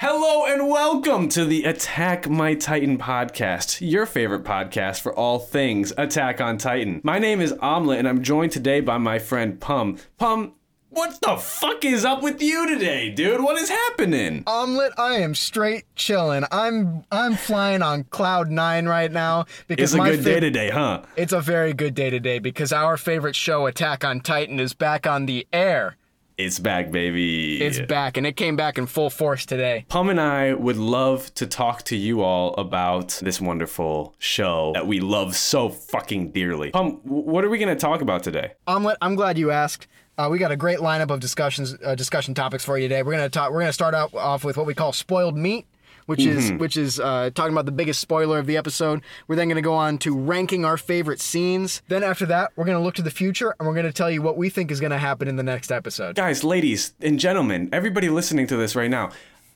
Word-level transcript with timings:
Hello 0.00 0.46
and 0.46 0.68
welcome 0.68 1.28
to 1.30 1.44
the 1.44 1.64
Attack 1.64 2.28
My 2.28 2.54
Titan 2.54 2.98
podcast, 2.98 3.78
your 3.80 4.06
favorite 4.06 4.44
podcast 4.44 5.00
for 5.00 5.12
all 5.12 5.40
things 5.40 5.92
Attack 5.98 6.40
on 6.40 6.56
Titan. 6.56 7.00
My 7.02 7.18
name 7.18 7.40
is 7.40 7.52
Omelette 7.60 7.98
and 7.98 8.06
I'm 8.06 8.22
joined 8.22 8.52
today 8.52 8.80
by 8.80 8.98
my 8.98 9.18
friend 9.18 9.58
Pum. 9.60 9.98
Pum, 10.16 10.52
what 10.90 11.20
the 11.20 11.36
fuck 11.36 11.84
is 11.84 12.04
up 12.04 12.22
with 12.22 12.40
you 12.40 12.68
today, 12.68 13.10
dude? 13.10 13.42
What 13.42 13.56
is 13.60 13.70
happening? 13.70 14.44
Omelet, 14.46 14.92
I 14.96 15.14
am 15.14 15.34
straight 15.34 15.82
chilling. 15.96 16.44
I'm 16.52 17.04
I'm 17.10 17.34
flying 17.34 17.82
on 17.82 18.04
cloud 18.04 18.52
nine 18.52 18.86
right 18.86 19.10
now 19.10 19.46
because 19.66 19.94
It's 19.94 20.00
a 20.00 20.06
good 20.06 20.24
day 20.24 20.38
today, 20.38 20.70
huh? 20.70 21.02
It's 21.16 21.32
a 21.32 21.40
very 21.40 21.72
good 21.72 21.96
day 21.96 22.08
today 22.08 22.38
because 22.38 22.72
our 22.72 22.96
favorite 22.98 23.34
show, 23.34 23.66
Attack 23.66 24.04
on 24.04 24.20
Titan, 24.20 24.60
is 24.60 24.74
back 24.74 25.08
on 25.08 25.26
the 25.26 25.44
air. 25.52 25.96
It's 26.38 26.60
back, 26.60 26.92
baby. 26.92 27.60
It's 27.60 27.80
back, 27.80 28.16
and 28.16 28.24
it 28.24 28.36
came 28.36 28.54
back 28.54 28.78
in 28.78 28.86
full 28.86 29.10
force 29.10 29.44
today. 29.44 29.84
Pum 29.88 30.08
and 30.08 30.20
I 30.20 30.54
would 30.54 30.76
love 30.76 31.34
to 31.34 31.48
talk 31.48 31.82
to 31.86 31.96
you 31.96 32.22
all 32.22 32.54
about 32.54 33.18
this 33.20 33.40
wonderful 33.40 34.14
show 34.20 34.70
that 34.74 34.86
we 34.86 35.00
love 35.00 35.34
so 35.34 35.68
fucking 35.68 36.30
dearly. 36.30 36.70
Pum, 36.70 37.00
what 37.02 37.44
are 37.44 37.48
we 37.48 37.58
going 37.58 37.76
to 37.76 37.80
talk 37.80 38.02
about 38.02 38.22
today? 38.22 38.52
Omelet, 38.68 38.98
I'm 39.02 39.16
glad 39.16 39.36
you 39.36 39.50
asked. 39.50 39.88
Uh, 40.16 40.28
we 40.30 40.38
got 40.38 40.52
a 40.52 40.56
great 40.56 40.78
lineup 40.78 41.10
of 41.10 41.18
discussions, 41.18 41.76
uh, 41.84 41.96
discussion 41.96 42.34
topics 42.34 42.64
for 42.64 42.78
you 42.78 42.88
today. 42.88 43.02
We're 43.02 43.14
gonna 43.14 43.28
talk. 43.28 43.50
We're 43.50 43.60
gonna 43.60 43.72
start 43.72 43.94
out 43.94 44.14
off 44.14 44.44
with 44.44 44.56
what 44.56 44.66
we 44.66 44.74
call 44.74 44.92
spoiled 44.92 45.36
meat, 45.36 45.66
which 46.08 46.24
is 46.24 46.52
which 46.52 46.78
is 46.78 46.98
uh, 46.98 47.28
talking 47.34 47.52
about 47.52 47.66
the 47.66 47.72
biggest 47.72 48.00
spoiler 48.00 48.38
of 48.38 48.46
the 48.46 48.56
episode. 48.56 49.02
We're 49.26 49.36
then 49.36 49.48
gonna 49.48 49.60
go 49.60 49.74
on 49.74 49.98
to 49.98 50.16
ranking 50.16 50.64
our 50.64 50.78
favorite 50.78 51.20
scenes. 51.20 51.82
Then 51.88 52.02
after 52.02 52.24
that, 52.26 52.52
we're 52.56 52.64
gonna 52.64 52.82
look 52.82 52.94
to 52.94 53.02
the 53.02 53.10
future 53.10 53.54
and 53.58 53.68
we're 53.68 53.74
gonna 53.74 53.92
tell 53.92 54.10
you 54.10 54.22
what 54.22 54.38
we 54.38 54.48
think 54.48 54.70
is 54.70 54.80
gonna 54.80 54.98
happen 54.98 55.28
in 55.28 55.36
the 55.36 55.42
next 55.42 55.70
episode. 55.70 56.16
Guys, 56.16 56.42
ladies, 56.42 56.94
and 57.02 57.20
gentlemen, 57.20 57.68
everybody 57.72 58.08
listening 58.08 58.46
to 58.46 58.56
this 58.56 58.74
right 58.74 58.90
now, 58.90 59.10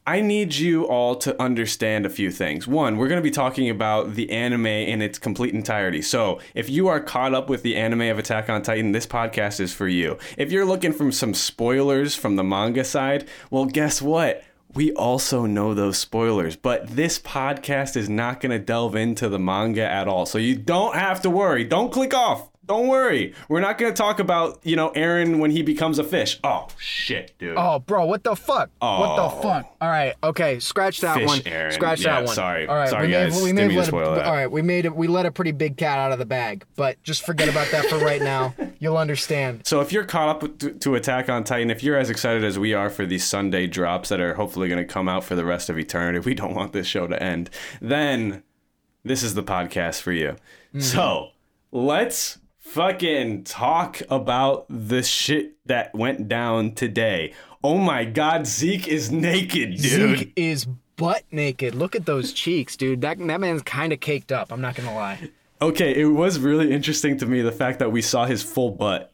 I 0.05 0.20
need 0.20 0.56
you 0.56 0.84
all 0.89 1.14
to 1.17 1.41
understand 1.41 2.05
a 2.05 2.11
few 2.11 2.33
things. 2.33 2.66
One, 2.66 2.97
we're 2.97 3.06
going 3.06 3.20
to 3.20 3.22
be 3.22 3.31
talking 3.31 3.70
about 3.70 4.14
the 4.14 4.33
anime 4.33 4.66
in 4.66 5.00
its 5.00 5.16
complete 5.16 5.55
entirety. 5.55 6.03
So, 6.03 6.41
if 6.56 6.69
you 6.69 6.89
are 6.89 6.98
caught 6.98 7.34
up 7.34 7.48
with 7.48 7.62
the 7.62 7.77
anime 7.77 8.03
of 8.03 8.19
Attack 8.19 8.50
on 8.50 8.62
Titan, 8.62 8.91
this 8.91 9.06
podcast 9.06 9.61
is 9.61 9.72
for 9.72 9.87
you. 9.87 10.19
If 10.37 10.50
you're 10.50 10.64
looking 10.64 10.92
for 10.92 11.12
some 11.12 11.34
spoilers 11.34 12.16
from 12.16 12.34
the 12.34 12.42
manga 12.42 12.83
side, 12.83 13.28
well, 13.48 13.64
guess 13.64 14.03
what? 14.03 14.42
We 14.75 14.92
also 14.92 15.45
know 15.45 15.75
those 15.75 15.98
spoilers, 15.98 16.56
but 16.56 16.89
this 16.89 17.19
podcast 17.19 17.97
is 17.97 18.09
not 18.09 18.41
going 18.41 18.53
to 18.53 18.59
delve 18.59 18.97
into 18.97 19.28
the 19.28 19.39
manga 19.39 19.83
at 19.83 20.09
all. 20.09 20.25
So 20.25 20.39
you 20.39 20.56
don't 20.56 20.95
have 20.95 21.20
to 21.23 21.31
worry. 21.31 21.65
Don't 21.65 21.92
click 21.92 22.15
off. 22.15 22.52
Don't 22.65 22.87
worry. 22.87 23.35
We're 23.49 23.61
not 23.61 23.77
going 23.77 23.93
to 23.93 23.97
talk 23.97 24.21
about, 24.21 24.61
you 24.65 24.77
know, 24.77 24.91
Eren 24.93 25.41
when 25.41 25.51
he 25.51 25.63
becomes 25.63 25.99
a 25.99 26.05
fish. 26.05 26.39
Oh, 26.45 26.69
shit, 26.79 27.35
dude. 27.39 27.57
Oh, 27.57 27.81
bro, 27.81 28.07
what 28.07 28.23
the 28.23 28.37
fuck? 28.37 28.71
What 28.79 29.17
the 29.17 29.23
Oh. 29.23 29.41
fuck? 29.43 29.77
All 29.81 29.89
right, 29.91 30.15
okay, 30.23 30.61
scratch 30.61 31.01
that 31.01 31.17
Fish, 31.19 31.27
one. 31.27 31.41
Eren. 31.41 31.73
Scratch 31.73 32.01
Yeah, 32.03 32.21
that 32.21 32.27
one. 32.27 32.35
sorry. 32.35 32.69
All 32.69 32.77
right, 32.77 32.89
Sorry, 32.89 33.09
we 33.09 33.13
guys. 33.13 33.35
Made, 33.35 33.43
we 33.43 33.53
Didn't 33.53 33.71
have 33.73 33.89
to 33.89 33.97
let 33.97 34.07
a. 34.19 34.25
All 34.27 34.33
right, 34.33 34.51
we 34.51 34.63
made 34.63 34.85
it. 34.85 34.95
We 34.95 35.09
let 35.09 35.27
a 35.27 35.33
pretty 35.33 35.51
big 35.51 35.77
cat 35.77 35.99
out 35.99 36.13
of 36.13 36.21
the 36.21 36.25
bag, 36.25 36.65
but 36.77 37.03
just 37.03 37.27
forget 37.27 37.49
about 37.49 37.69
that 37.73 37.87
for 37.87 37.99
right 37.99 38.23
now. 38.23 38.55
You'll 38.79 38.97
understand. 38.97 39.63
So 39.67 39.81
if 39.81 39.93
you're 39.93 40.05
caught 40.05 40.29
up 40.43 40.59
to, 40.59 40.71
to 40.71 40.95
Attack 40.95 41.29
on 41.29 41.43
Titan, 41.45 41.69
if 41.71 41.83
you're 41.83 41.99
as 41.99 42.11
excited 42.11 42.45
as 42.45 42.59
we 42.61 42.75
are 42.75 42.91
for 42.91 43.05
these 43.07 43.25
Sunday 43.25 43.67
drops 43.67 44.09
that 44.11 44.21
are 44.21 44.35
hopefully 44.35 44.69
going 44.69 44.85
to 44.85 44.93
come 44.93 45.09
out 45.09 45.25
for 45.25 45.35
the 45.35 45.45
rest 45.45 45.69
of 45.69 45.79
eternity, 45.79 46.21
we 46.21 46.35
don't 46.35 46.55
want 46.55 46.73
this 46.73 46.87
show 46.87 47.07
to 47.09 47.21
end. 47.21 47.51
Then 47.81 48.45
this 49.05 49.23
is 49.25 49.35
the 49.35 49.43
podcast 49.43 50.01
for 50.01 50.13
you. 50.13 50.37
Mm-hmm. 50.75 50.81
So 50.81 51.31
let's 51.73 52.39
fucking 52.73 53.45
talk 53.45 54.01
about 54.09 54.65
the 54.69 55.03
shit 55.03 55.53
that 55.67 55.95
went 55.95 56.27
down 56.28 56.73
today. 56.73 57.34
Oh 57.62 57.77
my 57.77 58.05
God, 58.05 58.47
Zeke 58.47 58.89
is 58.89 59.11
naked, 59.11 59.77
dude. 59.77 60.19
Zeke 60.19 60.33
is 60.37 60.65
butt 60.97 61.25
naked. 61.31 61.75
Look 61.75 61.95
at 61.95 62.06
those 62.06 62.33
cheeks, 62.33 62.77
dude. 62.77 63.03
That 63.03 63.19
that 63.19 63.41
man's 63.41 63.62
kind 63.62 63.93
of 63.93 64.00
caked 64.00 64.33
up. 64.33 64.50
I'm 64.53 64.60
not 64.60 64.75
gonna 64.75 64.94
lie. 64.94 65.31
Okay, 65.60 65.94
it 66.00 66.06
was 66.06 66.41
really 66.41 66.72
interesting 66.72 67.19
to 67.19 67.27
me 67.27 67.43
the 67.43 67.53
fact 67.53 67.78
that 67.78 67.93
we 67.93 68.03
saw 68.03 68.25
his 68.25 68.43
full 68.43 68.71
butt. 68.71 69.12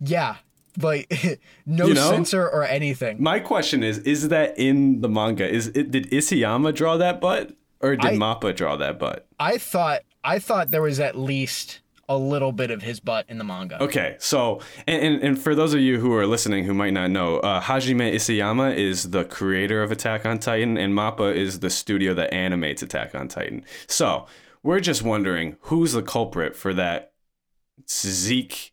Yeah, 0.00 0.36
like 0.82 1.40
no 1.66 1.86
You 1.86 1.94
know? 1.94 2.10
censor 2.10 2.46
or 2.48 2.64
anything. 2.64 3.22
My 3.22 3.38
question 3.38 3.82
is: 3.82 3.98
Is 3.98 4.28
that 4.28 4.58
in 4.58 5.00
the 5.00 5.08
manga? 5.08 5.48
Is 5.48 5.68
it 5.68 5.90
did 5.92 6.10
Isayama 6.10 6.74
draw 6.74 6.96
that 6.96 7.20
butt, 7.20 7.52
or 7.80 7.94
did 7.96 8.04
I- 8.12 8.16
Mappa 8.16 8.54
draw 8.56 8.76
that 8.76 8.98
butt? 8.98 9.26
I 9.38 9.56
thought 9.56 10.00
I 10.24 10.40
thought 10.40 10.70
there 10.70 10.82
was 10.82 10.98
at 11.00 11.16
least 11.16 11.80
a 12.08 12.16
little 12.16 12.52
bit 12.52 12.70
of 12.70 12.82
his 12.82 13.00
butt 13.00 13.26
in 13.28 13.38
the 13.38 13.44
manga. 13.44 13.82
Okay, 13.82 14.16
so 14.18 14.60
and, 14.86 15.02
and, 15.02 15.22
and 15.22 15.38
for 15.38 15.54
those 15.54 15.74
of 15.74 15.80
you 15.80 16.00
who 16.00 16.14
are 16.14 16.26
listening 16.26 16.64
who 16.64 16.74
might 16.74 16.92
not 16.92 17.10
know, 17.10 17.38
uh, 17.40 17.60
Hajime 17.60 18.14
Isayama 18.14 18.76
is 18.76 19.10
the 19.10 19.24
creator 19.24 19.82
of 19.82 19.92
Attack 19.92 20.24
on 20.24 20.38
Titan, 20.38 20.78
and 20.78 20.94
Mappa 20.94 21.34
is 21.34 21.60
the 21.60 21.70
studio 21.70 22.14
that 22.14 22.32
animates 22.32 22.82
Attack 22.82 23.14
on 23.14 23.28
Titan. 23.28 23.64
So 23.86 24.26
we're 24.62 24.80
just 24.80 25.02
wondering 25.02 25.56
who's 25.62 25.92
the 25.92 26.02
culprit 26.02 26.56
for 26.56 26.72
that 26.74 27.12
Zeke 27.88 28.72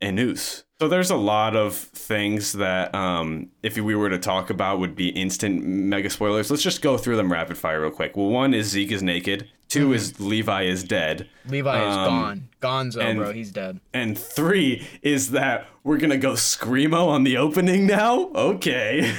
and 0.00 0.18
Us. 0.18 0.64
So 0.80 0.86
there's 0.86 1.10
a 1.10 1.16
lot 1.16 1.56
of 1.56 1.74
things 1.74 2.52
that, 2.52 2.94
um, 2.94 3.48
if 3.64 3.76
we 3.76 3.96
were 3.96 4.10
to 4.10 4.18
talk 4.18 4.48
about, 4.48 4.78
would 4.78 4.94
be 4.94 5.08
instant 5.08 5.64
mega 5.64 6.08
spoilers. 6.08 6.50
Let's 6.50 6.62
just 6.62 6.82
go 6.82 6.96
through 6.96 7.16
them 7.16 7.32
rapid 7.32 7.58
fire 7.58 7.80
real 7.80 7.90
quick. 7.90 8.16
Well, 8.16 8.28
one 8.28 8.54
is 8.54 8.68
Zeke 8.68 8.92
is 8.92 9.02
naked. 9.02 9.48
2 9.68 9.92
is 9.92 10.18
Levi 10.18 10.62
is 10.62 10.82
dead. 10.82 11.28
Levi 11.46 11.88
is 11.88 11.96
Um, 11.96 12.04
gone. 12.06 12.48
Gonzo, 12.60 13.00
and- 13.00 13.18
bro, 13.18 13.32
he's 13.32 13.50
dead. 13.52 13.80
And 13.94 14.18
three 14.18 14.86
is 15.02 15.30
that 15.30 15.66
we're 15.84 15.98
gonna 15.98 16.16
go 16.16 16.32
screamo 16.32 17.06
on 17.06 17.22
the 17.24 17.36
opening 17.36 17.86
now. 17.86 18.30
Okay. 18.34 19.14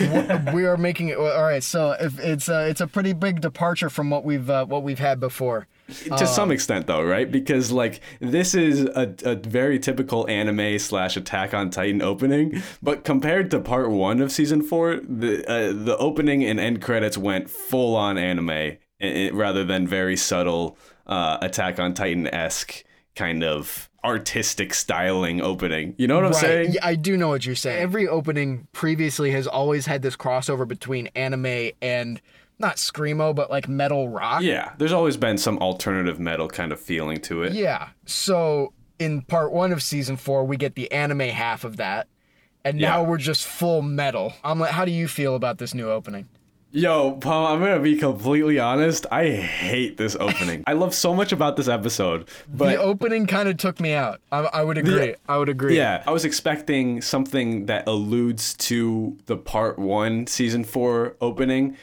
we 0.54 0.66
are 0.66 0.76
making 0.78 1.10
it 1.10 1.18
all 1.18 1.44
right. 1.44 1.64
So 1.64 1.96
if 2.00 2.20
it's 2.20 2.50
a, 2.50 2.68
it's 2.68 2.82
a 2.82 2.88
pretty 2.88 3.14
big 3.14 3.42
departure 3.42 3.90
from 3.90 4.10
what 4.10 4.26
we've 4.26 4.50
uh, 4.50 4.66
what 4.66 4.84
we've 4.84 5.00
had 5.00 5.20
before. 5.20 5.68
to 6.18 6.28
some 6.28 6.52
extent, 6.52 6.86
though, 6.86 7.04
right? 7.04 7.31
Because 7.31 7.72
like 7.72 8.02
this 8.20 8.54
is 8.54 8.81
a, 8.81 9.16
a 9.24 9.36
very 9.36 9.80
typical 9.80 10.28
anime 10.28 10.78
slash 10.78 11.16
Attack 11.18 11.54
on 11.54 11.70
Titan 11.72 12.02
opening, 12.02 12.62
but 12.84 13.04
compared 13.04 13.50
to 13.52 13.60
part 13.60 13.90
one 13.90 14.22
of 14.22 14.31
season 14.31 14.62
four, 14.62 14.98
the 14.98 15.44
uh, 15.50 15.72
the 15.74 15.96
opening 15.98 16.44
and 16.44 16.60
end 16.60 16.81
credits 16.81 17.18
went 17.18 17.50
full 17.50 17.96
on 17.96 18.18
anime 18.18 18.78
i- 19.02 19.28
i- 19.28 19.30
rather 19.32 19.64
than 19.64 19.88
very 19.88 20.16
subtle 20.18 20.78
uh, 21.08 21.38
Attack 21.42 21.80
on 21.80 21.94
Titan 21.94 22.28
esque 22.28 22.84
kind 23.16 23.44
of 23.44 23.90
artistic 24.04 24.74
styling 24.74 25.42
opening. 25.42 25.96
You 25.98 26.08
know 26.08 26.16
what 26.16 26.26
I'm 26.26 26.34
saying? 26.34 26.74
Yeah, 26.74 26.86
I 26.86 26.96
do 26.96 27.18
know 27.18 27.28
what 27.28 27.46
you're 27.46 27.56
saying. 27.56 27.82
Every 27.82 28.08
opening 28.08 28.68
previously 28.72 29.32
has 29.32 29.46
always 29.48 29.86
had 29.88 30.02
this 30.04 30.16
crossover 30.16 30.68
between 30.68 31.08
anime 31.16 31.72
and 31.82 32.22
not 32.60 32.76
screamo, 32.78 33.34
but 33.36 33.50
like 33.50 33.68
metal 33.68 34.08
rock. 34.10 34.42
Yeah, 34.42 34.74
there's 34.78 34.92
always 34.94 35.18
been 35.18 35.38
some 35.38 35.58
alternative 35.60 36.20
metal 36.20 36.48
kind 36.48 36.72
of 36.72 36.80
feeling 36.80 37.20
to 37.22 37.44
it. 37.44 37.54
Yeah. 37.54 37.90
So 38.06 38.74
in 39.00 39.22
part 39.24 39.52
one 39.52 39.72
of 39.74 39.81
season 39.81 40.16
four, 40.18 40.46
we 40.46 40.56
get 40.58 40.76
the 40.76 40.92
anime 40.92 41.22
half 41.22 41.64
of 41.64 41.78
that. 41.78 42.08
And 42.64 42.78
now 42.78 43.02
Yeah. 43.02 43.08
we're 43.08 43.18
just 43.18 43.46
full 43.48 43.81
metal. 43.81 44.34
I'm 44.44 44.60
like, 44.60 44.72
how 44.72 44.86
do 44.86 44.92
you 44.92 45.08
feel 45.08 45.36
about 45.36 45.58
this 45.58 45.74
new 45.74 45.90
opening? 45.90 46.28
Yo, 46.72 47.13
Paul, 47.13 47.47
I'm 47.47 47.59
gonna 47.62 47.80
be 47.80 47.96
completely 47.96 48.59
honest. 48.59 49.07
I 49.12 49.31
hate 49.31 49.97
this 49.97 50.16
opening. 50.19 50.63
I 50.68 50.74
love 50.74 50.94
so 50.94 51.16
much 51.16 51.31
about 51.31 51.57
this 51.57 51.68
episode, 51.68 52.30
but 52.47 52.69
the 52.69 52.75
opening 52.78 53.25
kind 53.25 53.50
of 53.50 53.57
took 53.57 53.80
me 53.80 53.94
out. 53.94 54.22
I, 54.31 54.40
I 54.41 54.62
would 54.63 54.78
agree. 54.78 55.16
I 55.28 55.38
would 55.40 55.50
agree. 55.50 55.75
yeah, 55.75 56.03
I 56.06 56.12
was 56.12 56.25
expecting 56.25 57.02
something 57.02 57.66
that 57.66 57.88
alludes 57.88 58.53
to 58.57 59.18
the 59.25 59.35
part 59.35 59.80
one, 59.80 60.28
season 60.28 60.63
four 60.63 61.16
opening, 61.22 61.75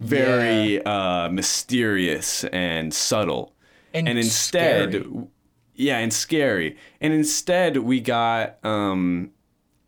very 0.00 0.84
uh, 0.84 1.30
mysterious 1.30 2.44
and 2.44 2.92
subtle, 2.92 3.54
And 3.94 4.06
instead, 4.08 4.90
scary. 4.92 5.26
yeah, 5.74 5.98
and 6.00 6.12
scary. 6.12 6.76
And 7.00 7.14
instead, 7.14 7.78
we 7.78 7.98
got 8.00 8.62
um, 8.62 9.30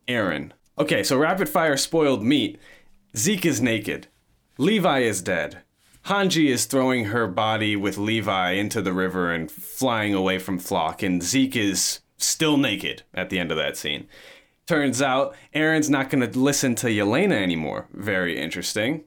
Eren. 0.09 0.53
Okay, 0.79 1.03
so 1.03 1.19
rapid 1.19 1.47
fire 1.51 1.77
spoiled 1.77 2.23
meat. 2.23 2.59
Zeke 3.15 3.45
is 3.45 3.61
naked. 3.61 4.09
Levi 4.59 5.01
is 5.01 5.23
dead. 5.23 5.63
Hanji 6.07 6.49
is 6.49 6.67
throwing 6.67 7.07
her 7.07 7.27
body 7.27 7.75
with 7.77 7.99
Levi 7.99 8.53
into 8.53 8.81
the 8.81 8.93
river 8.93 9.33
and 9.33 9.51
flying 9.51 10.15
away 10.15 10.39
from 10.39 10.61
Floch, 10.61 11.03
and 11.03 11.23
Zeke 11.23 11.57
is 11.57 12.01
still 12.17 12.57
naked 12.57 13.03
at 13.13 13.29
the 13.29 13.39
end 13.39 13.51
of 13.51 13.57
that 13.59 13.77
scene. 13.77 14.07
Turns 14.67 15.03
out 15.03 15.35
Eren's 15.55 15.91
not 15.91 16.11
going 16.11 16.29
to 16.29 16.39
listen 16.39 16.75
to 16.77 16.87
Yelena 16.87 17.41
anymore. 17.41 17.89
Very 17.93 18.39
interesting. 18.39 19.05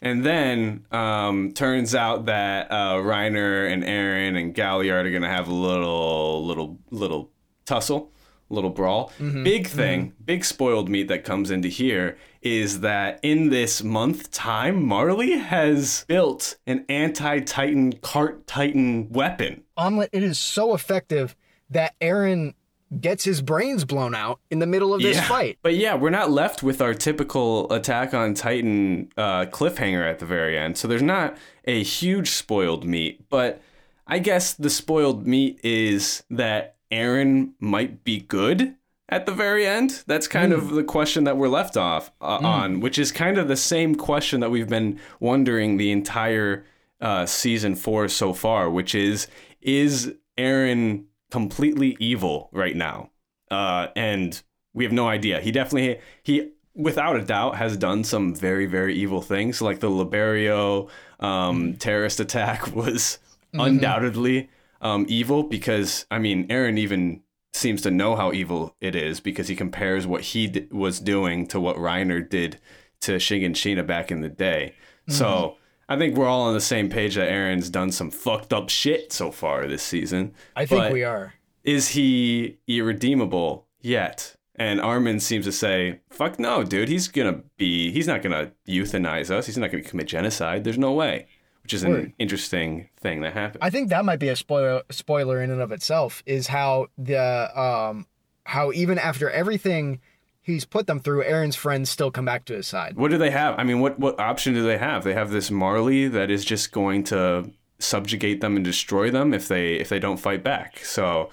And 0.00 0.24
then 0.24 0.84
um, 0.90 1.52
turns 1.52 1.94
out 1.94 2.26
that 2.26 2.70
uh, 2.70 2.94
Reiner 2.96 3.72
and 3.72 3.82
Eren 3.82 4.38
and 4.38 4.54
Galliard 4.54 5.06
are 5.06 5.10
going 5.10 5.22
to 5.22 5.28
have 5.28 5.48
a 5.48 5.54
little, 5.54 6.44
little, 6.44 6.78
little 6.90 7.30
tussle, 7.64 8.12
little 8.52 8.70
brawl. 8.70 9.12
Big 9.18 9.66
thing, 9.66 10.12
big 10.24 10.44
spoiled 10.44 10.88
meat 10.88 11.08
that 11.08 11.24
comes 11.24 11.50
into 11.50 11.68
here 11.68 12.16
is 12.42 12.80
that 12.80 13.18
in 13.22 13.50
this 13.50 13.82
month 13.82 14.30
time, 14.30 14.82
Marley 14.84 15.38
has 15.38 16.04
built 16.08 16.56
an 16.66 16.84
anti-Titan 16.88 17.94
cart 17.94 18.46
Titan 18.46 19.08
weapon. 19.10 19.62
Omelet, 19.76 20.10
it 20.12 20.22
is 20.22 20.38
so 20.38 20.74
effective 20.74 21.34
that 21.70 21.94
Eren 22.00 22.54
gets 23.00 23.24
his 23.24 23.40
brains 23.40 23.86
blown 23.86 24.14
out 24.14 24.38
in 24.50 24.58
the 24.58 24.66
middle 24.66 24.92
of 24.92 25.00
this 25.00 25.16
Yeah. 25.16 25.26
fight. 25.28 25.58
But 25.62 25.76
yeah, 25.76 25.94
we're 25.94 26.10
not 26.10 26.30
left 26.30 26.62
with 26.62 26.82
our 26.82 26.92
typical 26.92 27.72
Attack 27.72 28.12
on 28.12 28.34
Titan 28.34 29.08
uh, 29.16 29.46
cliffhanger 29.46 30.06
at 30.06 30.18
the 30.18 30.26
very 30.26 30.58
end. 30.58 30.76
So 30.76 30.86
there's 30.88 31.00
not 31.00 31.36
a 31.64 31.82
huge 31.82 32.28
spoiled 32.28 32.84
meat. 32.84 33.24
But 33.30 33.62
I 34.06 34.18
guess 34.18 34.52
the 34.52 34.68
spoiled 34.68 35.26
meat 35.26 35.58
is 35.62 36.22
that 36.28 36.74
Eren 36.92 37.52
might 37.58 38.04
be 38.04 38.20
good 38.20 38.76
at 39.08 39.26
the 39.26 39.32
very 39.32 39.66
end. 39.66 40.04
That's 40.06 40.28
kind 40.28 40.52
of 40.52 40.70
the 40.70 40.84
question 40.84 41.24
that 41.24 41.36
we're 41.36 41.48
left 41.48 41.76
off 41.76 42.12
uh, 42.20 42.38
on, 42.42 42.80
which 42.80 42.98
is 42.98 43.10
kind 43.10 43.38
of 43.38 43.48
the 43.48 43.56
same 43.56 43.94
question 43.94 44.40
that 44.40 44.50
we've 44.50 44.68
been 44.68 45.00
wondering 45.18 45.76
the 45.76 45.90
entire 45.90 46.64
uh, 47.00 47.26
season 47.26 47.74
four 47.74 48.08
so 48.08 48.32
far, 48.32 48.70
which 48.70 48.94
is 48.94 49.26
is 49.60 50.14
Eren 50.38 51.04
completely 51.30 51.96
evil 51.98 52.48
right 52.52 52.76
now? 52.76 53.10
Uh, 53.50 53.88
and 53.96 54.42
we 54.74 54.84
have 54.84 54.92
no 54.92 55.08
idea. 55.08 55.40
He 55.40 55.50
definitely 55.50 56.00
he 56.22 56.50
without 56.74 57.16
a 57.16 57.22
doubt 57.22 57.56
has 57.56 57.76
done 57.76 58.04
some 58.04 58.34
very 58.34 58.66
very 58.66 58.94
evil 58.94 59.20
things, 59.22 59.60
like 59.60 59.80
the 59.80 59.90
Liberio 59.90 60.88
um, 61.20 61.74
terrorist 61.76 62.20
attack 62.20 62.74
was 62.74 63.18
undoubtedly 63.52 64.48
um, 64.82 65.06
evil 65.08 65.42
because 65.44 66.04
I 66.10 66.18
mean 66.18 66.46
Eren 66.48 66.76
even 66.78 67.22
seems 67.54 67.80
to 67.82 67.90
know 67.90 68.16
how 68.16 68.32
evil 68.32 68.74
it 68.80 68.94
is 68.94 69.20
because 69.20 69.48
he 69.48 69.56
compares 69.56 70.06
what 70.06 70.22
he 70.22 70.46
d- 70.48 70.68
was 70.70 70.98
doing 71.00 71.46
to 71.48 71.60
what 71.60 71.76
Reiner 71.76 72.26
did 72.28 72.58
to 73.02 73.12
Shiganshina 73.16 73.86
back 73.86 74.10
in 74.10 74.20
the 74.20 74.28
day. 74.28 74.74
So 75.08 75.56
I 75.88 75.98
think 75.98 76.16
we're 76.16 76.28
all 76.28 76.42
on 76.42 76.54
the 76.54 76.60
same 76.60 76.88
page 76.88 77.16
that 77.16 77.28
Eren's 77.30 77.68
done 77.68 77.90
some 77.92 78.10
fucked 78.10 78.52
up 78.52 78.68
shit 78.70 79.12
so 79.12 79.30
far 79.30 79.66
this 79.66 79.82
season. 79.82 80.32
I 80.56 80.64
think 80.66 80.82
But- 80.84 80.92
we 80.92 81.04
are. 81.04 81.34
is 81.64 81.88
he 81.88 82.58
irredeemable 82.66 83.66
yet? 83.80 84.34
And 84.56 84.80
Armin 84.80 85.18
seems 85.18 85.46
to 85.46 85.52
say, 85.52 86.00
"Fuck 86.10 86.38
no, 86.38 86.62
dude. 86.62 86.88
He's 86.90 87.08
gonna 87.08 87.40
be. 87.56 87.90
He's 87.90 88.06
not 88.06 88.22
gonna 88.22 88.52
euthanize 88.68 89.30
us. 89.30 89.46
He's 89.46 89.56
not 89.56 89.70
gonna 89.72 89.82
commit 89.82 90.06
genocide. 90.08 90.62
There's 90.64 90.78
no 90.78 90.92
way." 90.92 91.26
Which 91.62 91.74
is 91.74 91.82
an 91.84 91.90
Word. 91.92 92.12
interesting 92.18 92.88
thing 93.00 93.20
that 93.20 93.34
happened. 93.34 93.62
I 93.62 93.70
think 93.70 93.88
that 93.90 94.04
might 94.04 94.18
be 94.18 94.28
a 94.28 94.36
spoiler 94.36 94.82
spoiler 94.90 95.40
in 95.40 95.50
and 95.50 95.60
of 95.60 95.70
itself 95.72 96.22
is 96.26 96.48
how 96.48 96.88
the 96.98 97.58
um 97.58 98.06
how 98.44 98.72
even 98.72 98.98
after 98.98 99.30
everything 99.30 100.00
he's 100.40 100.64
put 100.64 100.88
them 100.88 100.98
through, 100.98 101.22
Eren's 101.22 101.54
friends 101.54 101.88
still 101.88 102.10
come 102.10 102.24
back 102.24 102.44
to 102.46 102.54
his 102.54 102.66
side. 102.66 102.96
what 102.96 103.12
do 103.12 103.18
they 103.18 103.30
have? 103.30 103.54
I 103.58 103.62
mean, 103.64 103.80
what 103.80 103.98
what 103.98 104.18
option 104.18 104.54
do 104.54 104.62
they 104.64 104.78
have? 104.78 105.04
They 105.04 105.14
have 105.14 105.30
this 105.30 105.50
Marley 105.50 106.08
that 106.08 106.30
is 106.30 106.44
just 106.44 106.72
going 106.72 107.04
to 107.04 107.50
subjugate 107.78 108.40
them 108.40 108.56
and 108.56 108.64
destroy 108.64 109.10
them 109.10 109.32
if 109.32 109.46
they 109.48 109.74
if 109.74 109.88
they 109.88 109.98
don't 110.00 110.18
fight 110.18 110.42
back. 110.42 110.84
So 110.84 111.30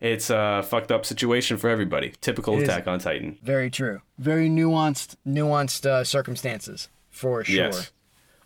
it's 0.00 0.30
a 0.30 0.64
fucked 0.64 0.90
up 0.92 1.04
situation 1.06 1.56
for 1.56 1.68
everybody. 1.70 2.14
Typical 2.20 2.58
It. 2.58 2.64
Attack 2.64 2.86
on 2.88 2.98
Titan. 2.98 3.38
Very 3.42 3.70
true. 3.70 4.00
Very 4.18 4.48
nuanced 4.48 5.14
nuanced 5.26 5.86
uh, 5.86 6.02
circumstances 6.04 6.88
for 7.10 7.44
sure. 7.44 7.66
Yes. 7.66 7.92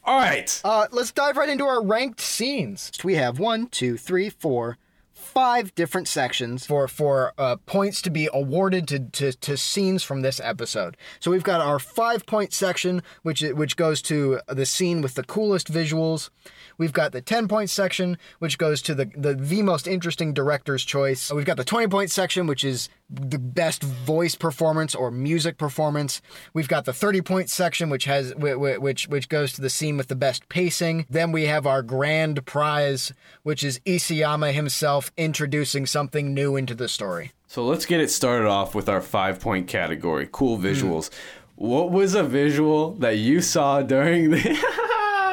All 0.04 0.18
right. 0.18 0.60
Uh, 0.64 0.86
let's 0.90 1.12
dive 1.12 1.36
right 1.36 1.48
into 1.48 1.64
our 1.64 1.82
ranked 1.82 2.20
scenes. 2.20 2.90
We 3.04 3.14
have 3.14 3.38
one, 3.38 3.68
two, 3.68 3.96
three, 3.96 4.30
four, 4.30 4.78
five 5.12 5.74
different 5.74 6.08
sections 6.08 6.66
for 6.66 6.88
for 6.88 7.32
uh, 7.38 7.56
points 7.66 8.02
to 8.02 8.10
be 8.10 8.28
awarded 8.32 8.88
to, 8.88 8.98
to 8.98 9.32
to 9.32 9.56
scenes 9.56 10.02
from 10.02 10.22
this 10.22 10.40
episode. 10.40 10.96
So 11.20 11.30
we've 11.30 11.44
got 11.44 11.60
our 11.60 11.78
five 11.78 12.26
point 12.26 12.52
section, 12.52 13.02
which 13.22 13.42
which 13.42 13.76
goes 13.76 14.02
to 14.02 14.40
the 14.48 14.66
scene 14.66 15.02
with 15.02 15.14
the 15.14 15.22
coolest 15.22 15.72
visuals. 15.72 16.30
We've 16.78 16.92
got 16.92 17.12
the 17.12 17.20
10 17.20 17.48
point 17.48 17.70
section, 17.70 18.18
which 18.38 18.58
goes 18.58 18.82
to 18.82 18.94
the, 18.94 19.10
the, 19.16 19.34
the 19.34 19.62
most 19.62 19.86
interesting 19.86 20.32
director's 20.32 20.84
choice. 20.84 21.32
We've 21.32 21.44
got 21.44 21.56
the 21.56 21.64
20 21.64 21.88
point 21.88 22.10
section, 22.10 22.46
which 22.46 22.64
is 22.64 22.88
the 23.10 23.38
best 23.38 23.82
voice 23.82 24.34
performance 24.34 24.94
or 24.94 25.10
music 25.10 25.58
performance. 25.58 26.22
We've 26.54 26.68
got 26.68 26.84
the 26.84 26.92
30 26.92 27.20
point 27.20 27.50
section, 27.50 27.90
which 27.90 28.04
has 28.04 28.32
whi- 28.32 28.54
whi- 28.54 28.78
which 28.78 29.08
which 29.08 29.28
goes 29.28 29.52
to 29.54 29.60
the 29.60 29.70
scene 29.70 29.96
with 29.96 30.08
the 30.08 30.16
best 30.16 30.48
pacing. 30.48 31.06
Then 31.10 31.32
we 31.32 31.44
have 31.46 31.66
our 31.66 31.82
grand 31.82 32.44
prize, 32.46 33.12
which 33.42 33.62
is 33.62 33.80
Isayama 33.80 34.52
himself 34.52 35.12
introducing 35.16 35.86
something 35.86 36.32
new 36.32 36.56
into 36.56 36.74
the 36.74 36.88
story. 36.88 37.32
So 37.46 37.64
let's 37.64 37.84
get 37.84 38.00
it 38.00 38.10
started 38.10 38.48
off 38.48 38.74
with 38.74 38.88
our 38.88 39.02
five 39.02 39.40
point 39.40 39.68
category 39.68 40.28
cool 40.32 40.58
visuals. 40.58 41.10
Hmm. 41.10 41.16
What 41.56 41.90
was 41.90 42.14
a 42.14 42.22
visual 42.24 42.92
that 42.94 43.18
you 43.18 43.40
saw 43.40 43.82
during 43.82 44.30
the. 44.30 44.88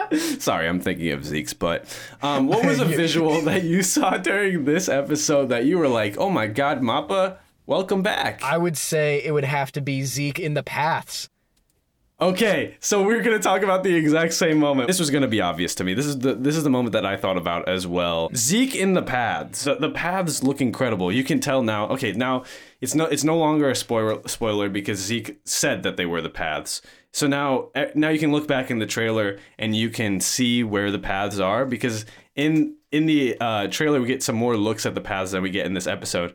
Sorry, 0.39 0.67
I'm 0.67 0.79
thinking 0.79 1.11
of 1.11 1.25
Zeke's, 1.25 1.53
but 1.53 1.85
um, 2.21 2.47
what 2.47 2.65
was 2.65 2.79
a 2.79 2.85
visual 2.85 3.41
that 3.41 3.63
you 3.63 3.83
saw 3.83 4.17
during 4.17 4.65
this 4.65 4.89
episode 4.89 5.47
that 5.47 5.65
you 5.65 5.77
were 5.77 5.87
like, 5.87 6.17
oh 6.17 6.29
my 6.29 6.47
god, 6.47 6.81
Mappa, 6.81 7.37
welcome 7.65 8.01
back? 8.01 8.41
I 8.43 8.57
would 8.57 8.77
say 8.77 9.21
it 9.23 9.31
would 9.31 9.43
have 9.43 9.71
to 9.73 9.81
be 9.81 10.03
Zeke 10.03 10.39
in 10.39 10.53
the 10.53 10.63
paths. 10.63 11.29
Okay, 12.21 12.75
so 12.81 13.01
we're 13.01 13.21
gonna 13.21 13.39
talk 13.39 13.61
about 13.61 13.83
the 13.83 13.95
exact 13.95 14.33
same 14.33 14.57
moment. 14.57 14.87
This 14.87 14.99
was 14.99 15.09
gonna 15.09 15.29
be 15.29 15.39
obvious 15.39 15.73
to 15.75 15.85
me. 15.85 15.93
This 15.93 16.05
is 16.05 16.19
the 16.19 16.35
this 16.35 16.57
is 16.57 16.65
the 16.65 16.69
moment 16.69 16.91
that 16.91 17.05
I 17.05 17.15
thought 17.15 17.37
about 17.37 17.69
as 17.69 17.87
well. 17.87 18.29
Zeke 18.35 18.75
in 18.75 18.93
the 18.93 19.01
paths. 19.01 19.59
So 19.59 19.75
the 19.75 19.89
paths 19.89 20.43
look 20.43 20.59
incredible. 20.59 21.13
You 21.13 21.23
can 21.23 21.39
tell 21.39 21.63
now. 21.63 21.87
Okay, 21.87 22.11
now 22.11 22.43
it's 22.81 22.93
no 22.93 23.05
it's 23.05 23.23
no 23.23 23.37
longer 23.37 23.69
a 23.69 23.75
spoiler 23.75 24.21
spoiler 24.27 24.67
because 24.67 24.99
Zeke 24.99 25.39
said 25.45 25.83
that 25.83 25.95
they 25.95 26.05
were 26.05 26.21
the 26.21 26.29
paths. 26.29 26.81
So 27.13 27.25
now 27.25 27.69
eh, 27.73 27.91
now 27.95 28.09
you 28.09 28.19
can 28.19 28.33
look 28.33 28.49
back 28.49 28.69
in 28.69 28.79
the 28.79 28.85
trailer 28.85 29.39
and 29.57 29.73
you 29.73 29.89
can 29.89 30.19
see 30.19 30.61
where 30.61 30.91
the 30.91 30.99
paths 30.99 31.39
are 31.39 31.65
because 31.65 32.05
in 32.35 32.75
in 32.91 33.05
the 33.05 33.37
uh, 33.39 33.67
trailer 33.67 34.01
we 34.01 34.07
get 34.07 34.23
some 34.23 34.35
more 34.35 34.57
looks 34.57 34.85
at 34.85 34.93
the 34.93 35.01
paths 35.01 35.31
than 35.31 35.41
we 35.41 35.51
get 35.51 35.65
in 35.65 35.73
this 35.73 35.87
episode. 35.87 36.33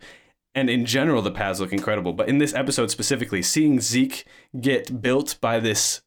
And 0.54 0.70
in 0.70 0.86
general, 0.86 1.20
the 1.20 1.30
paths 1.32 1.58
look 1.60 1.72
incredible. 1.72 2.12
But 2.12 2.28
in 2.28 2.38
this 2.38 2.54
episode 2.54 2.90
specifically, 2.90 3.42
seeing 3.42 3.80
Zeke 3.80 4.24
get 4.60 5.02
built 5.02 5.36
by 5.40 5.58
this 5.58 6.02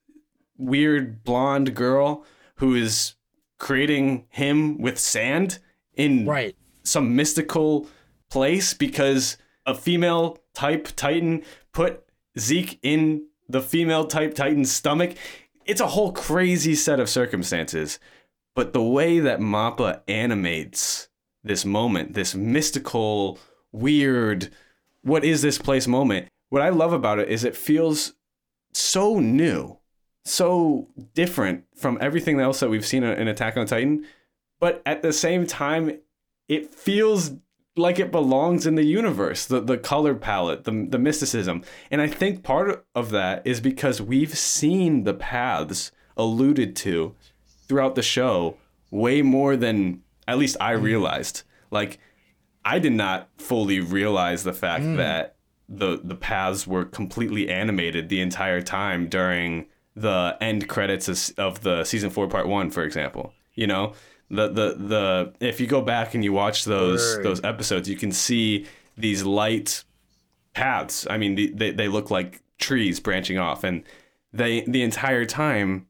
weird 0.57 1.23
blonde 1.23 1.75
girl 1.75 2.23
who 2.55 2.73
is 2.73 3.15
creating 3.59 4.25
him 4.29 4.79
with 4.79 4.97
sand 4.97 5.59
in 5.95 6.25
Right. 6.25 6.55
some 6.83 7.15
mystical 7.15 7.87
place 8.29 8.73
because 8.73 9.37
a 9.65 9.75
female 9.75 10.37
type 10.53 10.87
Titan 10.95 11.43
put 11.73 12.03
Zeke 12.39 12.79
in 12.81 13.25
the 13.49 13.61
female 13.61 14.05
type 14.05 14.33
Titan's 14.33 14.71
stomach. 14.71 15.15
It's 15.65 15.81
a 15.81 15.87
whole 15.87 16.11
crazy 16.13 16.75
set 16.75 16.99
of 16.99 17.09
circumstances. 17.09 17.99
But 18.55 18.73
the 18.73 18.81
way 18.81 19.19
that 19.19 19.39
Mappa 19.39 20.01
animates 20.07 21.09
this 21.43 21.65
moment, 21.65 22.13
this 22.13 22.33
mystical, 22.33 23.37
weird, 23.77 24.49
what 25.01 25.23
is 25.23 25.41
this 25.41 25.57
place 25.57 25.87
moment, 25.87 26.27
what 26.49 26.61
I 26.61 26.69
love 26.69 26.93
about 26.93 27.19
it 27.19 27.29
is 27.29 27.43
it 27.43 27.55
feels 27.55 28.13
so 28.73 29.19
new, 29.19 29.77
so 30.25 30.87
different 31.13 31.65
from 31.75 31.97
everything 32.01 32.39
else 32.39 32.59
that 32.59 32.69
we've 32.69 32.85
seen 32.85 33.03
in 33.03 33.27
Attack 33.27 33.57
on 33.57 33.65
Titan. 33.65 34.05
But 34.59 34.81
at 34.85 35.01
the 35.01 35.13
same 35.13 35.45
time, 35.45 35.99
it 36.47 36.73
feels 36.73 37.31
like 37.75 37.99
it 37.99 38.11
belongs 38.11 38.65
in 38.65 38.75
the 38.75 38.83
universe 38.83 39.45
the, 39.45 39.61
the 39.61 39.77
color 39.77 40.15
palette 40.15 40.63
the, 40.63 40.87
the 40.89 40.97
mysticism. 40.97 41.63
And 41.91 42.01
i 42.01 42.07
think 42.07 42.43
part 42.43 42.83
of 42.95 43.11
that 43.11 43.45
is 43.45 43.61
because 43.61 44.01
we've 44.01 44.35
seen 44.35 45.03
the 45.03 45.13
paths 45.13 45.91
alluded 46.15 46.75
to 46.77 47.15
throughout 47.67 47.93
the 47.93 48.01
show 48.01 48.57
way 48.89 49.21
more 49.21 49.55
than 49.55 50.01
at 50.27 50.39
least 50.39 50.57
i 50.59 50.71
realized. 50.71 51.43
Like 51.69 51.99
i 52.67 52.79
did 52.79 52.93
not 52.93 53.29
fully 53.37 53.79
realize 53.79 54.43
the 54.43 54.53
fact 54.53 54.83
mm. 54.83 54.97
that 54.97 55.35
the 55.69 55.99
the 56.03 56.15
paths 56.15 56.65
were 56.65 56.85
completely 56.85 57.49
animated 57.49 58.09
the 58.09 58.21
entire 58.21 58.61
time 58.61 59.07
during 59.07 59.65
the 59.95 60.37
end 60.39 60.67
credits 60.67 61.07
of, 61.07 61.39
of 61.39 61.61
the 61.61 61.83
season 61.83 62.09
4 62.09 62.27
part 62.27 62.47
1 62.47 62.69
for 62.71 62.83
example 62.83 63.33
you 63.57 63.67
know? 63.67 63.93
The 64.29 64.47
the 64.47 64.75
the 64.77 65.33
if 65.39 65.59
you 65.59 65.67
go 65.67 65.81
back 65.81 66.13
and 66.13 66.23
you 66.23 66.31
watch 66.31 66.65
those 66.65 67.15
Word. 67.15 67.25
those 67.25 67.43
episodes 67.43 67.89
you 67.89 67.95
can 67.95 68.11
see 68.11 68.65
these 68.97 69.23
light 69.23 69.83
paths. 70.53 71.07
I 71.09 71.17
mean 71.17 71.35
the, 71.35 71.51
they, 71.53 71.71
they 71.71 71.87
look 71.87 72.11
like 72.11 72.41
trees 72.57 72.99
branching 72.99 73.37
off 73.37 73.63
and 73.63 73.83
they 74.33 74.61
the 74.61 74.83
entire 74.83 75.25
time 75.25 75.87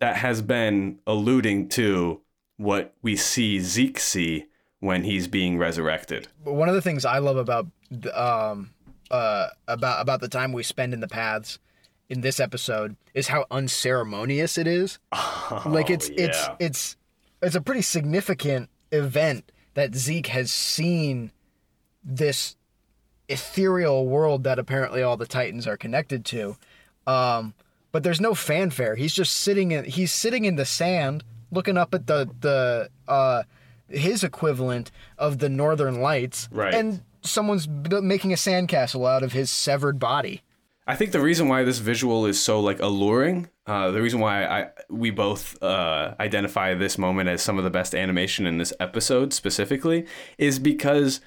that 0.00 0.16
has 0.16 0.42
been 0.42 0.98
alluding 1.06 1.68
to 1.70 2.20
what 2.58 2.94
we 3.00 3.16
see 3.16 3.58
Zeke 3.58 3.98
see 3.98 4.46
when 4.80 5.04
he's 5.04 5.26
being 5.26 5.58
resurrected. 5.58 6.28
One 6.44 6.68
of 6.68 6.74
the 6.74 6.82
things 6.82 7.04
I 7.04 7.18
love 7.18 7.36
about 7.36 7.66
um 8.14 8.70
uh 9.10 9.48
about 9.66 10.00
about 10.02 10.20
the 10.20 10.28
time 10.28 10.52
we 10.52 10.62
spend 10.62 10.92
in 10.92 11.00
the 11.00 11.08
paths 11.08 11.58
in 12.08 12.20
this 12.20 12.40
episode 12.40 12.96
is 13.14 13.28
how 13.28 13.46
unceremonious 13.50 14.58
it 14.58 14.66
is. 14.66 14.98
like 15.66 15.90
it's 15.90 16.08
it's 16.10 16.48
it's 16.58 16.96
it's 17.42 17.54
a 17.54 17.60
pretty 17.60 17.82
significant 17.82 18.68
event 18.92 19.50
that 19.74 19.94
Zeke 19.94 20.28
has 20.28 20.50
seen 20.50 21.32
this 22.02 22.56
ethereal 23.28 24.06
world 24.06 24.44
that 24.44 24.58
apparently 24.58 25.02
all 25.02 25.16
the 25.16 25.26
Titans 25.26 25.66
are 25.66 25.76
connected 25.76 26.24
to. 26.26 26.56
Um 27.06 27.54
but 27.90 28.02
there's 28.02 28.20
no 28.20 28.34
fanfare. 28.34 28.96
He's 28.96 29.14
just 29.14 29.34
sitting 29.36 29.72
in 29.72 29.84
he's 29.84 30.12
sitting 30.12 30.44
in 30.44 30.56
the 30.56 30.64
sand 30.66 31.24
looking 31.50 31.76
up 31.76 31.94
at 31.94 32.06
the 32.06 32.28
the 32.40 32.90
uh 33.08 33.42
his 33.88 34.22
equivalent 34.24 34.90
of 35.16 35.38
the 35.38 35.48
northern 35.48 36.00
lights 36.00 36.48
Right. 36.52 36.74
and 36.74 37.02
someone's 37.22 37.66
making 37.68 38.32
a 38.32 38.36
sandcastle 38.36 39.08
out 39.08 39.22
of 39.22 39.32
his 39.32 39.50
severed 39.50 39.98
body. 39.98 40.42
I 40.86 40.94
think 40.96 41.12
the 41.12 41.20
reason 41.20 41.48
why 41.48 41.64
this 41.64 41.78
visual 41.78 42.24
is 42.24 42.40
so 42.42 42.60
like 42.60 42.80
alluring, 42.80 43.50
uh, 43.66 43.90
the 43.90 44.00
reason 44.00 44.20
why 44.20 44.44
I 44.46 44.70
we 44.88 45.10
both 45.10 45.62
uh, 45.62 46.14
identify 46.18 46.72
this 46.74 46.96
moment 46.96 47.28
as 47.28 47.42
some 47.42 47.58
of 47.58 47.64
the 47.64 47.70
best 47.70 47.94
animation 47.94 48.46
in 48.46 48.56
this 48.56 48.72
episode 48.80 49.34
specifically, 49.34 50.06
is 50.38 50.58
because 50.58 51.20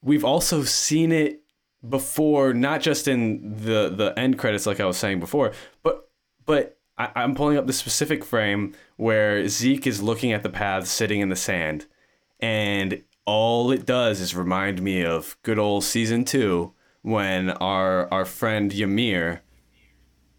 we've 0.00 0.24
also 0.24 0.62
seen 0.62 1.12
it 1.12 1.42
before, 1.86 2.54
not 2.54 2.80
just 2.80 3.06
in 3.06 3.54
the 3.56 3.92
the 3.94 4.14
end 4.16 4.38
credits, 4.38 4.64
like 4.64 4.80
I 4.80 4.86
was 4.86 4.96
saying 4.96 5.20
before, 5.20 5.52
but 5.82 6.08
but 6.46 6.78
I, 6.96 7.10
I'm 7.14 7.34
pulling 7.34 7.58
up 7.58 7.66
the 7.66 7.72
specific 7.74 8.24
frame 8.24 8.74
where 8.96 9.46
Zeke 9.48 9.86
is 9.86 10.00
looking 10.00 10.32
at 10.32 10.42
the 10.42 10.48
path, 10.48 10.86
sitting 10.86 11.20
in 11.20 11.28
the 11.28 11.36
sand, 11.36 11.84
and 12.42 13.02
all 13.24 13.70
it 13.70 13.86
does 13.86 14.20
is 14.20 14.34
remind 14.34 14.82
me 14.82 15.04
of 15.04 15.36
good 15.42 15.58
old 15.58 15.84
season 15.84 16.24
two 16.24 16.74
when 17.02 17.50
our 17.50 18.12
our 18.12 18.24
friend 18.24 18.72
Ymir, 18.72 19.42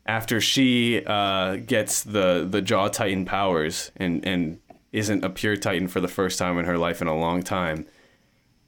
after 0.06 0.40
she 0.42 1.04
uh, 1.06 1.56
gets 1.56 2.04
the 2.04 2.46
the 2.50 2.62
jaw 2.62 2.90
titan 2.90 3.26
powers 3.26 3.92
and 3.96 4.26
and 4.26 4.60
isn't 4.92 5.24
a 5.24 5.30
pure 5.30 5.56
titan 5.56 5.88
for 5.88 6.02
the 6.02 6.08
first 6.08 6.38
time 6.38 6.60
in 6.60 6.66
her 6.66 6.78
life 6.78 7.02
in 7.02 7.08
a 7.08 7.18
long 7.18 7.42
time, 7.42 7.86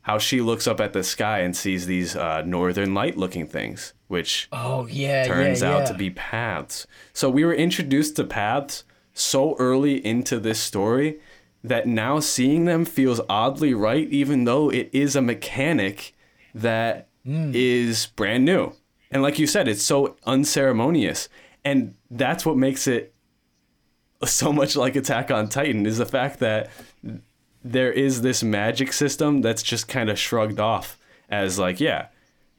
how 0.03 0.17
she 0.17 0.41
looks 0.41 0.65
up 0.65 0.79
at 0.79 0.93
the 0.93 1.03
sky 1.03 1.39
and 1.39 1.55
sees 1.55 1.85
these 1.85 2.15
uh, 2.15 2.41
northern 2.43 2.93
light 2.93 3.17
looking 3.17 3.45
things, 3.45 3.93
which 4.07 4.47
Oh 4.51 4.87
yeah, 4.87 5.25
turns 5.25 5.61
yeah, 5.61 5.75
out 5.75 5.85
to 5.87 5.93
be 5.93 6.09
paths. 6.09 6.87
So 7.13 7.29
we 7.29 7.43
were 7.45 7.53
introduced 7.53 8.15
to 8.15 8.23
paths 8.23 8.85
so 9.13 9.55
early 9.59 10.05
into 10.05 10.39
this 10.39 10.59
story 10.59 11.19
that 11.67 11.87
now 11.87 12.19
seeing 12.19 12.65
them 12.65 12.85
feels 12.85 13.21
oddly 13.27 13.73
right, 13.73 14.07
even 14.09 14.43
though 14.45 14.69
it 14.69 14.89
is 14.93 15.15
a 15.15 15.21
mechanic 15.21 16.13
that 16.53 17.07
hmm. 17.23 17.51
is 17.53 18.07
brand 18.07 18.45
new. 18.45 18.73
And 19.11 19.21
like 19.21 19.39
you 19.39 19.47
said, 19.47 19.67
it's 19.67 19.83
so 19.83 20.17
unceremonious. 20.25 21.29
And 21.63 21.95
that's 22.11 22.45
what 22.45 22.57
makes 22.57 22.87
it 22.87 23.13
so 24.23 24.51
much 24.51 24.75
like 24.75 24.95
Attack 24.95 25.31
on 25.31 25.49
Titan 25.49 25.85
is 25.85 25.97
the 25.97 26.05
fact 26.05 26.39
that 26.39 26.69
there 27.63 27.91
is 27.91 28.21
this 28.21 28.43
magic 28.43 28.93
system 28.93 29.41
that's 29.41 29.63
just 29.63 29.87
kind 29.87 30.09
of 30.09 30.19
shrugged 30.19 30.59
off 30.59 30.97
as 31.29 31.57
like, 31.57 31.79
yeah, 31.79 32.07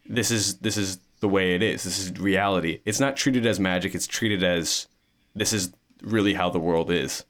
this 0.05 0.31
is 0.31 0.59
this 0.59 0.77
is 0.77 0.99
the 1.21 1.29
way 1.29 1.55
it 1.55 1.63
is. 1.63 1.85
This 1.85 1.99
is 1.99 2.19
reality. 2.19 2.81
It's 2.85 3.01
not 3.01 3.17
treated 3.17 3.47
as 3.47 3.59
magic. 3.59 3.95
It's 3.95 4.07
treated 4.07 4.43
as 4.43 4.89
this 5.35 5.53
is 5.53 5.73
really 6.03 6.35
how 6.35 6.51
the 6.51 6.59
world 6.59 6.91
is. 6.91 7.25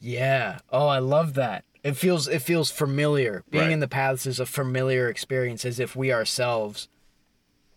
Yeah. 0.00 0.58
Oh, 0.70 0.86
I 0.86 0.98
love 0.98 1.34
that. 1.34 1.64
It 1.82 1.96
feels 1.96 2.26
it 2.28 2.42
feels 2.42 2.70
familiar. 2.70 3.44
Being 3.50 3.64
Right. 3.64 3.72
in 3.72 3.80
the 3.80 3.88
paths 3.88 4.26
is 4.26 4.40
a 4.40 4.46
familiar 4.46 5.08
experience, 5.08 5.64
as 5.64 5.78
if 5.78 5.94
we 5.94 6.12
ourselves 6.12 6.88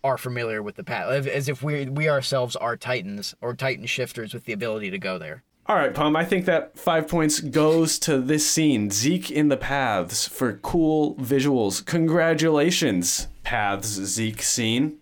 are 0.04 0.18
familiar 0.18 0.64
with 0.64 0.76
the 0.76 0.84
path, 0.84 1.10
as 1.28 1.48
if 1.50 1.62
we 1.62 1.86
we 1.86 2.10
ourselves 2.10 2.56
are 2.56 2.76
titans 2.76 3.36
or 3.42 3.54
titan 3.54 3.86
shifters 3.86 4.34
with 4.34 4.46
the 4.46 4.54
ability 4.54 4.90
to 4.92 4.98
go 4.98 5.18
there. 5.20 5.44
All 5.68 5.76
right, 5.76 5.94
Pum. 5.94 6.16
I 6.16 6.26
think 6.26 6.46
that 6.46 6.80
five 6.80 7.08
points 7.08 7.40
goes 7.40 8.00
to 8.00 8.18
this 8.20 8.50
scene. 8.50 8.90
Zeke 8.90 9.30
in 9.30 9.50
the 9.50 9.58
paths 9.58 10.28
for 10.28 10.54
cool 10.54 11.14
visuals. 11.18 11.86
Congratulations, 11.86 13.28
paths 13.44 13.88
Zeke 13.90 14.42
scene. 14.42 14.98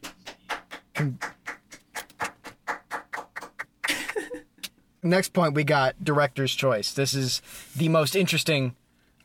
Next 5.04 5.34
point, 5.34 5.54
we 5.54 5.64
got 5.64 6.04
director's 6.04 6.54
choice. 6.54 6.94
This 6.94 7.14
is 7.14 7.42
the 7.76 7.90
most 7.90 8.16
interesting 8.16 8.76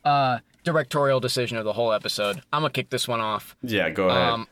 uh, 0.03 0.39
directorial 0.63 1.19
decision 1.19 1.57
of 1.57 1.65
the 1.65 1.73
whole 1.73 1.91
episode. 1.91 2.41
I'm 2.51 2.61
gonna 2.61 2.71
kick 2.71 2.89
this 2.89 3.07
one 3.07 3.21
off. 3.21 3.55
Yeah, 3.61 3.89
go 3.89 4.09
ahead. 4.09 4.21
Um, 4.21 4.47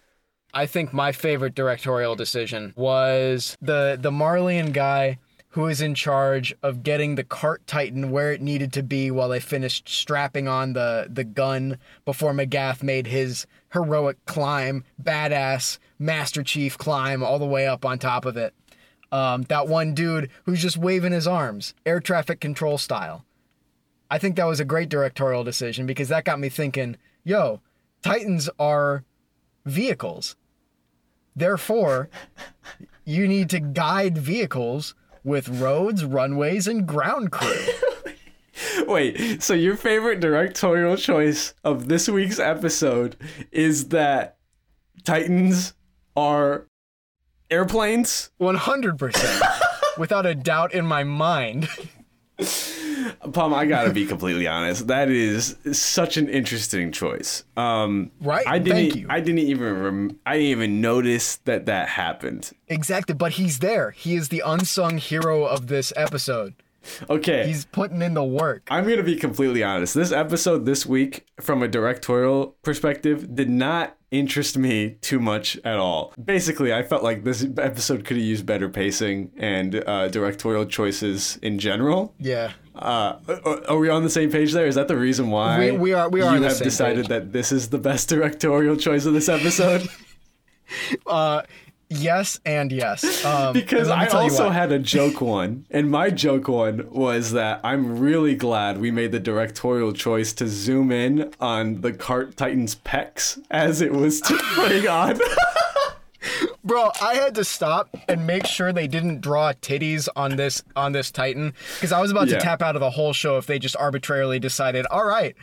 I 0.53 0.65
think 0.65 0.93
my 0.93 1.11
favorite 1.11 1.55
directorial 1.55 2.15
decision 2.15 2.73
was 2.75 3.57
the 3.61 3.97
the 3.99 4.11
Marleyan 4.11 4.73
guy 4.73 5.19
who 5.49 5.67
is 5.67 5.81
in 5.81 5.93
charge 5.93 6.53
of 6.63 6.81
getting 6.81 7.15
the 7.15 7.23
cart 7.25 7.65
Titan 7.67 8.09
where 8.09 8.31
it 8.31 8.41
needed 8.41 8.71
to 8.73 8.83
be 8.83 9.11
while 9.11 9.27
they 9.27 9.39
finished 9.39 9.87
strapping 9.87 10.47
on 10.47 10.73
the 10.73 11.07
the 11.09 11.23
gun 11.23 11.77
before 12.05 12.33
Magath 12.33 12.83
made 12.83 13.07
his 13.07 13.45
heroic 13.73 14.23
climb, 14.25 14.83
badass 15.01 15.77
Master 15.99 16.43
Chief 16.43 16.77
climb 16.77 17.23
all 17.23 17.39
the 17.39 17.45
way 17.45 17.67
up 17.67 17.85
on 17.85 17.99
top 17.99 18.25
of 18.25 18.37
it. 18.37 18.53
Um, 19.11 19.43
that 19.43 19.67
one 19.67 19.93
dude 19.93 20.29
who's 20.45 20.61
just 20.61 20.77
waving 20.77 21.11
his 21.11 21.27
arms, 21.27 21.73
air 21.85 21.99
traffic 21.99 22.39
control 22.39 22.77
style. 22.77 23.25
I 24.09 24.17
think 24.17 24.35
that 24.35 24.45
was 24.45 24.59
a 24.59 24.65
great 24.65 24.89
directorial 24.89 25.43
decision 25.43 25.85
because 25.85 26.09
that 26.09 26.25
got 26.25 26.39
me 26.39 26.49
thinking, 26.49 26.97
yo, 27.23 27.61
Titans 28.01 28.49
are 28.59 29.03
vehicles. 29.65 30.35
Therefore, 31.35 32.09
you 33.05 33.27
need 33.27 33.49
to 33.51 33.59
guide 33.59 34.17
vehicles 34.17 34.95
with 35.23 35.49
roads, 35.49 36.03
runways, 36.03 36.67
and 36.67 36.87
ground 36.87 37.31
crew. 37.31 37.55
Wait, 38.87 39.41
so 39.41 39.53
your 39.53 39.77
favorite 39.77 40.19
directorial 40.19 40.97
choice 40.97 41.53
of 41.63 41.87
this 41.87 42.09
week's 42.09 42.39
episode 42.39 43.15
is 43.51 43.89
that 43.89 44.37
Titans 45.03 45.73
are 46.15 46.67
airplanes? 47.51 48.31
100%. 48.39 49.41
Without 49.97 50.25
a 50.25 50.33
doubt 50.33 50.73
in 50.73 50.85
my 50.85 51.03
mind. 51.03 51.67
Pum, 53.33 53.53
I 53.53 53.65
gotta 53.65 53.91
be 53.91 54.05
completely 54.05 54.47
honest. 54.47 54.87
That 54.87 55.09
is 55.09 55.55
such 55.73 56.17
an 56.17 56.27
interesting 56.27 56.91
choice. 56.91 57.43
Um, 57.55 58.09
Right? 58.21 58.45
I 58.47 58.57
didn't. 58.57 58.77
Thank 58.77 58.95
you. 58.95 59.07
I 59.09 59.19
didn't 59.19 59.39
even. 59.39 59.83
Rem- 59.83 60.19
I 60.25 60.33
didn't 60.33 60.47
even 60.47 60.81
notice 60.81 61.35
that 61.45 61.65
that 61.67 61.87
happened. 61.89 62.51
Exactly, 62.67 63.13
but 63.13 63.33
he's 63.33 63.59
there. 63.59 63.91
He 63.91 64.15
is 64.15 64.29
the 64.29 64.41
unsung 64.45 64.97
hero 64.97 65.43
of 65.45 65.67
this 65.67 65.93
episode. 65.95 66.55
Okay, 67.09 67.45
He's 67.47 67.65
putting 67.65 68.01
in 68.01 68.13
the 68.15 68.23
work. 68.23 68.67
I'm 68.71 68.87
gonna 68.87 69.03
be 69.03 69.15
completely 69.15 69.63
honest. 69.63 69.93
This 69.93 70.11
episode 70.11 70.65
this 70.65 70.85
week, 70.85 71.25
from 71.39 71.61
a 71.61 71.67
directorial 71.67 72.55
perspective, 72.63 73.35
did 73.35 73.49
not 73.49 73.97
interest 74.09 74.57
me 74.57 74.97
too 75.01 75.19
much 75.19 75.57
at 75.63 75.77
all. 75.77 76.13
Basically, 76.23 76.73
I 76.73 76.83
felt 76.83 77.03
like 77.03 77.23
this 77.23 77.45
episode 77.57 78.03
could 78.03 78.17
have 78.17 78.25
used 78.25 78.45
better 78.45 78.67
pacing 78.67 79.31
and 79.37 79.75
uh, 79.87 80.07
directorial 80.09 80.65
choices 80.65 81.37
in 81.41 81.59
general. 81.59 82.13
Yeah. 82.19 82.51
Uh, 82.75 83.17
are- 83.67 83.77
we 83.77 83.89
on 83.89 84.03
the 84.03 84.09
same 84.09 84.31
page 84.31 84.51
there? 84.53 84.65
Is 84.65 84.75
that 84.75 84.87
the 84.87 84.97
reason 84.97 85.29
why 85.29 85.59
We- 85.59 85.71
we 85.77 85.93
are- 85.93 86.09
we 86.09 86.21
are 86.21 86.31
you 86.31 86.35
on 86.37 86.41
the 86.41 86.49
have 86.49 86.57
decided 86.59 87.03
page. 87.03 87.09
that 87.09 87.31
this 87.31 87.51
is 87.51 87.69
the 87.69 87.77
best 87.77 88.09
directorial 88.15 88.75
choice 88.75 89.05
of 89.05 89.13
this 89.13 89.29
episode? 89.29 89.87
Yes 91.91 92.39
and 92.45 92.71
yes. 92.71 93.25
Um, 93.31 93.53
because 93.53 93.87
me 93.87 93.93
I 93.93 94.07
also 94.07 94.49
had 94.49 94.71
a 94.71 94.79
joke 94.79 95.21
one, 95.21 95.65
and 95.69 95.91
my 95.91 96.09
joke 96.09 96.47
one 96.47 96.89
was 96.89 97.33
that 97.33 97.59
I'm 97.63 97.99
really 97.99 98.35
glad 98.35 98.79
we 98.81 98.89
made 98.89 99.11
the 99.11 99.19
directorial 99.19 99.93
choice 99.93 100.33
to 100.33 100.47
zoom 100.47 100.91
in 100.91 101.31
on 101.39 101.81
the 101.81 101.93
cart 101.93 102.35
titan's 102.35 102.75
pecs 102.75 103.39
as 103.51 103.79
it 103.81 103.93
was 103.93 104.21
putting 104.55 104.87
on. 104.87 105.19
Bro, 106.63 106.91
I 107.01 107.15
had 107.15 107.35
to 107.35 107.43
stop 107.43 107.95
and 108.07 108.27
make 108.27 108.45
sure 108.45 108.71
they 108.71 108.87
didn't 108.87 109.21
draw 109.21 109.53
titties 109.53 110.07
on 110.15 110.35
this 110.35 110.63
on 110.75 110.91
this 110.91 111.09
Titan 111.11 111.53
because 111.75 111.91
I 111.91 111.99
was 112.01 112.11
about 112.11 112.27
Yeah. 112.27 112.37
to 112.37 112.41
tap 112.43 112.61
out 112.61 112.75
of 112.75 112.79
the 112.79 112.91
whole 112.91 113.13
show 113.13 113.37
if 113.37 113.47
they 113.47 113.57
just 113.59 113.75
arbitrarily 113.77 114.37
decided, 114.39 114.85
all 114.87 115.05
right, 115.05 115.35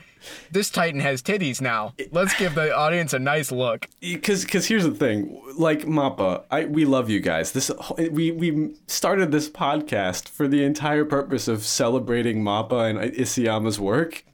this 0.52 0.70
Titan 0.70 1.00
has 1.00 1.22
titties 1.22 1.60
now. 1.60 1.94
Let's 2.12 2.34
give 2.38 2.54
the 2.54 2.74
audience 2.76 3.12
a 3.12 3.18
nice 3.18 3.50
look. 3.50 3.88
Because 4.00 4.44
because 4.44 4.66
here's 4.66 4.84
the 4.84 4.92
thing, 4.92 5.40
like 5.56 5.80
Mappa, 5.82 6.44
I 6.50 6.66
we 6.66 6.84
love 6.84 7.10
you 7.10 7.18
guys. 7.20 7.52
This 7.52 7.70
we 8.10 8.30
we 8.30 8.74
started 8.86 9.32
this 9.32 9.48
podcast 9.50 10.28
for 10.28 10.46
the 10.46 10.62
entire 10.64 11.04
purpose 11.04 11.48
of 11.48 11.64
celebrating 11.64 12.42
Mappa 12.42 12.88
and 12.90 12.98
Isayama's 13.14 13.80
work. 13.80 14.24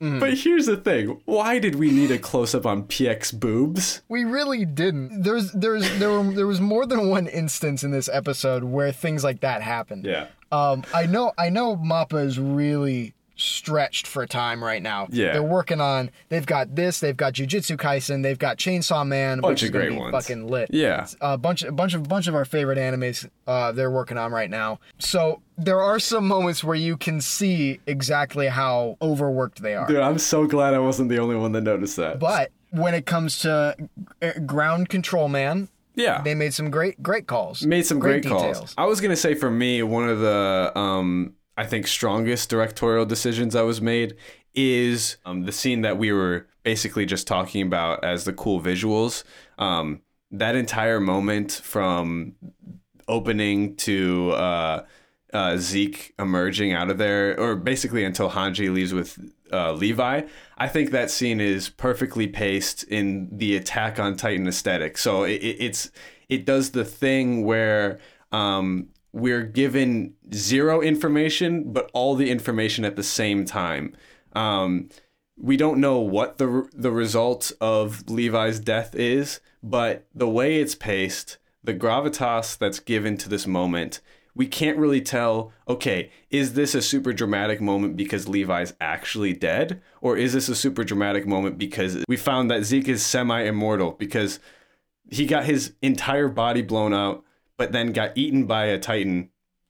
Mm-hmm. 0.00 0.18
But 0.18 0.34
here's 0.34 0.66
the 0.66 0.76
thing: 0.76 1.20
why 1.26 1.58
did 1.58 1.74
we 1.74 1.90
need 1.90 2.10
a 2.10 2.18
close 2.18 2.54
up 2.54 2.64
on 2.64 2.84
Pieck's 2.84 3.32
boobs? 3.32 4.00
We 4.08 4.24
really 4.24 4.64
didn't. 4.64 5.22
There's 5.22 5.52
there's 5.52 5.98
there 5.98 6.10
were 6.10 6.22
there 6.32 6.46
was 6.46 6.60
more 6.60 6.86
than 6.86 7.10
one 7.10 7.26
instance 7.26 7.84
in 7.84 7.90
this 7.90 8.08
episode 8.08 8.64
where 8.64 8.92
things 8.92 9.22
like 9.22 9.40
that 9.40 9.62
happened. 9.62 10.06
Yeah. 10.06 10.28
Um, 10.52 10.82
I 10.92 11.06
know, 11.06 11.32
I 11.38 11.48
know, 11.48 11.76
Mappa 11.76 12.24
is 12.24 12.38
really 12.38 13.14
stretched 13.40 14.06
for 14.06 14.22
a 14.22 14.26
time 14.26 14.62
right 14.62 14.82
now. 14.82 15.08
Yeah. 15.10 15.32
they're 15.32 15.42
working 15.42 15.80
on. 15.80 16.10
They've 16.28 16.46
got 16.46 16.74
this. 16.76 17.00
They've 17.00 17.16
got 17.16 17.34
Jujutsu 17.34 17.76
Kaisen. 17.76 18.22
They've 18.22 18.38
got 18.38 18.58
Chainsaw 18.58 19.06
Man, 19.06 19.40
Bunch 19.40 19.62
which 19.62 19.62
of 19.62 19.66
is 19.66 19.70
great 19.70 19.94
ones. 19.98 20.12
fucking 20.12 20.48
lit. 20.48 20.70
Yeah. 20.72 21.06
a 21.20 21.36
bunch, 21.38 21.62
a 21.62 21.72
bunch 21.72 21.94
of, 21.94 22.08
bunch 22.08 22.26
of 22.26 22.34
our 22.34 22.44
favorite 22.44 22.78
animes. 22.78 23.28
Uh, 23.46 23.72
they're 23.72 23.90
working 23.90 24.18
on 24.18 24.32
right 24.32 24.50
now. 24.50 24.78
So 24.98 25.42
there 25.56 25.80
are 25.80 25.98
some 25.98 26.26
moments 26.26 26.62
where 26.62 26.76
you 26.76 26.96
can 26.96 27.20
see 27.20 27.80
exactly 27.86 28.46
how 28.48 28.96
overworked 29.02 29.62
they 29.62 29.74
are. 29.74 29.86
Dude, 29.86 29.98
I'm 29.98 30.18
so 30.18 30.46
glad 30.46 30.74
I 30.74 30.78
wasn't 30.78 31.08
the 31.08 31.18
only 31.18 31.36
one 31.36 31.52
that 31.52 31.62
noticed 31.62 31.96
that. 31.96 32.18
But 32.18 32.50
when 32.70 32.94
it 32.94 33.06
comes 33.06 33.40
to 33.40 33.76
uh, 34.22 34.32
Ground 34.46 34.88
Control 34.88 35.28
Man, 35.28 35.68
yeah. 35.94 36.22
they 36.22 36.34
made 36.34 36.54
some 36.54 36.70
great, 36.70 37.02
great 37.02 37.26
calls. 37.26 37.64
made 37.66 37.84
some 37.84 37.98
great, 37.98 38.24
calls. 38.24 38.74
I 38.78 38.86
was 38.86 39.00
gonna 39.00 39.16
say 39.16 39.34
for 39.34 39.50
me, 39.50 39.82
one 39.82 40.08
of 40.08 40.20
the 40.20 40.72
um, 40.78 41.34
I 41.60 41.66
think 41.66 41.86
strongest 41.86 42.48
directorial 42.48 43.04
decisions 43.04 43.54
I 43.54 43.60
was 43.60 43.82
made 43.82 44.16
is 44.54 45.18
um, 45.26 45.42
the 45.42 45.52
scene 45.52 45.82
that 45.82 45.98
we 45.98 46.10
were 46.10 46.46
basically 46.62 47.04
just 47.04 47.26
talking 47.26 47.60
about 47.60 48.02
as 48.02 48.24
the 48.24 48.32
cool 48.32 48.62
visuals. 48.62 49.24
Um, 49.58 50.00
that 50.30 50.56
entire 50.56 51.00
moment 51.00 51.52
from 51.52 52.34
opening 53.06 53.76
to 53.76 54.30
uh, 54.30 54.84
uh, 55.34 55.58
Zeke 55.58 56.14
emerging 56.18 56.72
out 56.72 56.88
of 56.88 56.96
there, 56.96 57.38
or 57.38 57.56
basically 57.56 58.04
until 58.04 58.30
Hanji 58.30 58.72
leaves 58.72 58.94
with 58.94 59.18
uh, 59.52 59.72
Levi, 59.74 60.22
I 60.56 60.66
think 60.66 60.92
that 60.92 61.10
scene 61.10 61.42
is 61.42 61.68
perfectly 61.68 62.26
paced 62.26 62.84
in 62.84 63.28
the 63.30 63.54
Attack 63.56 63.98
on 63.98 64.16
Titan 64.16 64.48
aesthetic. 64.48 64.96
So 64.96 65.24
it, 65.24 65.42
it, 65.42 65.56
it's 65.60 65.90
it 66.30 66.46
does 66.46 66.70
the 66.70 66.86
thing 66.86 67.44
where 67.44 67.98
um, 68.32 68.88
we're 69.12 69.42
given 69.42 70.14
zero 70.32 70.80
information, 70.80 71.72
but 71.72 71.90
all 71.92 72.14
the 72.14 72.30
information 72.30 72.84
at 72.84 72.96
the 72.96 73.02
same 73.02 73.44
time. 73.44 73.94
Um, 74.32 74.88
we 75.36 75.56
don't 75.56 75.80
know 75.80 75.98
what 75.98 76.38
the 76.38 76.68
the 76.72 76.90
result 76.90 77.52
of 77.60 78.08
Levi's 78.08 78.60
death 78.60 78.94
is, 78.94 79.40
but 79.62 80.06
the 80.14 80.28
way 80.28 80.60
it's 80.60 80.74
paced, 80.74 81.38
the 81.64 81.74
gravitas 81.74 82.56
that's 82.58 82.78
given 82.78 83.16
to 83.18 83.28
this 83.28 83.46
moment, 83.46 84.00
we 84.34 84.46
can't 84.46 84.78
really 84.78 85.00
tell. 85.00 85.52
Okay, 85.66 86.10
is 86.30 86.52
this 86.52 86.74
a 86.74 86.82
super 86.82 87.12
dramatic 87.12 87.60
moment 87.60 87.96
because 87.96 88.28
Levi's 88.28 88.74
actually 88.80 89.32
dead, 89.32 89.80
or 90.00 90.16
is 90.16 90.34
this 90.34 90.48
a 90.48 90.54
super 90.54 90.84
dramatic 90.84 91.26
moment 91.26 91.58
because 91.58 92.04
we 92.06 92.16
found 92.16 92.50
that 92.50 92.64
Zeke 92.64 92.88
is 92.88 93.04
semi 93.04 93.42
immortal 93.42 93.92
because 93.92 94.38
he 95.10 95.26
got 95.26 95.44
his 95.44 95.72
entire 95.82 96.28
body 96.28 96.62
blown 96.62 96.94
out, 96.94 97.24
but 97.60 97.72
then 97.72 97.92
got 97.92 98.16
eaten 98.16 98.46
by 98.46 98.64
a 98.64 98.78
Titan 98.78 99.28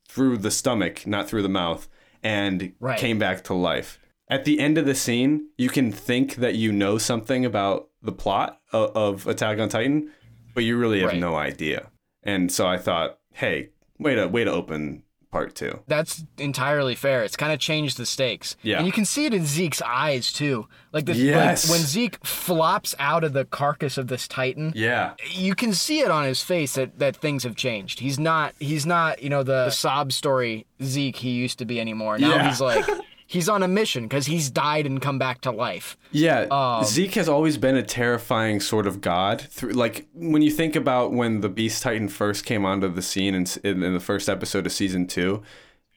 through 0.09 0.37
the 0.37 0.51
stomach, 0.53 1.09
not 1.09 1.29
through 1.29 1.43
the 1.43 1.49
mouth, 1.49 1.89
and 2.23 2.73
Right. 2.79 2.97
came 2.97 3.19
back 3.19 3.43
to 3.45 3.55
life. 3.55 3.99
At 4.29 4.45
the 4.45 4.61
end 4.61 4.79
of 4.79 4.87
the 4.87 4.95
scene, 4.95 5.49
you 5.59 5.69
can 5.69 5.91
think 5.91 6.37
that 6.37 6.55
you 6.55 6.71
know 6.71 6.99
something 6.99 7.45
about 7.45 7.89
the 8.01 8.13
plot 8.13 8.61
of, 8.73 8.97
of 8.97 9.27
Attack 9.27 9.59
on 9.59 9.69
Titan, 9.69 10.09
but 10.55 10.63
you 10.63 10.79
really 10.79 11.01
have 11.01 11.11
Right. 11.11 11.21
no 11.21 11.35
idea. 11.35 11.91
And 12.23 12.53
so 12.53 12.69
I 12.69 12.79
thought, 12.79 13.19
hey, 13.33 13.71
way 13.99 14.15
to 14.15 14.29
way 14.29 14.45
to 14.45 14.53
open 14.53 15.03
part 15.31 15.55
two. 15.55 15.81
That's 15.87 16.25
entirely 16.39 16.95
fair. 16.95 17.23
It's 17.23 17.37
kind 17.37 17.53
of 17.53 17.59
changed 17.59 17.97
the 17.97 18.07
stakes. 18.07 18.57
Yeah. 18.63 18.79
And 18.79 18.87
you 18.87 18.93
can 18.93 19.05
see 19.05 19.27
it 19.27 19.35
in 19.35 19.47
Zeke's 19.47 19.81
eyes 19.83 20.33
too. 20.33 20.67
Like 20.93 21.07
this 21.07 21.19
Yes. 21.19 21.69
like 21.69 21.79
when 21.79 21.87
Zeke 21.87 22.25
flops 22.27 22.95
out 22.99 23.23
of 23.23 23.33
the 23.33 23.45
carcass 23.45 23.97
of 23.97 24.09
this 24.09 24.27
Titan, 24.27 24.73
Yeah. 24.75 25.13
you 25.31 25.55
can 25.55 25.73
see 25.73 26.01
it 26.01 26.11
on 26.11 26.25
his 26.25 26.43
face 26.43 26.75
that, 26.75 26.99
that 26.99 27.17
things 27.17 27.45
have 27.45 27.55
changed. 27.57 28.01
He's 28.01 28.19
not 28.19 28.55
he's 28.59 28.87
not, 28.87 29.23
you 29.23 29.31
know, 29.31 29.43
the, 29.43 29.67
the 29.67 29.71
sob 29.71 30.13
story 30.13 30.67
Zeke 30.83 31.17
he 31.17 31.31
used 31.31 31.59
to 31.61 31.65
be 31.65 31.81
anymore. 31.81 32.19
Now 32.19 32.31
Yeah. 32.35 32.49
he's 32.49 32.61
like 32.61 32.85
he's 33.33 33.49
on 33.49 33.63
a 33.63 33.69
mission 33.69 34.09
because 34.09 34.27
he's 34.27 34.51
died 34.51 34.87
and 34.87 35.01
come 35.01 35.17
back 35.17 35.41
to 35.41 35.53
life. 35.53 35.97
Yeah, 36.11 36.47
Um, 36.51 36.85
Zeke 36.85 37.15
has 37.15 37.29
always 37.29 37.57
been 37.57 37.77
a 37.77 37.83
terrifying 37.83 38.59
sort 38.59 38.89
of 38.89 39.01
god. 39.01 39.41
Through 39.41 39.71
like 39.73 40.09
when 40.13 40.43
you 40.43 40.51
think 40.51 40.75
about 40.75 41.13
when 41.13 41.41
the 41.41 41.49
Beast 41.49 41.81
Titan 41.85 42.09
first 42.09 42.45
came 42.45 42.65
onto 42.65 42.89
the 42.93 43.03
scene 43.03 43.37
in, 43.37 43.47
in, 43.63 43.85
in 43.85 43.95
the 43.95 44.01
first 44.01 44.29
episode 44.29 44.67
of 44.67 44.73
season 44.73 45.07
two, 45.07 45.43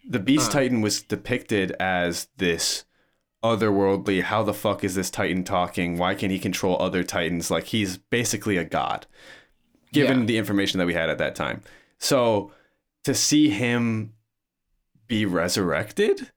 the 0.07 0.19
Beast 0.19 0.51
Titan 0.51 0.81
was 0.81 1.01
depicted 1.01 1.71
as 1.79 2.27
this 2.37 2.85
otherworldly. 3.43 4.21
How 4.21 4.43
the 4.43 4.53
fuck 4.53 4.83
is 4.83 4.93
this 4.93 5.09
Titan 5.09 5.43
talking? 5.43 5.97
Why 5.97 6.13
can 6.13 6.29
he 6.29 6.37
control 6.37 6.79
other 6.79 7.03
Titans? 7.03 7.49
Like 7.49 7.65
he's 7.65 7.97
basically 7.97 8.57
a 8.57 8.63
god, 8.63 9.07
given 9.91 10.19
Yeah. 10.19 10.25
the 10.27 10.37
information 10.37 10.77
that 10.77 10.85
we 10.85 10.93
had 10.93 11.09
at 11.09 11.17
that 11.17 11.33
time. 11.35 11.63
So 11.97 12.51
to 13.05 13.15
see 13.15 13.49
him 13.49 14.13
be 15.07 15.25
resurrected 15.25 16.31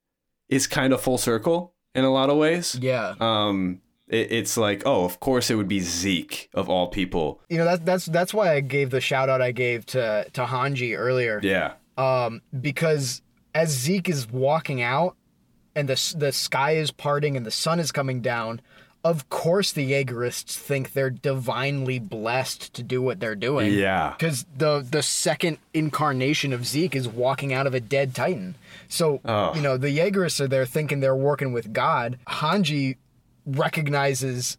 is 0.48 0.66
kind 0.66 0.92
of 0.92 1.00
full 1.00 1.18
circle 1.18 1.74
in 1.94 2.04
a 2.04 2.10
lot 2.10 2.30
of 2.30 2.36
ways 2.36 2.76
Yeah. 2.80 3.14
um 3.20 3.80
it, 4.08 4.30
it's 4.30 4.56
like 4.56 4.82
oh 4.86 5.04
of 5.04 5.18
course 5.20 5.50
it 5.50 5.54
would 5.56 5.68
be 5.68 5.80
zeke 5.80 6.48
of 6.54 6.68
all 6.68 6.88
people 6.88 7.40
You 7.48 7.58
know, 7.58 7.64
that's 7.64 7.82
that's 7.84 8.06
that's 8.06 8.34
why 8.34 8.54
I 8.54 8.60
gave 8.60 8.90
the 8.90 9.00
shout 9.00 9.28
out 9.28 9.40
I 9.42 9.52
gave 9.52 9.86
to 9.86 10.26
to 10.32 10.44
Hanji 10.44 10.96
earlier. 10.96 11.40
yeah 11.42 11.72
um, 11.98 12.42
because 12.60 13.22
as 13.54 13.70
Zeke 13.70 14.10
is 14.10 14.30
walking 14.30 14.82
out 14.82 15.16
and 15.74 15.88
the 15.88 16.14
the 16.18 16.30
sky 16.30 16.72
is 16.72 16.90
parting 16.90 17.36
and 17.38 17.46
the 17.46 17.50
sun 17.50 17.80
is 17.80 17.90
coming 17.90 18.20
down, 18.20 18.60
of 19.08 19.28
course 19.30 19.72
the 19.72 19.90
Jaegerists 19.92 20.56
think 20.56 20.92
they're 20.92 21.10
divinely 21.10 21.98
blessed 21.98 22.72
to 22.74 22.82
do 22.82 23.00
what 23.00 23.20
they're 23.20 23.34
doing. 23.36 23.72
yeah 23.72 24.14
Because 24.18 24.44
the 24.56 24.84
the 24.90 25.02
second 25.02 25.58
incarnation 25.72 26.52
of 26.52 26.66
Zeke 26.66 26.96
is 26.96 27.06
walking 27.08 27.52
out 27.52 27.66
of 27.66 27.74
a 27.74 27.80
dead 27.80 28.14
Titan. 28.14 28.54
So 28.88 29.20
Oh. 29.24 29.54
you 29.54 29.62
know 29.62 29.76
the 29.76 29.96
Jaegerists 29.96 30.40
are 30.40 30.48
there 30.48 30.66
thinking 30.66 31.00
they're 31.00 31.14
working 31.30 31.52
with 31.52 31.72
God. 31.72 32.18
Hanji 32.26 32.96
recognizes 33.46 34.58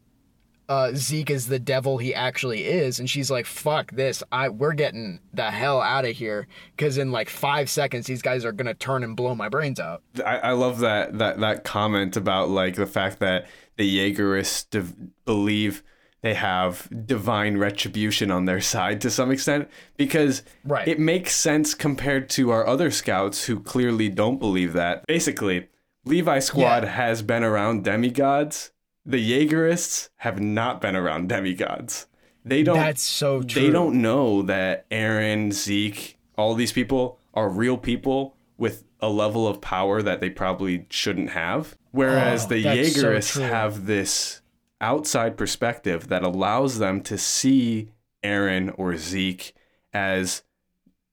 uh, 0.70 0.92
Zeke 0.94 1.32
as 1.32 1.48
the 1.48 1.60
devil 1.60 1.98
he 1.98 2.14
actually 2.14 2.66
is, 2.66 3.00
and 3.00 3.10
she's 3.10 3.32
like, 3.32 3.46
"Fuck 3.46 3.92
this! 3.94 4.22
I 4.34 4.50
we're 4.50 4.74
getting 4.74 5.20
the 5.34 5.50
hell 5.50 5.82
out 5.82 6.04
of 6.04 6.12
here." 6.18 6.46
Because 6.76 6.98
in 6.98 7.10
like 7.14 7.30
five 7.30 7.70
seconds, 7.70 8.06
these 8.06 8.22
guys 8.22 8.44
are 8.44 8.52
gonna 8.52 8.74
turn 8.74 9.02
and 9.04 9.16
blow 9.16 9.34
my 9.34 9.48
brains 9.48 9.80
out. 9.80 10.02
I, 10.26 10.38
I 10.40 10.52
love 10.52 10.80
that 10.80 11.18
that 11.20 11.40
that 11.40 11.64
comment 11.64 12.18
about 12.18 12.50
like 12.50 12.76
the 12.76 12.86
fact 12.86 13.20
that 13.20 13.48
the 13.78 13.98
Jaegerists 14.14 14.70
div- 14.70 14.96
believe 15.26 15.84
they 16.22 16.34
have 16.34 16.90
divine 17.06 17.58
retribution 17.58 18.32
on 18.32 18.46
their 18.46 18.60
side 18.60 19.00
to 19.02 19.10
some 19.12 19.32
extent 19.32 19.70
because 19.98 20.42
Right. 20.66 20.88
it 20.88 21.00
makes 21.00 21.36
sense 21.36 21.74
compared 21.76 22.28
to 22.32 22.50
our 22.50 22.66
other 22.68 22.90
scouts 22.92 23.46
who 23.46 23.60
clearly 23.60 24.10
don't 24.10 24.40
believe 24.40 24.74
that. 24.74 25.06
Basically, 25.08 25.68
Levi 26.06 26.40
Squad 26.40 26.84
Yeah. 26.84 26.90
has 26.90 27.22
been 27.22 27.44
around 27.44 27.84
demigods. 27.84 28.72
The 29.06 29.18
Jaegerists 29.20 30.10
have 30.18 30.40
not 30.42 30.82
been 30.82 30.96
around 30.96 31.30
demigods. 31.30 32.08
They 32.44 32.64
don't 32.64 32.78
That's 32.78 33.04
so 33.04 33.42
true. 33.44 33.62
they 33.62 33.70
don't 33.70 34.02
know 34.02 34.42
that 34.42 34.90
Eren, 34.90 35.52
Zeke, 35.54 36.18
all 36.38 36.56
these 36.56 36.72
people 36.72 37.20
are 37.34 37.48
real 37.50 37.78
people 37.78 38.36
with 38.58 38.84
a 39.00 39.10
level 39.10 39.48
of 39.48 39.62
power 39.62 40.02
that 40.02 40.22
they 40.22 40.30
probably 40.30 40.86
shouldn't 40.90 41.32
have. 41.32 41.78
Whereas 41.92 42.46
Oh, 42.46 42.50
the 42.50 42.62
that's 42.64 43.28
so 43.28 43.42
have 43.42 43.86
this 43.86 44.42
outside 44.82 45.38
perspective 45.38 46.08
that 46.10 46.24
allows 46.24 46.80
them 46.80 47.02
to 47.02 47.18
see 47.18 47.92
Eren 48.24 48.74
or 48.78 48.98
Zeke 48.98 49.54
as 49.94 50.44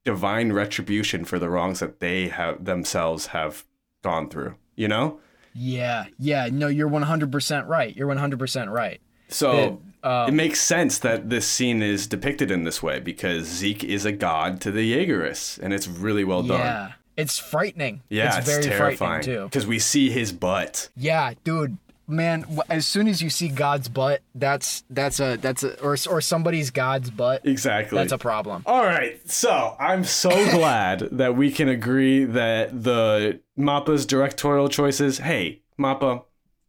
divine 0.04 0.52
retribution 0.52 1.24
for 1.24 1.38
the 1.38 1.48
wrongs 1.48 1.80
that 1.80 2.00
they 2.00 2.28
have 2.28 2.64
themselves 2.64 3.28
have 3.28 3.64
gone 4.02 4.28
through. 4.28 4.56
You 4.76 4.88
know? 4.88 5.20
Yeah, 5.54 6.06
yeah. 6.18 6.48
No, 6.50 6.68
you're 6.68 6.88
100 6.88 7.30
percent 7.30 7.66
right. 7.66 7.94
You're 7.94 8.08
100 8.08 8.38
percent 8.38 8.70
right. 8.70 9.00
So 9.28 9.80
um, 10.02 10.28
it 10.28 10.32
makes 10.34 10.60
sense 10.60 10.98
that 10.98 11.30
this 11.30 11.46
scene 11.46 11.82
is 11.82 12.06
depicted 12.06 12.50
in 12.50 12.64
this 12.64 12.82
way 12.82 13.00
because 13.00 13.46
Zeke 13.46 13.84
is 13.84 14.04
a 14.04 14.12
god 14.12 14.60
to 14.62 14.70
the 14.70 14.92
Jaegerists, 14.92 15.58
and 15.58 15.72
it's 15.72 15.88
really 15.88 16.24
well 16.24 16.42
done. 16.42 16.92
It's 17.16 17.38
frightening. 17.38 18.02
Yeah, 18.08 18.28
it's, 18.28 18.38
it's, 18.38 18.46
very 18.48 18.62
terrifying 18.62 18.96
frightening 19.22 19.36
too. 19.36 19.44
because 19.44 19.66
we 19.66 19.78
see 19.78 20.10
his 20.10 20.32
butt. 20.32 20.88
Yeah, 20.96 21.34
dude, 21.44 21.78
man. 22.08 22.44
As 22.68 22.86
soon 22.86 23.06
as 23.06 23.22
you 23.22 23.30
see 23.30 23.48
God's 23.48 23.88
butt, 23.88 24.20
that's 24.34 24.84
that's 24.90 25.20
a 25.20 25.36
that's 25.36 25.62
a 25.62 25.80
or 25.80 25.96
or 26.10 26.20
somebody's 26.20 26.70
God's 26.70 27.10
butt. 27.10 27.46
Exactly. 27.46 27.96
That's 27.96 28.12
a 28.12 28.18
problem. 28.18 28.62
All 28.66 28.84
right, 28.84 29.20
so 29.30 29.76
I'm 29.78 30.04
so 30.04 30.30
glad 30.50 31.00
that 31.12 31.36
we 31.36 31.50
can 31.50 31.68
agree 31.68 32.24
that 32.24 32.82
the 32.82 33.40
Mappa's 33.58 34.06
directorial 34.06 34.68
choices. 34.68 35.18
Hey, 35.18 35.62
Mappa, 35.78 36.24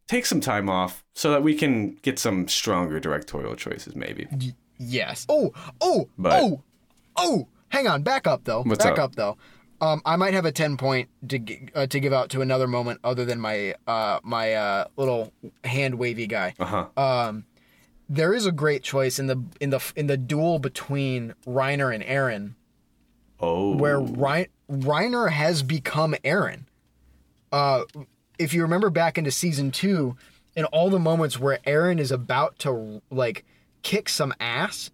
take 0.06 0.26
some 0.26 0.40
time 0.40 0.68
off 0.70 1.04
so 1.14 1.30
that 1.30 1.42
we 1.42 1.54
can 1.54 1.94
get 2.02 2.18
some 2.18 2.46
stronger 2.46 3.00
directorial 3.00 3.56
choices, 3.56 3.96
maybe. 3.96 4.28
Yes. 4.78 5.26
Oh, 5.28 5.52
oh, 5.80 6.08
But- 6.18 6.40
oh, 6.40 6.62
oh. 7.16 7.48
Hang 7.68 7.88
on. 7.88 8.02
Back 8.02 8.26
up 8.26 8.44
though. 8.44 8.62
Back 8.62 8.86
up? 8.86 8.98
up 8.98 9.14
though. 9.16 9.36
Um, 9.80 10.00
I 10.06 10.16
might 10.16 10.34
have 10.34 10.46
a 10.46 10.52
ten 10.52 10.76
point 10.76 11.08
to 11.28 11.40
uh, 11.74 11.86
to 11.86 12.00
give 12.00 12.12
out 12.12 12.30
to 12.30 12.40
another 12.40 12.66
moment 12.66 13.00
other 13.04 13.24
than 13.24 13.40
my 13.40 13.74
uh 13.86 14.20
my 14.22 14.54
uh 14.54 14.86
little 14.96 15.32
hand 15.64 15.96
wavy 15.96 16.26
guy. 16.26 16.54
Uh 16.58 16.64
huh. 16.64 16.86
Um, 16.96 17.44
there 18.08 18.32
is 18.32 18.46
a 18.46 18.52
great 18.52 18.82
choice 18.82 19.18
in 19.18 19.26
the 19.26 19.42
in 19.60 19.70
the 19.70 19.92
in 19.96 20.06
the 20.06 20.16
duel 20.16 20.58
between 20.58 21.34
Reiner 21.46 21.94
and 21.94 22.04
Eren, 22.04 22.54
oh. 23.40 23.76
where 23.76 24.00
Rein, 24.00 24.46
Reiner 24.70 25.30
has 25.30 25.62
become 25.62 26.14
Eren. 26.24 26.64
Uh, 27.52 27.84
if 28.38 28.54
you 28.54 28.62
remember 28.62 28.90
back 28.90 29.18
into 29.18 29.30
season 29.30 29.70
two, 29.70 30.16
in 30.54 30.64
all 30.66 30.90
the 30.90 30.98
moments 30.98 31.38
where 31.38 31.58
Eren 31.66 31.98
is 31.98 32.10
about 32.10 32.58
to 32.60 33.02
like 33.10 33.44
kick 33.82 34.08
some 34.08 34.32
ass, 34.40 34.90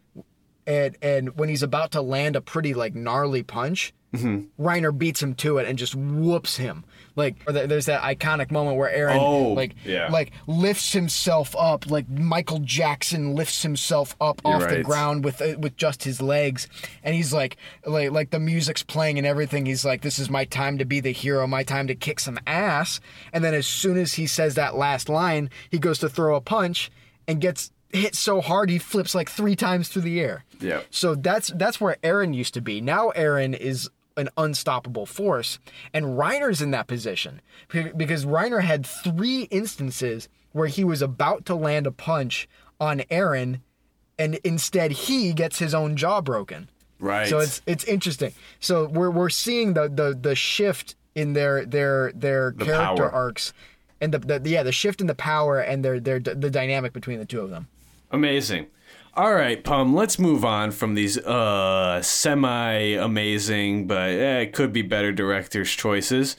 and 0.66 0.96
and 1.02 1.36
when 1.36 1.48
he's 1.48 1.62
about 1.62 1.92
to 1.92 2.02
land 2.02 2.34
a 2.34 2.40
pretty 2.40 2.74
like 2.74 2.94
gnarly 2.94 3.42
punch, 3.42 3.92
Reiner 4.12 4.96
beats 4.96 5.22
him 5.22 5.34
to 5.36 5.58
it 5.58 5.66
and 5.68 5.78
just 5.78 5.94
whoops 5.94 6.56
him. 6.56 6.84
Like 7.16 7.44
there's 7.46 7.86
that 7.86 8.02
iconic 8.02 8.50
moment 8.50 8.76
where 8.78 8.90
Eren 8.90 9.18
Oh, 9.20 9.52
like 9.52 9.74
yeah. 9.84 10.08
like 10.10 10.32
lifts 10.46 10.92
himself 10.92 11.54
up 11.58 11.90
like 11.90 12.08
Michael 12.08 12.58
Jackson 12.60 13.34
lifts 13.34 13.62
himself 13.62 14.16
up 14.20 14.40
You're 14.44 14.54
off 14.54 14.68
the 14.68 14.82
ground 14.82 15.24
with 15.24 15.40
uh, 15.42 15.56
with 15.58 15.76
just 15.76 16.04
his 16.04 16.22
legs 16.22 16.68
and 17.02 17.14
he's 17.14 17.32
like 17.32 17.58
like 17.84 18.10
like 18.12 18.30
the 18.30 18.40
music's 18.40 18.82
playing 18.82 19.18
and 19.18 19.26
everything 19.26 19.66
he's 19.66 19.84
like 19.84 20.00
this 20.00 20.18
is 20.18 20.30
my 20.30 20.44
time 20.46 20.78
to 20.78 20.86
be 20.86 21.00
the 21.00 21.12
hero 21.12 21.46
my 21.46 21.62
time 21.62 21.86
to 21.88 21.94
kick 21.94 22.18
some 22.18 22.38
ass 22.46 22.98
and 23.32 23.44
then 23.44 23.52
as 23.52 23.66
soon 23.66 23.98
as 23.98 24.14
he 24.14 24.26
says 24.26 24.54
that 24.54 24.74
last 24.74 25.10
line 25.10 25.50
he 25.70 25.78
goes 25.78 25.98
to 25.98 26.08
throw 26.08 26.34
a 26.34 26.40
punch 26.40 26.90
and 27.28 27.42
gets 27.42 27.72
hit 27.90 28.14
so 28.14 28.40
hard 28.40 28.70
he 28.70 28.78
flips 28.78 29.14
like 29.14 29.28
three 29.28 29.54
times 29.54 29.88
through 29.88 30.00
the 30.00 30.18
air. 30.18 30.44
Yeah. 30.60 30.80
So 30.90 31.14
that's 31.14 31.48
that's 31.56 31.78
where 31.78 31.96
Eren 32.02 32.34
used 32.34 32.54
to 32.54 32.62
be. 32.62 32.80
Now 32.80 33.10
Eren 33.14 33.54
is 33.54 33.90
an 34.16 34.28
unstoppable 34.36 35.06
force, 35.06 35.58
and 35.92 36.18
Reiner's 36.18 36.62
in 36.62 36.70
that 36.72 36.86
position 36.86 37.40
because 37.96 38.24
Reiner 38.24 38.62
had 38.62 38.86
three 38.86 39.42
instances 39.44 40.28
where 40.52 40.68
he 40.68 40.84
was 40.84 41.02
about 41.02 41.44
to 41.46 41.54
land 41.54 41.86
a 41.86 41.92
punch 41.92 42.48
on 42.80 43.00
Eren, 43.10 43.60
and 44.18 44.34
instead 44.44 44.92
he 44.92 45.32
gets 45.32 45.58
his 45.58 45.74
own 45.74 45.96
jaw 45.96 46.20
broken. 46.20 46.68
Right. 46.98 47.28
So 47.28 47.40
it's 47.40 47.62
it's 47.66 47.84
interesting. 47.84 48.32
So 48.60 48.86
we're 48.86 49.10
we're 49.10 49.30
seeing 49.30 49.74
the 49.74 49.88
the 49.88 50.16
the 50.18 50.36
shift 50.36 50.94
in 51.14 51.32
their 51.32 51.64
their 51.64 52.12
their 52.12 52.52
character 52.52 53.08
power. 53.08 53.10
arcs, 53.10 53.52
and 54.00 54.14
the, 54.14 54.18
the 54.18 54.48
yeah 54.48 54.62
the 54.62 54.72
shift 54.72 55.00
in 55.00 55.06
the 55.06 55.14
power 55.14 55.58
and 55.58 55.84
their 55.84 55.98
their 55.98 56.20
the 56.20 56.50
dynamic 56.50 56.92
between 56.92 57.18
the 57.18 57.24
two 57.24 57.40
of 57.40 57.50
them. 57.50 57.68
Amazing. 58.10 58.66
All 59.14 59.34
right, 59.34 59.62
Pum, 59.62 59.94
let's 59.94 60.18
move 60.18 60.42
on 60.44 60.70
from 60.70 60.94
these 60.94 61.18
uh 61.18 62.00
semi 62.02 62.72
amazing, 62.94 63.86
but 63.86 64.10
eh, 64.10 64.40
it 64.40 64.52
could 64.54 64.72
be 64.72 64.82
better 64.82 65.12
director's 65.12 65.70
choices. 65.70 66.36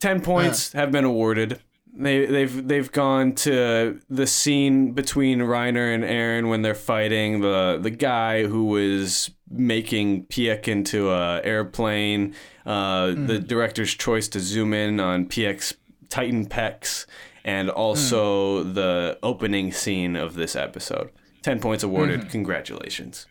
10 0.00 0.20
points 0.20 0.72
have 0.72 0.90
been 0.90 1.04
awarded. 1.04 1.60
They 1.94 2.26
they've 2.26 2.66
they've 2.66 2.90
gone 2.90 3.34
to 3.46 4.00
the 4.10 4.26
scene 4.26 4.92
between 4.92 5.40
Reiner 5.40 5.94
and 5.94 6.02
Eren 6.02 6.48
when 6.48 6.62
they're 6.62 6.74
fighting 6.74 7.40
the 7.40 7.78
the 7.80 7.90
guy 7.90 8.44
who 8.46 8.64
was 8.64 9.30
making 9.48 10.24
Pieck 10.24 10.66
into 10.66 11.10
a 11.10 11.40
airplane. 11.44 12.34
Uh, 12.66 13.12
The 13.12 13.38
director's 13.38 13.94
choice 13.94 14.26
to 14.28 14.40
zoom 14.40 14.72
in 14.72 14.98
on 14.98 15.26
Pieck's 15.26 15.74
Titan 16.08 16.46
pecs, 16.46 17.06
and 17.44 17.68
also 17.70 18.62
the 18.64 19.18
opening 19.22 19.70
scene 19.70 20.16
of 20.16 20.34
this 20.34 20.56
episode. 20.56 21.10
10 21.42 21.60
points 21.60 21.82
awarded. 21.82 22.20
Mm-hmm. 22.20 22.30
Congratulations. 22.30 23.26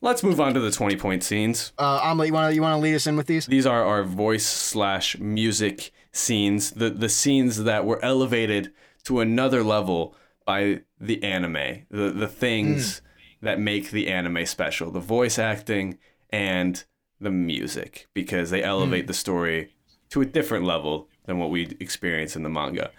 Let's 0.00 0.24
move 0.24 0.40
on 0.40 0.52
to 0.54 0.60
the 0.60 0.72
20 0.72 0.96
point 0.96 1.22
scenes. 1.22 1.72
Uh, 1.78 2.00
you 2.24 2.32
want 2.32 2.50
to 2.50 2.54
you 2.54 2.62
want 2.62 2.74
to 2.74 2.82
lead 2.82 2.96
us 2.96 3.06
in 3.06 3.16
with 3.16 3.28
these? 3.28 3.46
These 3.46 3.66
are 3.66 3.84
our 3.84 4.02
voice 4.02 4.44
slash 4.44 5.16
music 5.18 5.92
scenes, 6.10 6.72
the, 6.72 6.90
the 6.90 7.08
scenes 7.08 7.64
that 7.64 7.84
were 7.84 8.04
elevated 8.04 8.72
to 9.04 9.20
another 9.20 9.62
level 9.62 10.16
by 10.44 10.80
the 11.00 11.22
anime, 11.22 11.86
the, 11.88 12.10
the 12.10 12.28
things 12.28 12.96
mm. 12.96 13.00
that 13.42 13.60
make 13.60 13.90
the 13.90 14.08
anime 14.08 14.44
special 14.44 14.90
the 14.90 15.00
voice 15.00 15.38
acting 15.38 15.98
and 16.30 16.84
the 17.20 17.30
music, 17.30 18.08
because 18.12 18.50
they 18.50 18.62
elevate 18.62 19.04
mm. 19.04 19.08
the 19.08 19.14
story 19.14 19.72
to 20.10 20.20
a 20.20 20.26
different 20.26 20.64
level 20.64 21.08
than 21.26 21.38
what 21.38 21.50
we 21.50 21.76
experience 21.78 22.34
in 22.34 22.42
the 22.42 22.48
manga. 22.48 22.90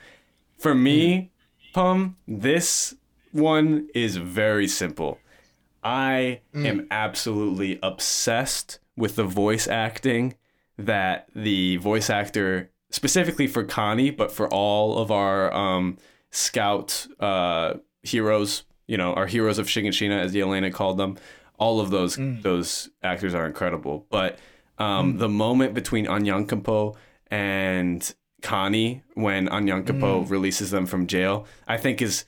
For 0.57 0.73
me, 0.73 1.17
mm. 1.17 1.29
Pum, 1.73 2.17
this 2.27 2.95
one 3.31 3.89
is 3.95 4.17
very 4.17 4.67
simple. 4.67 5.19
I 5.83 6.41
am 6.53 6.87
absolutely 6.91 7.79
obsessed 7.83 8.79
with 8.95 9.15
the 9.15 9.23
voice 9.23 9.67
acting 9.67 10.35
that 10.77 11.27
the 11.35 11.77
voice 11.77 12.09
actor, 12.09 12.69
specifically 12.89 13.47
for 13.47 13.63
Connie, 13.63 14.11
but 14.11 14.31
for 14.31 14.47
all 14.47 14.97
of 14.97 15.11
our 15.11 15.53
um, 15.53 15.97
scout 16.31 17.07
uh, 17.19 17.73
heroes, 18.03 18.63
you 18.87 18.95
know, 18.95 19.13
our 19.13 19.27
heroes 19.27 19.57
of 19.59 19.67
Shiganshina, 19.67 20.19
as 20.19 20.33
Yelena 20.33 20.71
called 20.71 20.97
them, 20.97 21.17
all 21.57 21.79
of 21.79 21.89
those 21.89 22.17
those 22.19 22.89
actors 23.01 23.33
are 23.33 23.45
incredible. 23.45 24.05
But 24.09 24.39
um, 24.77 25.17
the 25.17 25.29
moment 25.29 25.73
between 25.73 26.05
Onyankopon 26.05 26.95
and 27.29 28.13
Connie, 28.43 29.01
when 29.15 29.47
Onyankopon 29.47 30.25
mm. 30.25 30.29
releases 30.29 30.69
them 30.69 30.85
from 30.85 31.07
jail, 31.07 31.47
I 31.67 31.77
think 31.77 32.01
is 32.01 32.25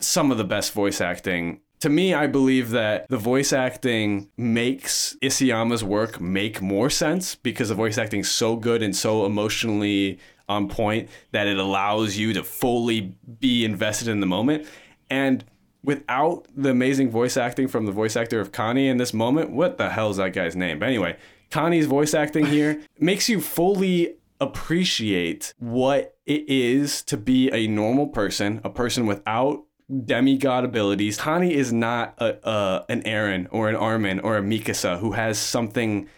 some 0.00 0.32
of 0.32 0.38
the 0.38 0.44
best 0.44 0.72
voice 0.72 1.00
acting. 1.00 1.60
To 1.80 1.88
me, 1.88 2.14
I 2.14 2.26
believe 2.26 2.70
that 2.70 3.06
the 3.08 3.18
voice 3.18 3.52
acting 3.52 4.30
makes 4.36 5.16
Isayama's 5.22 5.84
work 5.84 6.20
make 6.20 6.62
more 6.62 6.88
sense 6.88 7.34
because 7.34 7.68
the 7.68 7.74
voice 7.74 7.98
acting 7.98 8.20
is 8.20 8.30
so 8.30 8.56
good 8.56 8.82
and 8.82 8.96
so 8.96 9.26
emotionally 9.26 10.18
on 10.48 10.68
point 10.68 11.08
that 11.32 11.46
it 11.46 11.58
allows 11.58 12.16
you 12.16 12.32
to 12.32 12.42
fully 12.42 13.16
be 13.38 13.64
invested 13.64 14.08
in 14.08 14.20
the 14.20 14.26
moment. 14.26 14.66
And 15.10 15.44
without 15.82 16.46
the 16.56 16.70
amazing 16.70 17.10
voice 17.10 17.36
acting 17.36 17.68
from 17.68 17.84
the 17.84 17.92
voice 17.92 18.16
actor 18.16 18.40
of 18.40 18.50
Connie 18.50 18.88
in 18.88 18.96
this 18.96 19.12
moment, 19.12 19.50
what 19.50 19.76
the 19.76 19.90
hell 19.90 20.10
is 20.10 20.16
that 20.16 20.32
guy's 20.32 20.56
name? 20.56 20.78
But 20.78 20.88
anyway, 20.88 21.16
Connie's 21.50 21.86
voice 21.86 22.14
acting 22.14 22.46
here 22.46 22.82
makes 22.98 23.28
you 23.28 23.40
fully 23.40 24.14
appreciate 24.40 25.54
what 25.58 26.16
it 26.26 26.44
is 26.48 27.02
to 27.02 27.16
be 27.16 27.50
a 27.52 27.66
normal 27.66 28.06
person, 28.08 28.60
a 28.64 28.70
person 28.70 29.06
without 29.06 29.64
demigod 30.04 30.64
abilities. 30.64 31.18
Connie 31.18 31.54
is 31.54 31.72
not 31.72 32.14
a, 32.18 32.36
a 32.48 32.84
an 32.88 33.02
Eren 33.02 33.46
or 33.50 33.68
an 33.68 33.76
Armin 33.76 34.20
or 34.20 34.36
a 34.38 34.42
Mikasa 34.42 34.98
who 34.98 35.12
has 35.12 35.38
something 35.38 36.08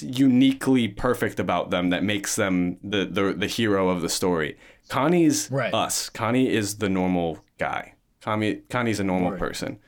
uniquely 0.00 0.88
perfect 0.88 1.38
about 1.38 1.70
them 1.70 1.90
that 1.90 2.02
makes 2.02 2.36
them 2.36 2.76
the 2.82 3.06
the, 3.06 3.34
the 3.36 3.46
hero 3.46 3.88
of 3.88 4.02
the 4.02 4.08
story. 4.08 4.56
Connie's 4.88 5.50
Right. 5.50 5.72
us. 5.72 6.08
Connie 6.10 6.48
is 6.48 6.78
the 6.78 6.88
normal 6.88 7.38
guy. 7.58 7.94
Connie 8.20 8.56
Connie's 8.68 9.00
a 9.00 9.04
normal 9.04 9.30
Right. 9.32 9.40
person. 9.40 9.78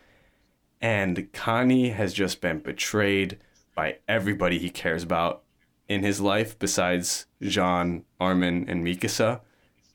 And 0.80 1.32
Connie 1.32 1.90
has 1.90 2.14
just 2.14 2.40
been 2.40 2.60
betrayed 2.60 3.38
by 3.74 3.96
everybody 4.08 4.58
he 4.58 4.70
cares 4.70 5.02
about 5.02 5.42
in 5.88 6.02
his 6.02 6.20
life 6.20 6.58
besides 6.58 7.26
Jean, 7.42 8.04
Armin, 8.20 8.68
and 8.68 8.84
Mikasa. 8.84 9.40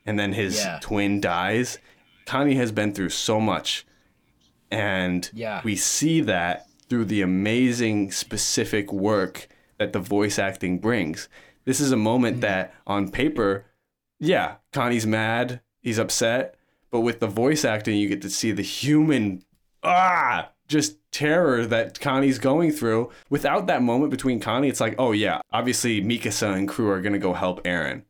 And 0.05 0.19
then 0.19 0.33
his 0.33 0.57
Yeah. 0.57 0.79
twin 0.81 1.21
dies. 1.21 1.77
Connie 2.25 2.55
has 2.55 2.71
been 2.71 2.93
through 2.93 3.09
so 3.09 3.39
much. 3.39 3.85
And 4.71 5.29
Yeah. 5.33 5.61
we 5.63 5.75
see 5.75 6.21
that 6.21 6.65
through 6.89 7.05
the 7.05 7.21
amazing 7.21 8.11
specific 8.11 8.91
work 8.91 9.47
that 9.77 9.93
the 9.93 9.99
voice 9.99 10.37
acting 10.39 10.79
brings. 10.79 11.29
This 11.65 11.79
is 11.79 11.91
a 11.91 11.97
moment 11.97 12.41
that 12.41 12.73
on 12.85 13.09
paper, 13.11 13.65
yeah, 14.19 14.55
Connie's 14.71 15.05
mad, 15.07 15.61
he's 15.81 15.97
upset, 15.99 16.55
but 16.91 17.01
with 17.01 17.19
the 17.19 17.27
voice 17.27 17.63
acting, 17.65 17.97
you 17.97 18.09
get 18.09 18.21
to 18.23 18.29
see 18.29 18.51
the 18.51 18.61
human 18.61 19.43
ah 19.83 20.49
just 20.67 20.97
terror 21.11 21.65
that 21.65 21.99
Connie's 21.99 22.39
going 22.39 22.71
through. 22.71 23.11
Without 23.29 23.67
that 23.67 23.83
moment 23.83 24.11
between 24.11 24.39
Connie, 24.39 24.69
it's 24.69 24.81
like, 24.81 24.95
oh 24.97 25.11
yeah, 25.11 25.41
obviously 25.51 26.01
Mikasa 26.01 26.55
and 26.55 26.67
crew 26.67 26.89
are 26.89 27.01
gonna 27.01 27.19
go 27.19 27.33
help 27.33 27.63
Eren. 27.63 28.03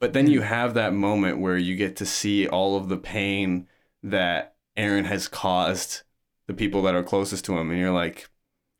But 0.00 0.12
then 0.12 0.26
you 0.26 0.42
have 0.42 0.74
that 0.74 0.92
moment 0.92 1.38
where 1.38 1.56
you 1.56 1.76
get 1.76 1.96
to 1.96 2.06
see 2.06 2.46
all 2.46 2.76
of 2.76 2.88
the 2.88 2.96
pain 2.96 3.68
that 4.02 4.54
Eren 4.76 5.04
has 5.04 5.28
caused 5.28 6.02
the 6.46 6.54
people 6.54 6.82
that 6.82 6.94
are 6.94 7.02
closest 7.02 7.44
to 7.46 7.56
him, 7.56 7.70
and 7.70 7.80
you're 7.80 7.90
like, 7.90 8.28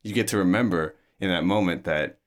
you 0.03 0.13
get 0.13 0.27
to 0.27 0.37
remember 0.37 0.95
in 1.19 1.29
that 1.29 1.43
moment 1.43 1.85
that, 1.85 2.19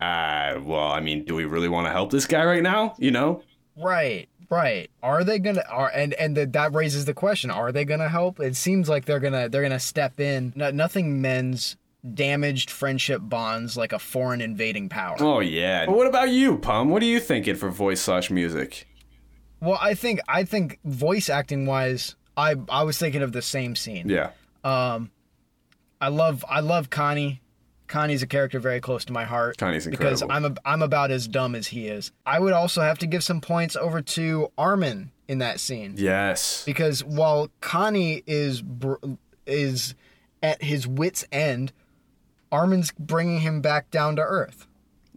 ah, 0.00 0.54
well, 0.62 0.92
I 0.92 1.00
mean, 1.00 1.24
do 1.24 1.34
we 1.34 1.44
really 1.46 1.68
want 1.68 1.86
to 1.86 1.92
help 1.92 2.12
this 2.12 2.26
guy 2.26 2.44
right 2.44 2.62
now? 2.62 2.94
You 2.98 3.10
know? 3.10 3.42
Right, 3.76 4.28
right. 4.52 4.90
Are 5.02 5.24
they 5.24 5.38
gonna? 5.38 5.64
Are 5.68 5.90
and 5.92 6.14
and 6.14 6.36
the, 6.36 6.46
that 6.46 6.74
raises 6.74 7.04
the 7.04 7.14
question: 7.14 7.50
Are 7.50 7.72
they 7.72 7.84
gonna 7.84 8.08
help? 8.08 8.38
It 8.38 8.54
seems 8.56 8.88
like 8.88 9.04
they're 9.04 9.20
gonna 9.20 9.48
they're 9.48 9.62
gonna 9.62 9.80
step 9.80 10.20
in. 10.20 10.52
No, 10.54 10.70
nothing 10.70 11.20
mends 11.20 11.76
damaged 12.14 12.70
friendship 12.70 13.20
bonds 13.22 13.76
like 13.76 13.92
a 13.92 13.98
foreign 13.98 14.40
invading 14.40 14.88
power. 14.88 15.16
Oh 15.20 15.40
yeah. 15.40 15.86
But 15.86 15.96
what 15.96 16.06
about 16.06 16.30
you, 16.30 16.58
Pum? 16.58 16.90
What 16.90 17.02
are 17.02 17.06
you 17.06 17.20
thinking 17.20 17.54
for 17.56 17.70
voice 17.70 18.00
slash 18.00 18.30
music? 18.30 18.86
Well, 19.60 19.78
I 19.80 19.94
think 19.94 20.20
I 20.28 20.44
think 20.44 20.78
voice 20.84 21.28
acting 21.28 21.66
wise, 21.66 22.16
I 22.36 22.56
I 22.68 22.82
was 22.82 22.98
thinking 22.98 23.22
of 23.22 23.32
the 23.32 23.42
same 23.42 23.76
scene. 23.76 24.08
Yeah. 24.08 24.30
Um, 24.64 25.10
I 26.00 26.08
love 26.08 26.44
I 26.48 26.60
love 26.60 26.90
Connie. 26.90 27.41
Connie's 27.92 28.22
a 28.22 28.26
character 28.26 28.58
very 28.58 28.80
close 28.80 29.04
to 29.04 29.12
my 29.12 29.24
heart. 29.24 29.58
Connie's 29.58 29.86
incredible. 29.86 30.26
because. 30.26 30.36
I'm 30.36 30.44
a, 30.46 30.54
I'm 30.64 30.82
about 30.82 31.10
as 31.10 31.28
dumb 31.28 31.54
as 31.54 31.68
he 31.68 31.86
is. 31.88 32.10
I 32.24 32.40
would 32.40 32.54
also 32.54 32.80
have 32.80 32.98
to 33.00 33.06
give 33.06 33.22
some 33.22 33.40
points 33.40 33.76
over 33.76 34.00
to 34.02 34.50
Armin 34.56 35.12
in 35.28 35.38
that 35.38 35.60
scene 35.60 35.94
Yes. 35.98 36.64
because 36.64 37.04
while 37.04 37.50
Connie 37.60 38.22
is 38.26 38.62
br- 38.62 38.94
is 39.46 39.94
at 40.42 40.62
his 40.62 40.86
wits 40.88 41.24
end, 41.30 41.72
Armin's 42.50 42.92
bringing 42.98 43.40
him 43.40 43.60
back 43.60 43.90
down 43.90 44.16
to 44.16 44.22
earth. 44.22 44.66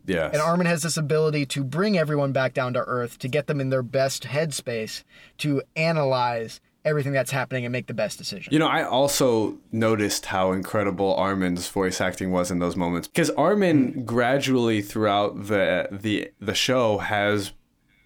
Yes. 0.06 0.34
And 0.34 0.42
Armin 0.42 0.68
has 0.68 0.84
this 0.84 0.98
ability 0.98 1.46
to 1.48 1.64
bring 1.64 1.98
everyone 1.98 2.32
back 2.32 2.54
down 2.54 2.74
to 2.74 2.80
earth, 2.82 3.18
to 3.20 3.28
get 3.28 3.48
them 3.48 3.60
in 3.60 3.70
their 3.72 3.82
best 3.82 4.24
headspace, 4.24 5.04
to 5.40 5.64
analyze 5.76 6.60
everything 6.86 7.12
that's 7.12 7.32
happening 7.32 7.66
and 7.66 7.72
make 7.72 7.88
the 7.88 7.94
best 7.94 8.18
decision. 8.18 8.54
You 8.54 8.60
know, 8.60 8.68
I 8.68 8.84
also 8.84 9.58
noticed 9.72 10.28
how 10.28 10.52
incredible 10.52 11.16
Armin's 11.16 11.68
voice 11.68 12.00
acting 12.00 12.32
was 12.32 12.52
in 12.52 12.60
those 12.60 12.76
moments 12.76 13.08
because 13.08 13.32
Armin 13.32 14.06
gradually 14.06 14.82
throughout 14.82 15.48
the 15.48 15.90
the 15.92 16.32
the 16.40 16.54
show 16.54 17.00
has 17.00 17.52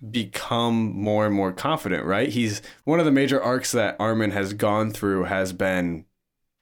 become 0.09 0.95
more 0.95 1.25
and 1.25 1.35
more 1.35 1.51
confident, 1.51 2.05
right? 2.05 2.29
He's 2.29 2.61
one 2.85 2.99
of 2.99 3.05
the 3.05 3.11
major 3.11 3.41
arcs 3.41 3.73
that 3.73 3.97
Armin 3.99 4.31
has 4.31 4.53
gone 4.53 4.91
through 4.91 5.25
has 5.25 5.51
been 5.51 6.05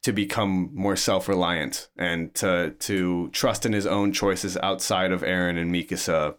to 0.03 0.11
become 0.11 0.69
more 0.73 0.95
self-reliant 0.95 1.89
and 1.97 2.33
to 2.33 2.73
to 2.79 3.29
trust 3.29 3.65
in 3.65 3.73
his 3.73 3.85
own 3.85 4.11
choices 4.11 4.57
outside 4.57 5.11
of 5.11 5.21
Eren 5.21 5.57
and 5.57 5.71
Mikasa 5.71 6.35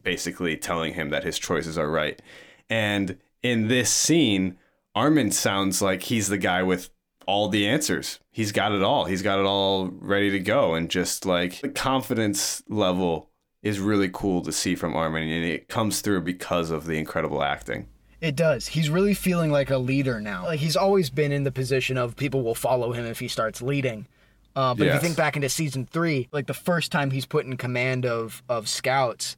basically 0.00 0.56
telling 0.56 0.94
him 0.94 1.10
that 1.10 1.24
his 1.24 1.38
choices 1.38 1.78
are 1.78 1.90
right. 1.90 2.20
And 2.68 3.18
in 3.42 3.68
this 3.68 3.90
scene 3.90 4.58
Armin 4.94 5.30
sounds 5.30 5.80
like 5.80 6.02
he's 6.02 6.28
the 6.28 6.38
guy 6.38 6.62
with 6.62 6.90
all 7.26 7.48
the 7.48 7.66
answers. 7.66 8.18
He's 8.30 8.52
got 8.52 8.72
it 8.72 8.82
all. 8.82 9.04
He's 9.04 9.22
got 9.22 9.38
it 9.38 9.46
all 9.46 9.86
ready 9.86 10.30
to 10.30 10.40
go. 10.40 10.74
And 10.74 10.90
just 10.90 11.24
like 11.24 11.60
the 11.60 11.68
confidence 11.68 12.62
level 12.68 13.30
is 13.62 13.78
really 13.78 14.10
cool 14.12 14.42
to 14.42 14.52
see 14.52 14.74
from 14.74 14.94
Armin. 14.96 15.28
And 15.28 15.44
it 15.44 15.68
comes 15.68 16.00
through 16.00 16.22
because 16.22 16.70
of 16.70 16.86
the 16.86 16.98
incredible 16.98 17.42
acting. 17.42 17.88
It 18.20 18.36
does. 18.36 18.68
He's 18.68 18.88
really 18.88 19.14
feeling 19.14 19.50
like 19.50 19.70
a 19.70 19.78
leader 19.78 20.20
now. 20.20 20.44
Like 20.44 20.60
he's 20.60 20.76
always 20.76 21.10
been 21.10 21.32
in 21.32 21.42
the 21.42 21.52
position 21.52 21.96
of 21.98 22.16
people 22.16 22.42
will 22.42 22.54
follow 22.54 22.92
him 22.92 23.04
if 23.04 23.18
he 23.18 23.28
starts 23.28 23.60
leading. 23.62 24.06
Uh, 24.54 24.74
but 24.74 24.86
if 24.86 24.94
you 24.94 25.00
think 25.00 25.16
back 25.16 25.34
into 25.34 25.48
season 25.48 25.86
three, 25.86 26.28
like 26.30 26.46
the 26.46 26.54
first 26.54 26.92
time 26.92 27.10
he's 27.10 27.24
put 27.26 27.46
in 27.46 27.56
command 27.56 28.04
of 28.04 28.42
of 28.48 28.68
scouts, 28.68 29.36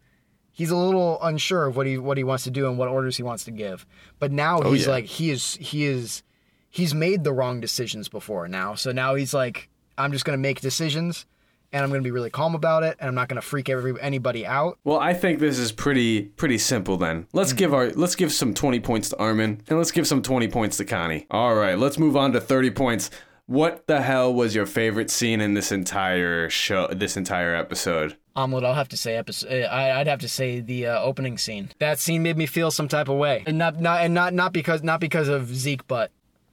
he's 0.54 0.70
a 0.70 0.76
little 0.76 1.18
unsure 1.22 1.66
of 1.66 1.76
what 1.76 1.86
he 1.86 1.98
what 1.98 2.16
he 2.16 2.24
wants 2.24 2.44
to 2.44 2.50
do 2.50 2.66
and 2.66 2.78
what 2.78 2.88
orders 2.88 3.18
he 3.18 3.22
wants 3.22 3.44
to 3.44 3.50
give. 3.50 3.84
But 4.18 4.32
now 4.32 4.60
Oh, 4.62 4.72
he's 4.72 4.86
yeah. 4.86 4.92
like 4.92 5.04
he 5.04 5.30
is 5.30 5.56
he 5.56 5.84
is 5.84 6.22
he's 6.70 6.94
made 6.94 7.24
the 7.24 7.32
wrong 7.32 7.60
decisions 7.60 8.08
before 8.08 8.48
now. 8.48 8.74
So 8.74 8.92
now 8.92 9.14
he's 9.16 9.34
like 9.34 9.68
I'm 9.98 10.12
just 10.12 10.24
gonna 10.24 10.38
make 10.38 10.60
decisions 10.62 11.26
and 11.72 11.82
I'm 11.82 11.90
gonna 11.90 12.02
be 12.02 12.12
really 12.12 12.30
calm 12.30 12.54
about 12.54 12.84
it 12.84 12.96
and 13.00 13.08
I'm 13.08 13.14
not 13.14 13.28
gonna 13.28 13.42
freak 13.42 13.68
every 13.68 14.00
anybody 14.00 14.46
out. 14.46 14.78
Well, 14.84 14.98
I 14.98 15.12
think 15.12 15.40
this 15.40 15.58
is 15.58 15.72
pretty 15.72 16.22
pretty 16.22 16.58
simple 16.58 16.96
then. 16.96 17.26
Let's 17.32 17.52
mm. 17.52 17.58
give 17.58 17.74
our 17.74 17.90
let's 17.90 18.14
give 18.14 18.32
some 18.32 18.54
20 18.54 18.80
points 18.80 19.10
to 19.10 19.18
Armin 19.18 19.60
and 19.68 19.76
let's 19.76 19.90
give 19.90 20.06
some 20.06 20.22
20 20.22 20.48
points 20.48 20.78
to 20.78 20.84
Connie. 20.84 21.26
All 21.30 21.54
right, 21.56 21.76
let's 21.78 21.98
move 21.98 22.16
on 22.16 22.32
to 22.32 22.40
30 22.40 22.70
points. 22.70 23.10
What 23.46 23.86
the 23.88 24.00
hell 24.00 24.32
was 24.32 24.54
your 24.54 24.64
favorite 24.64 25.10
scene 25.10 25.42
in 25.42 25.52
this 25.52 25.70
entire 25.70 26.48
show 26.48 26.88
this 26.88 27.16
entire 27.16 27.54
episode? 27.54 28.16
Omelet, 28.36 28.64
I'll 28.64 28.74
have 28.74 28.88
to 28.88 28.96
say 28.96 29.14
episode. 29.16 29.64
I, 29.66 30.00
I'd 30.00 30.06
have 30.08 30.20
to 30.20 30.28
say 30.28 30.60
the 30.60 30.88
uh, 30.88 31.00
opening 31.00 31.38
scene. 31.38 31.70
That 31.78 31.98
scene 32.00 32.22
made 32.22 32.36
me 32.36 32.46
feel 32.46 32.70
some 32.70 32.88
type 32.88 33.08
of 33.08 33.16
way, 33.16 33.44
and 33.46 33.58
not 33.58 33.80
not 33.80 34.00
and 34.02 34.12
not 34.14 34.34
not 34.34 34.52
because 34.52 34.82
not 34.82 35.00
because 35.00 35.28
of 35.28 35.54
Zeke, 35.54 35.86
but 35.86 36.10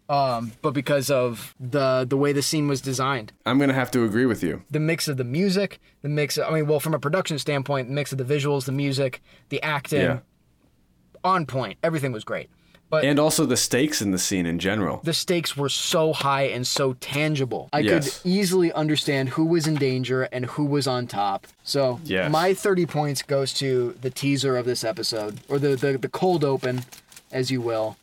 um, 0.07 0.51
but 0.61 0.71
because 0.71 1.09
of 1.09 1.55
the 1.59 2.05
the 2.07 2.17
way 2.17 2.33
the 2.33 2.43
scene 2.43 2.67
was 2.67 2.81
designed. 2.81 3.33
I'm 3.45 3.57
going 3.57 3.69
to 3.69 3.73
have 3.75 3.89
to 3.91 4.03
agree 4.03 4.25
with 4.27 4.43
you. 4.43 4.61
The 4.69 4.79
mix 4.79 5.07
of 5.07 5.17
the 5.17 5.23
music, 5.23 5.79
the 6.03 6.09
mix. 6.09 6.37
Of, 6.37 6.47
I 6.47 6.53
mean, 6.53 6.67
well, 6.67 6.79
from 6.79 6.93
a 6.93 6.99
production 6.99 7.39
standpoint, 7.39 7.87
the 7.87 7.93
mix 7.95 8.11
of 8.11 8.17
the 8.19 8.25
visuals, 8.25 8.65
the 8.65 8.71
music, 8.71 9.21
the 9.49 9.61
acting, 9.63 10.01
Yeah. 10.01 10.19
on 11.23 11.45
point. 11.47 11.79
Everything 11.81 12.11
was 12.11 12.23
great. 12.23 12.49
But 12.91 13.05
And 13.05 13.17
also 13.19 13.45
the 13.45 13.55
stakes 13.57 14.01
in 14.01 14.11
the 14.11 14.19
scene 14.19 14.45
in 14.45 14.59
general. 14.59 14.99
the 15.03 15.13
stakes 15.13 15.55
were 15.55 15.69
so 15.69 16.11
high 16.11 16.43
and 16.43 16.67
so 16.67 16.93
tangible. 16.99 17.69
I 17.71 17.79
Yes. 17.79 18.19
could 18.21 18.29
easily 18.29 18.71
understand 18.73 19.29
who 19.29 19.45
was 19.45 19.65
in 19.65 19.75
danger 19.75 20.23
and 20.23 20.45
who 20.45 20.65
was 20.65 20.87
on 20.87 21.07
top. 21.07 21.47
So 21.63 22.01
Yes. 22.03 22.29
my 22.29 22.53
30 22.53 22.85
points 22.85 23.21
goes 23.23 23.53
to 23.55 23.95
the 24.01 24.09
teaser 24.09 24.57
of 24.57 24.65
this 24.65 24.83
episode, 24.83 25.39
or 25.47 25.57
the, 25.57 25.77
the, 25.77 25.97
the 25.97 26.09
cold 26.09 26.43
open, 26.43 26.83
as 27.31 27.49
you 27.49 27.61
will, 27.61 27.95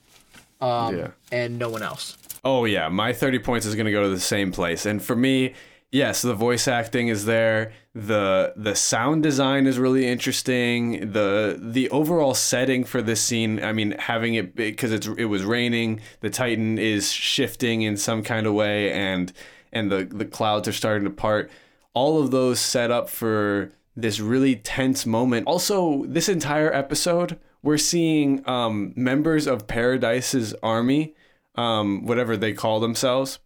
um, 0.62 0.96
yeah. 0.96 1.08
and 1.30 1.58
no 1.58 1.68
one 1.68 1.82
else. 1.82 2.16
Oh 2.42 2.64
yeah, 2.64 2.88
my 2.88 3.12
30 3.12 3.40
points 3.40 3.66
is 3.66 3.74
going 3.74 3.84
to 3.86 3.92
go 3.92 4.02
to 4.04 4.08
the 4.08 4.18
same 4.20 4.52
place. 4.52 4.86
And 4.86 5.02
for 5.02 5.14
me, 5.14 5.52
yes, 5.90 6.22
the 6.22 6.34
voice 6.34 6.68
acting 6.68 7.08
is 7.08 7.24
there. 7.24 7.72
The 7.94 8.52
the 8.56 8.74
sound 8.74 9.22
design 9.22 9.66
is 9.66 9.78
really 9.78 10.06
interesting. 10.06 11.12
The 11.12 11.58
the 11.60 11.90
overall 11.90 12.34
setting 12.34 12.84
for 12.84 13.02
this 13.02 13.20
scene, 13.20 13.62
I 13.62 13.72
mean, 13.72 13.92
having 13.92 14.34
it 14.34 14.54
because 14.54 14.92
it's 14.92 15.06
it 15.06 15.26
was 15.26 15.44
raining, 15.44 16.00
the 16.20 16.30
Titan 16.30 16.78
is 16.78 17.12
shifting 17.12 17.82
in 17.82 17.96
some 17.96 18.22
kind 18.22 18.46
of 18.46 18.54
way 18.54 18.92
and 18.92 19.32
and 19.72 19.90
the 19.90 20.04
the 20.04 20.24
clouds 20.24 20.68
are 20.68 20.72
starting 20.72 21.04
to 21.04 21.10
part. 21.10 21.50
All 21.94 22.22
of 22.22 22.30
those 22.30 22.60
set 22.60 22.90
up 22.90 23.08
for 23.08 23.72
this 23.96 24.20
really 24.20 24.54
tense 24.54 25.04
moment. 25.04 25.46
Also, 25.48 26.04
this 26.04 26.28
entire 26.28 26.72
episode, 26.72 27.38
we're 27.62 27.78
seeing 27.78 28.48
um, 28.48 28.92
members 28.94 29.48
of 29.48 29.66
Paradise's 29.66 30.54
army 30.62 31.16
um, 31.58 32.06
whatever 32.06 32.36
they 32.36 32.52
call 32.52 32.78
themselves, 32.78 33.40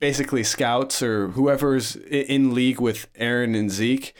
basically 0.00 0.42
scouts 0.42 1.02
or 1.02 1.28
whoever's 1.28 1.94
in 1.96 2.54
league 2.54 2.80
with 2.80 3.12
Eren 3.14 3.56
and 3.56 3.70
Zeke. 3.70 4.14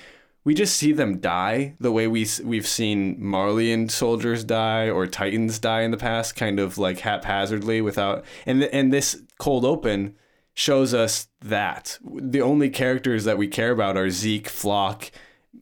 We 0.44 0.54
just 0.54 0.76
see 0.76 0.92
them 0.92 1.18
die 1.18 1.74
the 1.80 1.92
way 1.92 2.06
we 2.06 2.26
we've 2.44 2.66
seen 2.66 3.20
Marleyan 3.20 3.90
soldiers 3.90 4.44
die 4.44 4.88
or 4.88 5.06
Titans 5.06 5.58
die 5.58 5.82
in 5.82 5.90
the 5.90 5.96
past, 5.96 6.36
kind 6.36 6.58
of 6.60 6.78
like 6.78 7.00
haphazardly 7.00 7.80
without. 7.80 8.24
And 8.46 8.64
and 8.64 8.92
this 8.92 9.22
cold 9.38 9.64
open 9.64 10.14
shows 10.54 10.94
us 10.94 11.28
that 11.40 11.98
the 12.04 12.40
only 12.40 12.70
characters 12.70 13.24
that 13.24 13.38
we 13.38 13.48
care 13.48 13.70
about 13.70 13.96
are 13.96 14.10
Zeke, 14.10 14.48
Floch, 14.48 15.10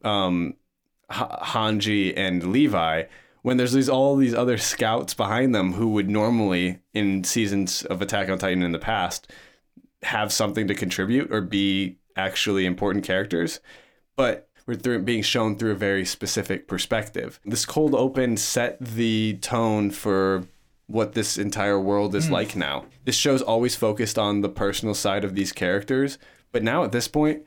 um, 0.03 0.55
Hanji 1.11 2.13
and 2.17 2.53
Levi 2.53 3.05
when 3.43 3.57
there's 3.57 3.73
these 3.73 3.89
all 3.89 4.17
these 4.17 4.35
other 4.35 4.59
scouts 4.59 5.15
behind 5.15 5.55
them 5.55 5.73
who 5.73 5.89
would 5.89 6.11
normally 6.11 6.81
in 6.93 7.25
seasons 7.25 7.85
of 7.85 8.03
Attack 8.03 8.29
on 8.29 8.39
Titan 8.39 8.63
in 8.63 8.73
the 8.73 8.79
past 8.79 9.31
have 10.03 10.33
something 10.33 10.69
to 10.69 10.75
contribute 10.75 11.33
or 11.33 11.41
be 11.41 11.99
actually 12.17 12.67
important 12.67 13.05
characters 13.05 13.61
but 14.17 14.49
we're 14.67 14.75
through, 14.75 15.01
being 15.03 15.23
shown 15.23 15.57
through 15.57 15.71
a 15.71 15.77
very 15.77 16.05
specific 16.05 16.69
perspective. 16.69 17.41
This 17.45 17.65
cold 17.65 17.95
open 17.95 18.37
set 18.37 18.77
the 18.81 19.39
tone 19.41 19.91
for 19.91 20.45
what 20.89 21.13
this 21.15 21.39
entire 21.39 21.81
world 21.81 22.15
is 22.15 22.27
hmm. 22.27 22.33
like 22.35 22.57
now. 22.57 22.85
This 23.05 23.15
show's 23.15 23.41
always 23.41 23.77
focused 23.77 24.19
on 24.19 24.43
the 24.43 24.49
personal 24.49 24.95
side 24.95 25.25
of 25.25 25.35
these 25.35 25.53
characters 25.53 26.19
but 26.53 26.63
now 26.63 26.85
at 26.85 26.93
this 26.93 27.09
point 27.09 27.45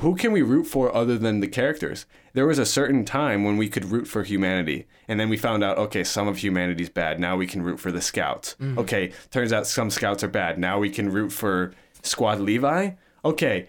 who 0.00 0.14
can 0.14 0.32
we 0.32 0.42
root 0.42 0.64
for 0.64 0.94
other 0.94 1.16
than 1.16 1.40
the 1.40 1.48
characters? 1.48 2.04
There 2.34 2.46
was 2.46 2.58
a 2.58 2.66
certain 2.66 3.04
time 3.04 3.44
when 3.44 3.56
we 3.56 3.68
could 3.68 3.86
root 3.86 4.06
for 4.06 4.22
humanity, 4.24 4.86
and 5.08 5.18
then 5.18 5.30
we 5.30 5.38
found 5.38 5.64
out, 5.64 5.78
okay, 5.78 6.04
some 6.04 6.28
of 6.28 6.38
humanity's 6.38 6.90
bad. 6.90 7.18
Now 7.18 7.36
we 7.36 7.46
can 7.46 7.62
root 7.62 7.80
for 7.80 7.90
the 7.90 8.02
scouts. 8.02 8.56
Mm-hmm. 8.60 8.78
Okay, 8.80 9.12
turns 9.30 9.52
out 9.52 9.66
some 9.66 9.88
scouts 9.88 10.22
are 10.22 10.28
bad. 10.28 10.58
Now 10.58 10.78
we 10.78 10.90
can 10.90 11.10
root 11.10 11.32
for 11.32 11.72
Squad 12.02 12.40
Levi. 12.40 12.90
Okay, 13.24 13.68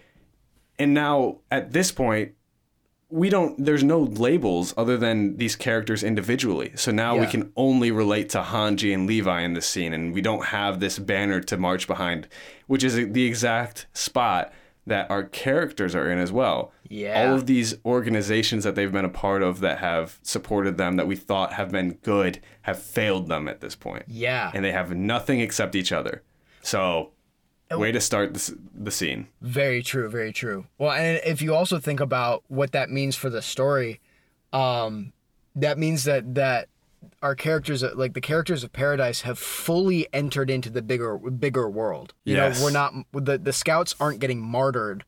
and 0.78 0.92
now 0.92 1.38
at 1.50 1.72
this 1.72 1.90
point, 1.90 2.32
we 3.08 3.30
don't. 3.30 3.64
There's 3.64 3.82
no 3.82 4.00
labels 4.00 4.74
other 4.76 4.98
than 4.98 5.38
these 5.38 5.56
characters 5.56 6.04
individually. 6.04 6.72
So 6.74 6.92
now 6.92 7.16
we 7.16 7.26
can 7.26 7.52
only 7.56 7.90
relate 7.90 8.28
to 8.30 8.42
Hanji 8.42 8.92
and 8.92 9.06
Levi 9.06 9.40
in 9.40 9.54
this 9.54 9.66
scene, 9.66 9.94
and 9.94 10.12
we 10.12 10.20
don't 10.20 10.44
have 10.46 10.78
this 10.78 10.98
banner 10.98 11.40
to 11.40 11.56
march 11.56 11.86
behind, 11.86 12.28
which 12.66 12.84
is 12.84 12.96
the 12.96 13.24
exact 13.24 13.86
spot 13.94 14.52
that 14.88 15.10
our 15.10 15.24
characters 15.24 15.94
are 15.94 16.10
in 16.10 16.18
as 16.18 16.32
well. 16.32 16.72
Yeah. 16.88 17.30
All 17.30 17.36
of 17.36 17.46
these 17.46 17.76
organizations 17.84 18.64
that 18.64 18.74
they've 18.74 18.92
been 18.92 19.04
a 19.04 19.10
part 19.10 19.42
of 19.42 19.60
that 19.60 19.78
have 19.78 20.18
supported 20.22 20.76
them 20.76 20.96
that 20.96 21.06
we 21.06 21.16
thought 21.16 21.52
have 21.54 21.70
been 21.70 21.94
good 22.02 22.40
have 22.62 22.82
failed 22.82 23.28
them 23.28 23.48
at 23.48 23.60
this 23.60 23.74
point. 23.74 24.04
Yeah. 24.08 24.50
And 24.54 24.64
they 24.64 24.72
have 24.72 24.94
nothing 24.94 25.40
except 25.40 25.74
each 25.74 25.92
other. 25.92 26.22
So, 26.62 27.12
way 27.70 27.92
to 27.92 28.00
start 28.00 28.34
this, 28.34 28.52
the 28.74 28.90
scene. 28.90 29.28
Very 29.40 29.82
true, 29.82 30.08
very 30.08 30.32
true. 30.32 30.66
Well, 30.78 30.92
and 30.92 31.20
if 31.24 31.42
you 31.42 31.54
also 31.54 31.78
think 31.78 32.00
about 32.00 32.42
what 32.48 32.72
that 32.72 32.90
means 32.90 33.16
for 33.16 33.30
the 33.30 33.42
story, 33.42 34.00
um, 34.52 35.12
that 35.54 35.78
means 35.78 36.04
that 36.04 36.34
that 36.34 36.68
our 37.22 37.34
characters, 37.34 37.82
like 37.82 38.14
the 38.14 38.20
characters 38.20 38.62
of 38.64 38.72
Paradise, 38.72 39.22
have 39.22 39.38
fully 39.38 40.06
entered 40.12 40.50
into 40.50 40.70
the 40.70 40.82
bigger 40.82 41.18
bigger 41.18 41.68
world. 41.68 42.14
You 42.24 42.36
Yes. 42.36 42.58
know, 42.58 42.64
we're 42.64 42.70
not 42.72 42.94
the 43.12 43.38
the 43.38 43.52
scouts 43.52 43.94
aren't 44.00 44.20
getting 44.20 44.40
martyred. 44.40 45.04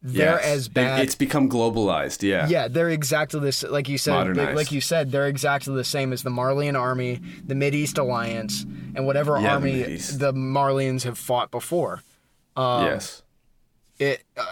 They're 0.00 0.36
Yes. 0.36 0.44
as 0.44 0.68
bad. 0.68 1.00
It's 1.00 1.16
become 1.16 1.48
globalized. 1.50 2.22
Yeah. 2.22 2.46
yeah, 2.48 2.68
they're 2.68 2.88
exactly 2.90 3.40
this. 3.40 3.64
Like 3.64 3.88
you 3.88 3.98
said, 3.98 4.12
like, 4.14 4.26
Modernized. 4.28 4.56
like 4.56 4.70
you 4.72 4.80
said, 4.80 5.10
they're 5.10 5.26
exactly 5.26 5.74
the 5.74 5.82
same 5.82 6.12
as 6.12 6.22
the 6.22 6.30
Marleyan 6.30 6.78
army, 6.78 7.20
the 7.44 7.54
Mideast 7.54 7.98
Alliance, 7.98 8.64
and 8.94 9.06
whatever 9.06 9.34
Yeah, 9.36 9.42
the 9.42 9.48
army 9.48 9.72
Mideast. 9.82 10.18
the 10.20 10.32
Marleyans 10.32 11.02
have 11.02 11.18
fought 11.18 11.50
before. 11.50 12.02
Um, 12.56 12.84
yes. 12.84 13.22
it 13.98 14.22
uh, 14.36 14.44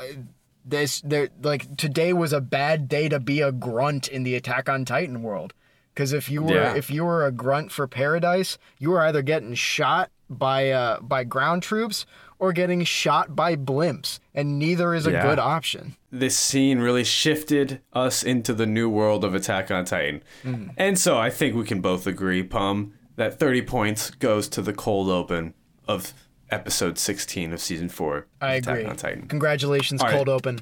this 0.65 1.01
there 1.03 1.29
like 1.43 1.77
today 1.77 2.13
was 2.13 2.33
a 2.33 2.41
bad 2.41 2.89
day 2.89 3.09
to 3.09 3.21
be 3.21 3.41
a 3.41 3.53
grunt 3.53 4.09
in 4.09 4.25
the 4.25 4.35
attack 4.35 4.69
on 4.69 4.85
titan 4.85 5.23
world 5.23 5.55
because 5.97 6.13
if 6.13 6.31
you 6.31 6.43
were 6.43 6.55
Yeah. 6.55 6.75
if 6.77 6.91
you 6.91 7.05
were 7.05 7.25
a 7.27 7.33
grunt 7.33 7.73
for 7.73 7.87
paradise 7.89 8.59
you 8.79 8.91
were 8.91 9.01
either 9.01 9.23
getting 9.23 9.55
shot 9.55 10.11
by 10.29 10.71
uh 10.71 11.01
by 11.01 11.25
ground 11.25 11.63
troops 11.63 12.05
or 12.39 12.53
getting 12.53 12.85
shot 12.85 13.35
by 13.35 13.57
blimps 13.57 14.21
and 14.35 14.59
neither 14.59 14.95
is 14.95 15.07
a 15.07 15.13
Yeah. 15.13 15.23
good 15.23 15.39
option 15.39 15.97
this 16.13 16.37
scene 16.37 16.79
really 16.81 17.05
shifted 17.05 17.81
us 17.93 18.23
into 18.23 18.53
the 18.55 18.67
new 18.67 18.89
world 18.89 19.23
of 19.25 19.35
Attack 19.35 19.71
on 19.71 19.85
Titan. 19.85 20.23
Mm. 20.45 20.71
And 20.79 20.99
so 20.99 21.19
I 21.19 21.29
think 21.29 21.55
we 21.55 21.65
can 21.65 21.83
both 21.83 22.07
agree, 22.07 22.43
Pum, 22.43 22.95
that 23.17 23.39
30 23.39 23.61
points 23.63 24.09
goes 24.11 24.49
to 24.49 24.63
the 24.63 24.73
cold 24.73 25.11
open 25.11 25.53
of 25.87 26.15
episode 26.51 26.97
16 26.99 27.53
of 27.53 27.61
season 27.61 27.91
4 27.91 28.17
of 28.19 28.25
i 28.41 28.55
Attack 28.55 28.75
agree 28.79 28.89
on 28.91 28.97
Titan. 28.97 29.27
congratulations 29.29 30.01
All 30.01 30.07
right. 30.09 30.15
cold 30.17 30.29
open 30.31 30.61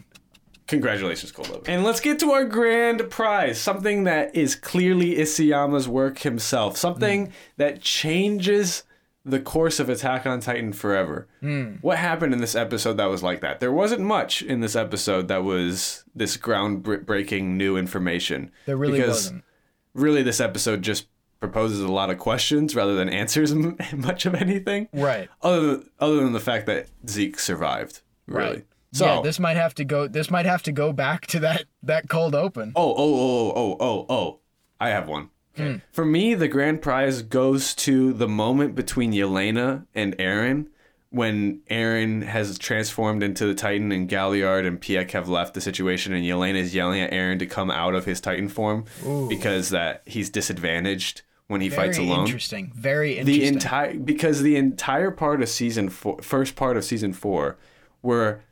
Congratulations, 0.66 1.31
Cold 1.31 1.50
Open. 1.50 1.72
And 1.72 1.85
let's 1.85 2.00
get 2.00 2.18
to 2.20 2.33
our 2.33 2.44
grand 2.44 3.11
prize, 3.11 3.61
something 3.61 4.05
that 4.05 4.35
is 4.35 4.55
clearly 4.55 5.16
Isayama's 5.16 5.88
work 5.88 6.20
himself, 6.20 6.77
something 6.77 7.27
hmm. 7.27 7.33
that 7.59 7.83
changes 7.83 8.85
the 9.27 9.40
course 9.40 9.81
of 9.81 9.88
Attack 9.88 10.27
on 10.27 10.40
Titan 10.40 10.72
forever. 10.72 11.29
Hmm. 11.40 11.77
What 11.81 11.98
happened 11.98 12.33
in 12.33 12.40
this 12.40 12.55
episode 12.55 12.96
that 12.98 13.07
was 13.07 13.22
like 13.22 13.40
that? 13.40 13.61
There 13.61 13.72
wasn't 13.72 14.03
much 14.03 14.42
in 14.42 14.61
this 14.61 14.77
episode 14.77 15.29
that 15.29 15.44
was 15.44 16.05
this 16.14 16.37
groundbreaking 16.37 17.42
new 17.42 17.77
information. 17.77 18.50
there 18.66 18.77
really 18.77 18.98
because 18.98 19.09
wasn't 19.09 19.44
really 19.94 20.22
this 20.22 20.40
episode 20.40 20.83
just 20.83 21.07
proposes 21.40 21.81
a 21.81 21.92
lot 21.92 22.11
of 22.11 22.18
questions 22.18 22.74
rather 22.74 22.94
than 22.94 23.09
answers 23.09 23.53
m- 23.53 23.77
much 23.96 24.27
of 24.27 24.35
anything. 24.35 24.88
Right. 24.92 25.29
Other 25.42 25.61
than, 25.61 25.90
other 26.00 26.16
than 26.16 26.33
the 26.33 26.40
fact 26.40 26.66
that 26.66 26.88
Zeke 27.09 27.38
survived, 27.38 28.00
really. 28.27 28.48
Right. 28.48 28.66
So, 28.94 29.07
yeah, 29.07 29.20
this 29.22 29.40
might 29.40 29.57
have 29.57 29.74
to 29.74 29.85
go. 29.85 30.07
This 30.07 30.30
might 30.30 30.46
have 30.46 30.62
to 30.62 30.72
go 30.72 30.92
back 30.92 31.26
to 31.28 31.40
that 31.40 31.64
that 31.83 32.09
cold 32.09 32.35
open. 32.35 32.72
oh, 32.76 32.94
oh, 32.96 33.14
oh, 33.14 33.52
oh, 33.57 33.76
oh, 33.80 34.07
oh, 34.09 34.38
I 34.80 34.90
have 34.90 35.09
one. 35.09 35.30
Hmm. 35.57 35.76
For 35.92 36.04
me, 36.04 36.35
the 36.35 36.48
grand 36.48 36.80
prize 36.80 37.22
goes 37.22 37.74
to 37.76 38.12
the 38.12 38.28
moment 38.28 38.74
between 38.74 39.12
Yelena 39.12 39.87
and 39.94 40.16
Eren 40.18 40.68
when 41.11 41.61
Eren 41.70 42.24
has 42.24 42.59
transformed 42.59 43.22
into 43.22 43.46
the 43.46 43.54
Titan 43.54 43.92
and 43.92 44.09
Galliard 44.09 44.66
and 44.66 44.80
Pieck 44.80 45.12
have 45.12 45.28
left 45.28 45.54
the 45.54 45.61
situation 45.61 46.12
and 46.12 46.24
Yelena 46.24 46.57
is 46.57 46.74
yelling 46.74 47.00
at 47.00 47.12
Eren 47.12 47.38
to 47.38 47.46
come 47.46 47.70
out 47.70 47.94
of 47.94 48.04
his 48.04 48.20
Titan 48.20 48.48
form 48.48 48.85
because 49.28 49.70
that 49.70 50.02
he's 50.07 50.28
disadvantaged 50.28 51.22
when 51.46 51.61
he 51.61 51.70
fights 51.70 51.98
alone. 51.98 52.26
interesting. 52.26 52.72
Very 52.74 53.18
interesting. 53.18 53.40
the 53.40 53.46
entire 53.46 53.94
because 53.94 54.42
the 54.42 54.57
entire 54.57 55.11
part 55.12 55.40
of 55.40 55.48
season 55.48 55.88
four, 55.88 56.20
first 56.20 56.57
part 56.57 56.76
of 56.76 56.85
season 56.85 57.12
four, 57.12 57.59
where 58.00 58.43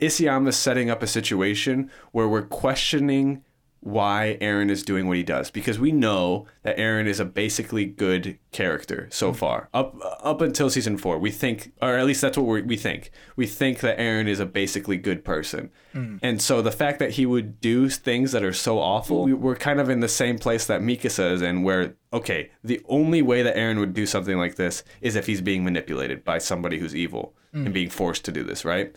Isayama's 0.00 0.56
setting 0.56 0.90
up 0.90 1.02
a 1.02 1.06
situation 1.06 1.90
where 2.12 2.28
we're 2.28 2.42
questioning 2.42 3.42
why 3.86 4.36
Eren 4.40 4.68
is 4.68 4.82
doing 4.82 5.06
what 5.06 5.16
he 5.16 5.22
does 5.22 5.48
because 5.52 5.78
we 5.78 5.92
know 5.92 6.44
that 6.64 6.76
Eren 6.76 7.06
is 7.06 7.20
a 7.20 7.24
basically 7.24 7.84
good 7.84 8.36
character 8.50 9.06
so 9.12 9.28
mm-hmm. 9.28 9.38
far. 9.38 9.68
Up 9.72 9.96
up 10.24 10.40
until 10.40 10.68
season 10.68 10.96
four 10.96 11.20
we 11.20 11.30
think 11.30 11.72
or 11.80 11.96
at 11.96 12.04
least 12.04 12.20
that's 12.20 12.36
what 12.36 12.46
we 12.46 12.62
we 12.62 12.76
think. 12.76 13.12
We 13.36 13.46
think 13.46 13.78
that 13.80 13.96
Eren 13.96 14.26
is 14.26 14.40
a 14.40 14.46
basically 14.46 14.96
good 14.96 15.24
person. 15.24 15.70
Mm. 15.94 16.18
And 16.20 16.42
so 16.42 16.62
the 16.62 16.72
fact 16.72 16.98
that 16.98 17.12
he 17.12 17.26
would 17.26 17.60
do 17.60 17.88
things 17.88 18.32
that 18.32 18.42
are 18.42 18.52
so 18.52 18.80
awful 18.80 19.22
we, 19.22 19.34
we're 19.34 19.54
kind 19.54 19.78
of 19.78 19.88
in 19.88 20.00
the 20.00 20.08
same 20.08 20.36
place 20.36 20.66
that 20.66 20.80
Mikasa 20.80 21.30
is 21.30 21.40
in 21.40 21.62
where 21.62 21.94
okay 22.12 22.50
the 22.64 22.80
only 22.88 23.22
way 23.22 23.44
that 23.44 23.54
Eren 23.54 23.78
would 23.78 23.94
do 23.94 24.04
something 24.04 24.36
like 24.36 24.56
this 24.56 24.82
is 25.00 25.14
if 25.14 25.26
he's 25.26 25.40
being 25.40 25.62
manipulated 25.62 26.24
by 26.24 26.38
somebody 26.38 26.80
who's 26.80 26.96
evil 26.96 27.36
and 27.52 27.68
mm. 27.68 27.72
being 27.72 27.90
forced 27.90 28.24
to 28.24 28.32
do 28.32 28.42
this 28.42 28.64
right 28.64 28.96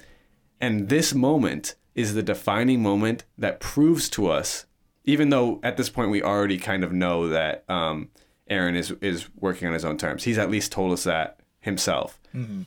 and 0.61 0.89
this 0.89 1.13
moment 1.13 1.75
is 1.95 2.13
the 2.13 2.23
defining 2.23 2.81
moment 2.81 3.23
that 3.37 3.59
proves 3.59 4.09
to 4.09 4.27
us, 4.27 4.65
even 5.03 5.29
though 5.29 5.59
at 5.63 5.77
this 5.77 5.89
point 5.89 6.11
we 6.11 6.21
already 6.21 6.57
kind 6.57 6.83
of 6.83 6.91
know 6.91 7.27
that 7.29 7.63
um, 7.69 8.09
Eren 8.49 8.75
is 8.75 8.91
is 9.01 9.29
working 9.35 9.67
on 9.67 9.73
his 9.73 9.85
own 9.85 9.97
terms. 9.97 10.23
He's 10.23 10.37
at 10.37 10.51
least 10.51 10.71
told 10.71 10.93
us 10.93 11.03
that 11.03 11.39
himself. 11.61 12.19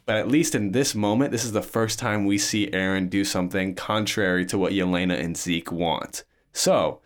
But 0.06 0.16
at 0.16 0.28
least 0.28 0.54
in 0.54 0.72
this 0.72 0.94
moment, 0.94 1.30
this 1.30 1.44
is 1.44 1.52
the 1.52 1.62
first 1.62 1.98
time 1.98 2.26
we 2.26 2.36
see 2.36 2.68
Eren 2.70 3.08
do 3.08 3.24
something 3.24 3.74
contrary 3.74 4.44
to 4.46 4.58
what 4.58 4.72
Yelena 4.72 5.18
and 5.18 5.36
Zeke 5.36 5.72
want. 5.72 6.24
So 6.52 7.00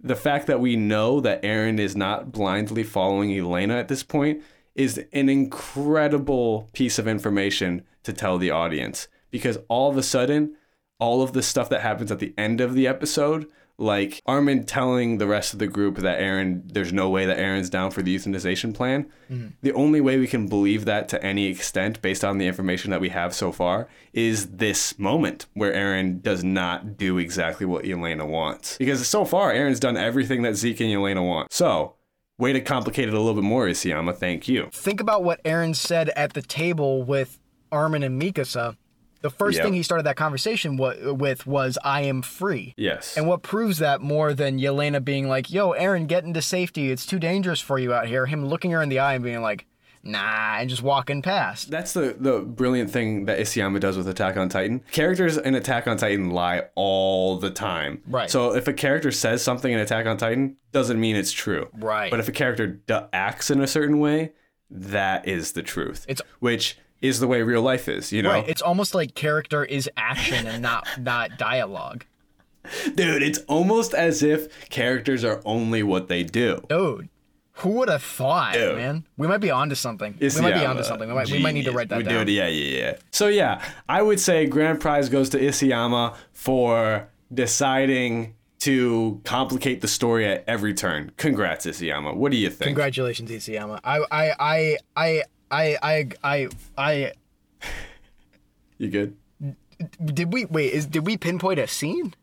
the 0.00 0.16
fact 0.16 0.46
that 0.46 0.60
we 0.60 0.76
know 0.76 1.20
that 1.20 1.42
Eren 1.42 1.78
is 1.78 1.96
not 1.96 2.32
blindly 2.32 2.82
following 2.84 3.30
Yelena 3.30 3.78
at 3.78 3.88
this 3.88 4.02
point 4.02 4.42
is 4.74 4.98
an 5.12 5.28
incredible 5.28 6.68
piece 6.72 6.98
of 6.98 7.06
information 7.06 7.82
to 8.02 8.12
tell 8.12 8.38
the 8.38 8.50
audience 8.50 9.08
because 9.34 9.58
all 9.66 9.90
of 9.90 9.96
a 9.96 10.02
sudden, 10.04 10.54
all 11.00 11.20
of 11.20 11.32
the 11.32 11.42
stuff 11.42 11.68
that 11.68 11.80
happens 11.80 12.12
at 12.12 12.20
the 12.20 12.32
end 12.38 12.60
of 12.60 12.72
the 12.72 12.86
episode, 12.86 13.48
like 13.76 14.22
Armin 14.26 14.62
telling 14.62 15.18
the 15.18 15.26
rest 15.26 15.52
of 15.52 15.58
the 15.58 15.66
group 15.66 15.96
that 15.96 16.20
Eren, 16.20 16.72
there's 16.72 16.92
no 16.92 17.10
way 17.10 17.26
that 17.26 17.36
Eren's 17.36 17.68
down 17.68 17.90
for 17.90 18.00
the 18.00 18.14
euthanization 18.14 18.72
plan. 18.72 19.10
Mm-hmm. 19.28 19.48
The 19.60 19.72
only 19.72 20.00
way 20.00 20.20
we 20.20 20.28
can 20.28 20.46
believe 20.46 20.84
that 20.84 21.08
to 21.08 21.20
any 21.20 21.46
extent, 21.46 22.00
based 22.00 22.24
on 22.24 22.38
the 22.38 22.46
information 22.46 22.92
that 22.92 23.00
we 23.00 23.08
have 23.08 23.34
so 23.34 23.50
far, 23.50 23.88
is 24.12 24.50
this 24.50 24.96
moment 25.00 25.46
where 25.54 25.72
Eren 25.72 26.22
does 26.22 26.44
not 26.44 26.96
do 26.96 27.18
exactly 27.18 27.66
what 27.66 27.84
Yelena 27.84 28.24
wants. 28.24 28.78
Because 28.78 29.04
so 29.08 29.24
far, 29.24 29.52
Eren's 29.52 29.80
done 29.80 29.96
everything 29.96 30.42
that 30.42 30.54
Zeke 30.54 30.78
and 30.78 30.90
Yelena 30.90 31.26
want. 31.26 31.52
So, 31.52 31.96
way 32.38 32.52
to 32.52 32.60
complicate 32.60 33.08
it 33.08 33.14
a 33.14 33.18
little 33.18 33.34
bit 33.34 33.42
more, 33.42 33.66
Isayama. 33.66 34.16
Thank 34.16 34.46
you. 34.46 34.68
Think 34.72 35.00
about 35.00 35.24
what 35.24 35.42
Eren 35.42 35.74
said 35.74 36.10
at 36.10 36.34
the 36.34 36.42
table 36.42 37.02
with 37.02 37.40
Armin 37.72 38.04
and 38.04 38.22
Mikasa. 38.22 38.76
The 39.24 39.30
first 39.30 39.56
Yep. 39.56 39.64
thing 39.64 39.72
he 39.72 39.82
started 39.82 40.04
that 40.04 40.16
conversation 40.16 40.76
wa- 40.76 40.92
with 41.02 41.46
was 41.46 41.78
"I 41.82 42.02
am 42.02 42.20
free." 42.20 42.74
Yes. 42.76 43.16
And 43.16 43.26
what 43.26 43.42
proves 43.42 43.78
that 43.78 44.02
more 44.02 44.34
than 44.34 44.58
Yelena 44.60 45.02
being 45.02 45.28
like, 45.30 45.50
"Yo, 45.50 45.72
Eren, 45.72 46.06
get 46.06 46.24
into 46.24 46.42
safety. 46.42 46.90
It's 46.92 47.06
too 47.06 47.18
dangerous 47.18 47.58
for 47.58 47.78
you 47.78 47.94
out 47.94 48.06
here." 48.06 48.26
Him 48.26 48.44
looking 48.46 48.70
her 48.72 48.82
in 48.82 48.90
the 48.90 48.98
eye 48.98 49.14
and 49.14 49.24
being 49.24 49.40
like, 49.40 49.64
"Nah," 50.02 50.56
and 50.58 50.68
just 50.68 50.82
walking 50.82 51.22
past. 51.22 51.70
That's 51.70 51.94
the, 51.94 52.14
the 52.20 52.40
brilliant 52.40 52.90
thing 52.90 53.24
that 53.24 53.38
Isayama 53.38 53.80
does 53.80 53.96
with 53.96 54.06
Attack 54.06 54.36
on 54.36 54.50
Titan. 54.50 54.82
Characters 54.92 55.38
in 55.38 55.54
Attack 55.54 55.88
on 55.88 55.96
Titan 55.96 56.28
lie 56.28 56.64
all 56.74 57.38
the 57.38 57.48
time. 57.50 58.02
Right. 58.06 58.30
So 58.30 58.54
if 58.54 58.68
a 58.68 58.74
character 58.74 59.10
says 59.10 59.40
something 59.42 59.72
in 59.72 59.78
Attack 59.80 60.04
on 60.04 60.18
Titan, 60.18 60.56
doesn't 60.72 61.00
mean 61.00 61.16
it's 61.16 61.32
true. 61.32 61.68
Right. 61.72 62.10
But 62.10 62.20
if 62.20 62.28
a 62.28 62.32
character 62.32 62.80
acts 63.14 63.50
in 63.50 63.62
a 63.62 63.66
certain 63.66 63.98
way, 64.00 64.32
that 64.70 65.26
is 65.26 65.52
the 65.52 65.62
truth. 65.62 66.04
It's- 66.08 66.26
which 66.40 66.76
is 67.02 67.20
the 67.20 67.26
way 67.26 67.42
real 67.42 67.62
life 67.62 67.88
is. 67.88 68.12
You 68.12 68.22
know, 68.22 68.30
Right. 68.30 68.48
It's 68.48 68.62
almost 68.62 68.94
like 68.94 69.14
character 69.14 69.64
is 69.64 69.90
action 69.96 70.46
and 70.46 70.62
not 70.62 70.86
not 71.00 71.38
dialogue. 71.38 72.04
dude. 72.94 73.22
It's 73.22 73.38
almost 73.40 73.92
as 73.94 74.22
if 74.22 74.68
characters 74.70 75.22
are 75.24 75.42
only 75.44 75.82
what 75.82 76.08
they 76.08 76.22
do. 76.22 76.64
Dude, 76.68 77.08
who 77.58 77.68
would 77.70 77.88
have 77.88 78.02
thought, 78.02 78.54
Dude. 78.54 78.76
man? 78.76 79.06
We 79.16 79.26
might 79.28 79.38
be 79.42 79.50
onto 79.50 79.74
something. 79.74 80.16
we 80.18 80.26
might 80.40 80.54
be 80.54 80.64
onto 80.64 80.82
Isayama, 80.82 80.84
something. 80.84 81.08
We 81.08 81.14
might, 81.14 81.30
we 81.30 81.38
might 81.42 81.52
need 81.54 81.66
to 81.66 81.72
write 81.72 81.88
that 81.90 81.98
we 81.98 82.04
down. 82.04 82.14
Do 82.14 82.20
it, 82.20 82.28
yeah, 82.34 82.48
yeah, 82.48 82.78
yeah. 82.80 82.96
So 83.12 83.28
yeah, 83.28 83.62
I 83.88 84.02
would 84.02 84.18
say 84.18 84.46
grand 84.46 84.80
prize 84.80 85.08
goes 85.08 85.28
to 85.30 85.38
Isayama 85.38 86.16
for 86.32 87.08
deciding 87.32 88.34
to 88.60 89.20
complicate 89.24 89.82
the 89.82 89.88
story 89.88 90.26
at 90.26 90.42
every 90.48 90.72
turn. 90.72 91.12
Congrats, 91.18 91.66
Isayama. 91.66 92.16
What 92.16 92.32
do 92.32 92.38
you 92.38 92.48
think? 92.48 92.68
Congratulations, 92.68 93.30
Isayama. 93.30 93.78
I 93.84 94.00
I 94.10 94.34
I 94.40 94.76
I 94.96 95.22
I 95.54 95.76
I 95.82 96.08
I 96.24 96.48
I 96.76 97.12
you 98.78 98.88
good? 98.88 99.16
did 100.04 100.32
we 100.32 100.44
wait? 100.46 100.72
Is 100.72 100.86
did 100.86 101.06
we 101.06 101.16
pinpoint 101.16 101.58
a 101.60 101.66
scene? 101.66 102.14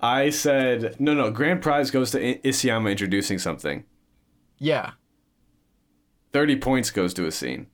I 0.00 0.30
said 0.30 0.98
no, 1.00 1.14
no. 1.14 1.30
Grand 1.30 1.60
prize 1.62 1.90
goes 1.90 2.10
to 2.12 2.18
I- 2.24 2.40
Isayama 2.44 2.90
introducing 2.90 3.38
something. 3.38 3.84
Yeah. 4.58 4.92
Thirty 6.32 6.56
points 6.56 6.90
goes 6.90 7.12
to 7.14 7.26
a 7.26 7.32
scene. 7.32 7.66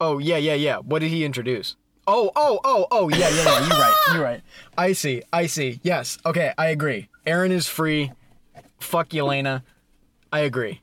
Oh 0.00 0.18
yeah 0.18 0.36
yeah 0.36 0.54
yeah. 0.54 0.78
What 0.78 1.00
did 1.00 1.10
he 1.10 1.24
introduce? 1.24 1.76
Oh 2.06 2.30
oh 2.36 2.60
oh 2.64 2.86
oh 2.90 3.08
yeah 3.08 3.28
yeah 3.28 3.44
yeah. 3.44 3.60
You're 3.66 3.78
right. 3.78 3.94
You're 4.14 4.22
right. 4.22 4.40
I 4.78 4.92
see. 4.92 5.22
I 5.32 5.46
see. 5.46 5.80
Yes. 5.82 6.18
Okay. 6.24 6.52
I 6.56 6.66
agree. 6.68 7.08
Eren 7.26 7.50
is 7.50 7.66
free. 7.66 8.12
Fuck 8.78 9.10
Yelena. 9.10 9.62
I 10.32 10.40
agree. 10.40 10.80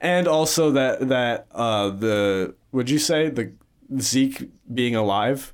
And 0.00 0.26
also 0.28 0.70
that 0.72 1.08
that 1.08 1.46
uh 1.52 1.88
the 1.90 2.54
would 2.72 2.88
you 2.90 2.98
say 2.98 3.28
the 3.30 3.52
Zeke 4.00 4.50
being 4.72 4.94
alive 4.94 5.52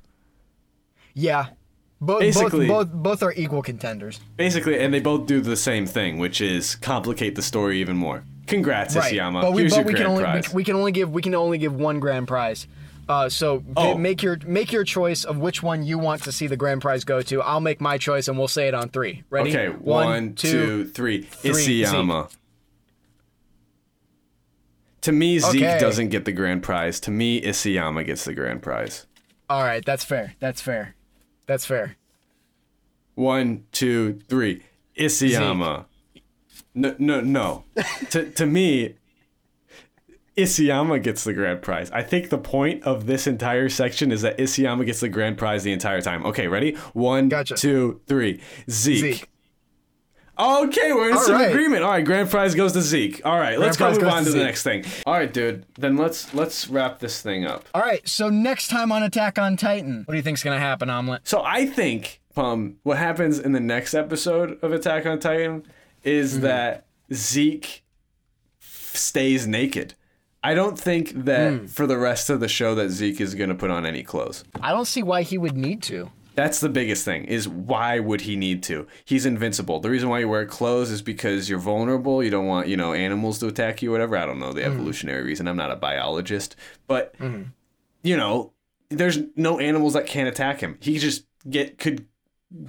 Yeah. 1.13 1.47
Both 2.01 2.19
Basically- 2.19 2.67
both 2.67 2.89
both 2.91 2.93
both 3.03 3.23
are 3.23 3.33
equal 3.35 3.61
contenders. 3.61 4.19
basically 4.35 4.77
and 4.79 4.93
they 4.93 4.99
both 4.99 5.25
do 5.27 5.39
the 5.41 5.55
same 5.55 5.85
thing 5.85 6.19
which 6.19 6.41
is 6.41 6.75
complicate 6.75 7.35
the 7.35 7.41
story 7.41 7.79
even 7.79 7.95
more 7.97 8.23
congrats 8.47 8.95
Right. 8.95 9.13
Isayama 9.13 9.41
But 9.41 9.53
we 9.53 9.61
here's 9.61 9.71
but 9.73 9.77
your 9.79 9.85
we 9.87 9.93
can 9.93 10.05
only 10.07 10.23
we, 10.23 10.29
prize 10.29 10.53
we 10.53 10.63
can 10.65 10.75
only 10.75 10.91
give 10.91 11.11
we 11.11 11.21
can 11.21 11.33
only 11.35 11.57
give 11.57 11.73
one 11.73 11.99
grand 11.99 12.27
prize. 12.27 12.67
Uh, 13.07 13.29
so 13.29 13.63
Oh. 13.77 13.95
make 13.97 14.21
your 14.23 14.37
make 14.45 14.71
your 14.71 14.83
choice 14.83 15.23
of 15.23 15.37
which 15.37 15.61
one 15.63 15.83
you 15.83 15.97
want 15.99 16.23
to 16.23 16.31
see 16.31 16.47
the 16.47 16.57
grand 16.57 16.81
prize 16.81 17.03
go 17.05 17.21
to. 17.21 17.39
I'll 17.41 17.59
make 17.61 17.79
my 17.79 17.97
choice 17.99 18.27
and 18.27 18.35
we'll 18.37 18.47
say 18.47 18.67
it 18.67 18.73
on 18.73 18.89
three. 18.89 19.23
Ready? 19.29 19.51
okay 19.51 19.69
one 19.69 20.33
two 20.33 20.85
three 20.87 21.21
three, 21.21 21.51
Isayama 21.53 22.29
to 25.05 25.11
me 25.11 25.39
Zeke 25.39 25.61
Okay. 25.63 25.79
doesn't 25.79 26.09
get 26.09 26.25
the 26.25 26.31
grand 26.31 26.61
prize 26.63 26.99
to 27.01 27.11
me 27.11 27.41
Isayama 27.41 28.05
gets 28.05 28.25
the 28.25 28.33
grand 28.33 28.61
prize 28.61 29.05
All 29.49 29.63
right, 29.63 29.83
that's 29.85 30.03
fair. 30.03 30.33
That's 30.39 30.61
fair. 30.61 30.95
That's 31.47 31.65
fair. 31.65 31.95
one 33.15 33.65
two 33.71 34.19
three 34.27 34.63
Isayama 34.99 35.85
no 36.73 36.95
no 36.99 37.21
no 37.21 37.63
to 38.09 38.29
to 38.31 38.45
me 38.45 38.95
Isayama 40.37 41.01
gets 41.01 41.23
the 41.23 41.31
grand 41.31 41.61
prize. 41.61 41.89
I 41.91 42.03
think 42.03 42.29
the 42.29 42.37
point 42.37 42.83
of 42.83 43.05
this 43.05 43.25
entire 43.25 43.69
section 43.69 44.11
is 44.11 44.21
that 44.23 44.37
Isayama 44.37 44.85
gets 44.85 44.99
the 44.99 45.07
grand 45.07 45.37
prize 45.37 45.63
the 45.63 45.71
entire 45.71 46.01
time. 46.01 46.25
Okay, 46.25 46.49
ready? 46.49 46.75
One, 46.91 47.29
Gotcha. 47.29 47.55
two, 47.55 48.01
three. 48.05 48.41
Zeke. 48.69 48.97
Zeke. 48.99 49.29
Okay, 50.37 50.91
we're 50.93 51.09
in 51.11 51.15
All 51.17 51.23
some 51.23 51.35
right. 51.35 51.49
agreement. 51.49 51.83
All 51.83 51.91
right, 51.91 52.03
grand 52.03 52.29
prize 52.29 52.55
goes 52.55 52.73
to 52.73 52.81
Zeke. 52.81 53.21
All 53.25 53.39
right, 53.39 53.57
let's 53.59 53.77
go 53.77 53.85
prize 53.85 53.95
move 53.95 54.03
goes 54.05 54.13
on 54.13 54.19
to 54.19 54.25
to 54.25 54.31
the 54.31 54.37
Zeke. 54.39 54.45
next 54.45 54.63
thing. 54.63 54.85
All 55.05 55.13
right, 55.13 55.31
dude. 55.31 55.65
Then 55.77 55.95
let's 55.97 56.33
let's 56.33 56.67
wrap 56.69 56.99
this 56.99 57.21
thing 57.21 57.45
up. 57.45 57.65
All 57.73 57.81
right, 57.81 58.05
so 58.07 58.29
next 58.29 58.67
time 58.67 58.91
on 58.91 59.01
Attack 59.03 59.39
on 59.39 59.55
Titan, 59.57 60.03
what 60.05 60.11
do 60.13 60.17
you 60.17 60.23
think's 60.23 60.43
gonna 60.43 60.59
happen, 60.59 60.89
Omlette? 60.89 61.19
So 61.23 61.41
I 61.43 61.65
think, 61.65 62.19
um, 62.35 62.75
what 62.83 62.97
happens 62.97 63.39
in 63.39 63.53
the 63.53 63.59
next 63.61 63.93
episode 63.93 64.57
of 64.61 64.73
Attack 64.73 65.05
on 65.05 65.19
Titan 65.19 65.63
is 66.03 66.33
Mm-hmm. 66.33 66.41
that 66.43 66.85
Zeke 67.13 67.83
f- 68.61 68.91
stays 68.95 69.47
naked. 69.47 69.93
I 70.43 70.53
don't 70.53 70.77
think 70.77 71.25
that 71.25 71.53
Hmm. 71.53 71.65
for 71.67 71.87
the 71.87 71.97
rest 71.97 72.29
of 72.29 72.39
the 72.39 72.47
show 72.47 72.75
that 72.75 72.89
Zeke 72.89 73.19
is 73.21 73.33
gonna 73.35 73.55
put 73.55 73.71
on 73.71 73.85
any 73.85 74.03
clothes. 74.03 74.43
I 74.61 74.71
don't 74.71 74.85
see 74.85 75.01
why 75.01 75.21
he 75.23 75.37
would 75.37 75.55
need 75.57 75.81
to. 75.83 76.11
That's 76.35 76.59
the 76.59 76.69
biggest 76.69 77.05
thing 77.05 77.25
is 77.25 77.47
why 77.47 77.99
would 77.99 78.21
he 78.21 78.35
need 78.35 78.61
to? 78.63 78.87
He's 79.05 79.25
invincible. 79.25 79.79
The 79.79 79.89
reason 79.89 80.09
why 80.09 80.19
you 80.19 80.29
wear 80.29 80.45
clothes 80.45 80.91
is 80.91 81.01
because 81.01 81.49
you're 81.49 81.59
vulnerable. 81.59 82.21
You 82.23 82.29
don't 82.29 82.45
want, 82.45 82.67
you 82.67 82.77
know, 82.77 82.93
animals 82.93 83.39
to 83.39 83.47
attack 83.47 83.81
you, 83.81 83.91
whatever. 83.91 84.17
I 84.17 84.25
don't 84.25 84.39
know 84.39 84.53
the 84.53 84.61
Mm-hmm. 84.61 84.71
evolutionary 84.73 85.23
reason. 85.23 85.47
I'm 85.47 85.57
not 85.57 85.71
a 85.71 85.75
biologist. 85.75 86.55
But 86.87 87.15
you 88.03 88.17
know, 88.17 88.51
there's 88.89 89.17
no 89.35 89.59
animals 89.59 89.93
that 89.93 90.05
can't 90.05 90.27
attack 90.29 90.59
him. 90.61 90.77
He 90.81 90.99
just 90.99 91.25
get 91.49 91.77
could 91.77 92.05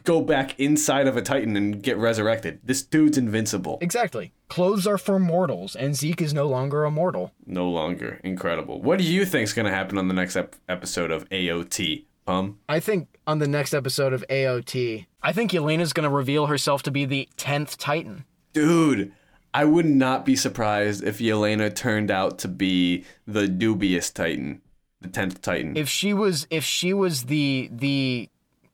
go 0.05 0.21
back 0.23 0.59
inside 0.59 1.07
of 1.07 1.17
a 1.17 1.23
titan 1.23 1.57
and 1.57 1.83
get 1.83 1.97
resurrected. 1.99 2.61
This 2.65 2.83
dude's 2.83 3.19
invincible. 3.19 3.79
Exactly. 3.83 4.33
Clothes 4.49 4.87
are 4.87 4.99
for 4.99 5.19
mortals, 5.19 5.77
and 5.77 5.95
Zeke 5.95 6.23
is 6.23 6.33
no 6.33 6.47
longer 6.47 6.85
a 6.85 6.91
mortal. 6.91 7.33
No 7.45 7.69
longer. 7.69 8.21
Incredible. 8.25 8.81
What 8.81 8.99
do 8.99 9.05
you 9.05 9.25
think's 9.27 9.53
going 9.53 9.67
to 9.67 9.73
happen 9.73 9.99
on 9.99 10.09
the 10.09 10.15
next 10.15 10.35
ep- 10.37 10.57
episode 10.69 11.11
of 11.11 11.29
AOT? 11.29 12.05
I 12.29 12.81
think 12.81 13.09
on 13.27 13.39
the 13.39 13.49
next 13.49 13.75
episode 13.75 14.13
of 14.13 14.25
AOT, 14.29 15.07
I 15.23 15.33
think 15.33 15.53
Yelena's 15.53 15.93
going 15.93 16.09
to 16.09 16.15
reveal 16.15 16.47
herself 16.47 16.83
to 16.85 16.91
be 16.91 17.05
the 17.05 17.29
10th 17.37 17.77
Titan. 17.77 18.25
Dude, 18.53 19.13
I 19.57 19.65
would 19.65 19.87
not 19.87 20.27
be 20.27 20.37
surprised 20.37 21.03
if 21.03 21.19
Yelena 21.19 21.75
turned 21.75 22.11
out 22.11 22.39
to 22.41 22.49
be 22.49 23.05
the 23.27 23.49
dubious 23.49 24.11
Titan, 24.11 24.61
the 25.01 25.09
tenth 25.09 25.41
Titan. 25.41 25.77
If 25.77 25.89
she 25.89 26.13
was 26.13 26.47
if 26.51 26.63
she 26.63 26.93
was 26.93 27.25
the 27.25 27.71
the 27.73 28.29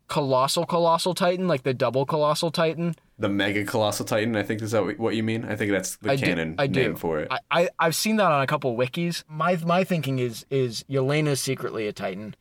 colossal 0.08 0.66
colossal 0.66 1.14
Titan, 1.14 1.46
like 1.46 1.62
the 1.62 1.72
double 1.72 2.04
colossal 2.04 2.50
Titan, 2.50 2.96
the 3.16 3.28
Mega 3.28 3.64
Colossal 3.64 4.04
Titan, 4.04 4.34
I 4.34 4.42
think 4.42 4.60
is 4.60 4.72
that 4.72 4.98
what 4.98 5.14
you 5.14 5.22
mean. 5.22 5.44
I 5.44 5.54
think 5.54 5.70
that's 5.70 5.96
the 5.96 6.10
I 6.10 6.16
do- 6.16 6.26
canon 6.26 6.56
I 6.58 6.66
do. 6.66 6.80
name 6.80 6.96
for 6.96 7.20
it. 7.20 7.28
I, 7.30 7.38
I 7.50 7.68
I've 7.78 7.94
seen 7.94 8.16
that 8.16 8.32
on 8.32 8.42
a 8.42 8.46
couple 8.48 8.76
wikis. 8.76 9.22
My 9.28 9.56
my 9.64 9.84
thinking 9.84 10.18
is 10.18 10.44
is 10.50 10.84
Yelena's 10.90 11.40
secretly 11.40 11.86
a 11.86 11.92
Titan. 11.92 12.34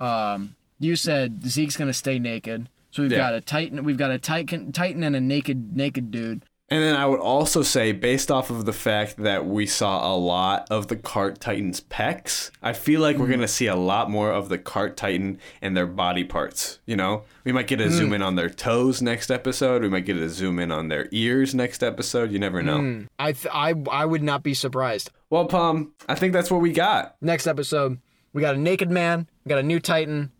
Um, 0.00 0.54
you 0.78 0.96
said 0.96 1.46
Zeke's 1.46 1.76
gonna 1.76 1.92
stay 1.92 2.18
naked, 2.18 2.68
so 2.90 3.02
we've 3.02 3.12
Yeah. 3.12 3.18
got 3.18 3.34
a 3.34 3.40
Titan. 3.40 3.84
We've 3.84 3.96
got 3.96 4.10
a 4.10 4.18
Titan 4.18 4.72
Titan 4.72 5.02
and 5.02 5.16
a 5.16 5.20
naked 5.20 5.76
naked 5.76 6.10
dude. 6.10 6.44
And 6.68 6.82
then 6.82 6.96
I 6.96 7.06
would 7.06 7.20
also 7.20 7.62
say, 7.62 7.92
based 7.92 8.28
off 8.28 8.50
of 8.50 8.64
the 8.64 8.72
fact 8.72 9.18
that 9.18 9.46
we 9.46 9.66
saw 9.66 10.12
a 10.12 10.16
lot 10.16 10.66
of 10.68 10.88
the 10.88 10.96
Cart 10.96 11.40
Titan's 11.40 11.80
pecs, 11.80 12.50
I 12.60 12.72
feel 12.72 13.00
like 13.00 13.18
we're 13.18 13.26
mm-hmm. 13.26 13.34
gonna 13.34 13.48
see 13.48 13.66
a 13.66 13.76
lot 13.76 14.10
more 14.10 14.32
of 14.32 14.48
the 14.48 14.58
Cart 14.58 14.96
Titan 14.96 15.38
and 15.62 15.76
their 15.76 15.86
body 15.86 16.24
parts. 16.24 16.80
You 16.84 16.96
know, 16.96 17.22
we 17.44 17.52
might 17.52 17.68
get 17.68 17.80
a 17.80 17.84
mm. 17.84 17.90
zoom 17.90 18.12
in 18.12 18.20
on 18.20 18.34
their 18.34 18.50
toes 18.50 19.00
next 19.00 19.30
episode. 19.30 19.82
We 19.82 19.88
might 19.88 20.06
get 20.06 20.16
a 20.16 20.28
zoom 20.28 20.58
in 20.58 20.72
on 20.72 20.88
their 20.88 21.08
ears 21.12 21.54
next 21.54 21.84
episode. 21.84 22.32
You 22.32 22.40
never 22.40 22.62
know. 22.62 22.78
Mm. 22.78 23.06
I 23.16 23.32
th- 23.32 23.54
I 23.54 23.74
I 23.90 24.04
would 24.04 24.24
not 24.24 24.42
be 24.42 24.52
surprised. 24.52 25.12
Well, 25.30 25.46
Pum, 25.46 25.92
I 26.08 26.16
think 26.16 26.32
that's 26.32 26.50
what 26.50 26.60
we 26.60 26.72
got. 26.72 27.14
Next 27.20 27.46
episode, 27.46 28.00
we 28.32 28.42
got 28.42 28.56
a 28.56 28.58
naked 28.58 28.90
man, 28.90 29.28
we 29.46 29.50
got 29.50 29.58
a 29.58 29.62
new 29.62 29.78
Titan, 29.78 30.32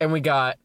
and 0.00 0.10
we 0.10 0.20
got 0.20 0.56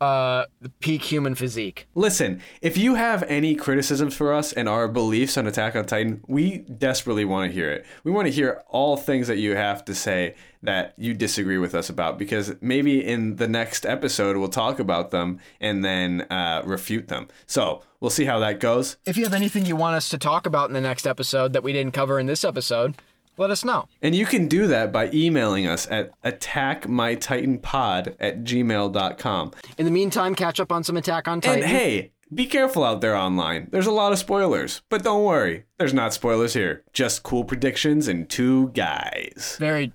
uh 0.00 0.46
the 0.62 0.70
peak 0.80 1.02
human 1.02 1.34
physique. 1.34 1.86
Listen, 1.94 2.40
if 2.62 2.76
you 2.76 2.94
have 2.94 3.22
any 3.24 3.54
criticisms 3.54 4.16
for 4.16 4.32
us 4.32 4.52
and 4.52 4.68
our 4.68 4.88
beliefs 4.88 5.36
on 5.36 5.46
Attack 5.46 5.76
on 5.76 5.84
Titan, 5.84 6.24
we 6.26 6.58
desperately 6.58 7.24
want 7.26 7.50
to 7.50 7.54
hear 7.54 7.70
it. 7.70 7.84
We 8.02 8.10
want 8.10 8.26
to 8.26 8.32
hear 8.32 8.64
all 8.68 8.96
things 8.96 9.28
that 9.28 9.36
you 9.36 9.54
have 9.54 9.84
to 9.84 9.94
say 9.94 10.34
that 10.62 10.94
you 10.96 11.12
disagree 11.12 11.58
with 11.58 11.74
us 11.74 11.90
about 11.90 12.18
because 12.18 12.54
maybe 12.62 13.04
in 13.04 13.36
the 13.36 13.46
next 13.46 13.84
episode 13.84 14.36
we'll 14.38 14.48
talk 14.48 14.78
about 14.80 15.10
them 15.10 15.38
and 15.60 15.84
then 15.84 16.22
uh, 16.30 16.62
refute 16.64 17.08
them. 17.08 17.28
So 17.46 17.82
we'll 18.00 18.10
see 18.10 18.24
how 18.24 18.38
that 18.38 18.58
goes. 18.58 18.96
If 19.04 19.16
you 19.18 19.24
have 19.24 19.34
anything 19.34 19.66
you 19.66 19.76
want 19.76 19.96
us 19.96 20.08
to 20.08 20.18
talk 20.18 20.46
about 20.46 20.70
in 20.70 20.74
the 20.74 20.80
next 20.80 21.06
episode 21.06 21.52
that 21.52 21.62
we 21.62 21.72
didn't 21.74 21.92
cover 21.92 22.18
in 22.18 22.26
this 22.26 22.42
episode, 22.42 22.96
let 23.36 23.50
us 23.50 23.64
know. 23.64 23.86
And 24.00 24.14
you 24.14 24.26
can 24.26 24.48
do 24.48 24.66
that 24.68 24.92
by 24.92 25.10
emailing 25.12 25.66
us 25.66 25.86
at 25.90 26.12
attackmytitanpod 26.22 28.16
at 28.20 28.44
gmail.com. 28.44 29.50
In 29.78 29.84
the 29.84 29.90
meantime, 29.90 30.34
catch 30.34 30.60
up 30.60 30.72
on 30.72 30.84
some 30.84 30.96
Attack 30.96 31.28
on 31.28 31.40
Titan. 31.40 31.62
And 31.62 31.70
hey, 31.70 32.12
be 32.32 32.46
careful 32.46 32.84
out 32.84 33.00
there 33.00 33.16
online. 33.16 33.68
There's 33.70 33.86
a 33.86 33.92
lot 33.92 34.12
of 34.12 34.18
spoilers, 34.18 34.82
but 34.88 35.02
don't 35.02 35.24
worry, 35.24 35.64
there's 35.78 35.94
not 35.94 36.14
spoilers 36.14 36.54
here. 36.54 36.82
Just 36.92 37.22
cool 37.22 37.44
predictions 37.44 38.08
and 38.08 38.28
two 38.28 38.68
guys. 38.70 39.56
Very, 39.58 39.92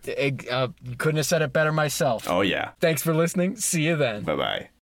uh, 0.51 0.67
couldn't 0.97 1.17
have 1.17 1.25
said 1.25 1.41
it 1.41 1.53
better 1.53 1.71
myself. 1.71 2.29
Oh, 2.29 2.41
yeah. 2.41 2.71
Thanks 2.79 3.01
for 3.01 3.13
listening. 3.13 3.55
See 3.55 3.83
you 3.83 3.95
then. 3.95 4.23
Bye 4.23 4.35
bye. 4.35 4.69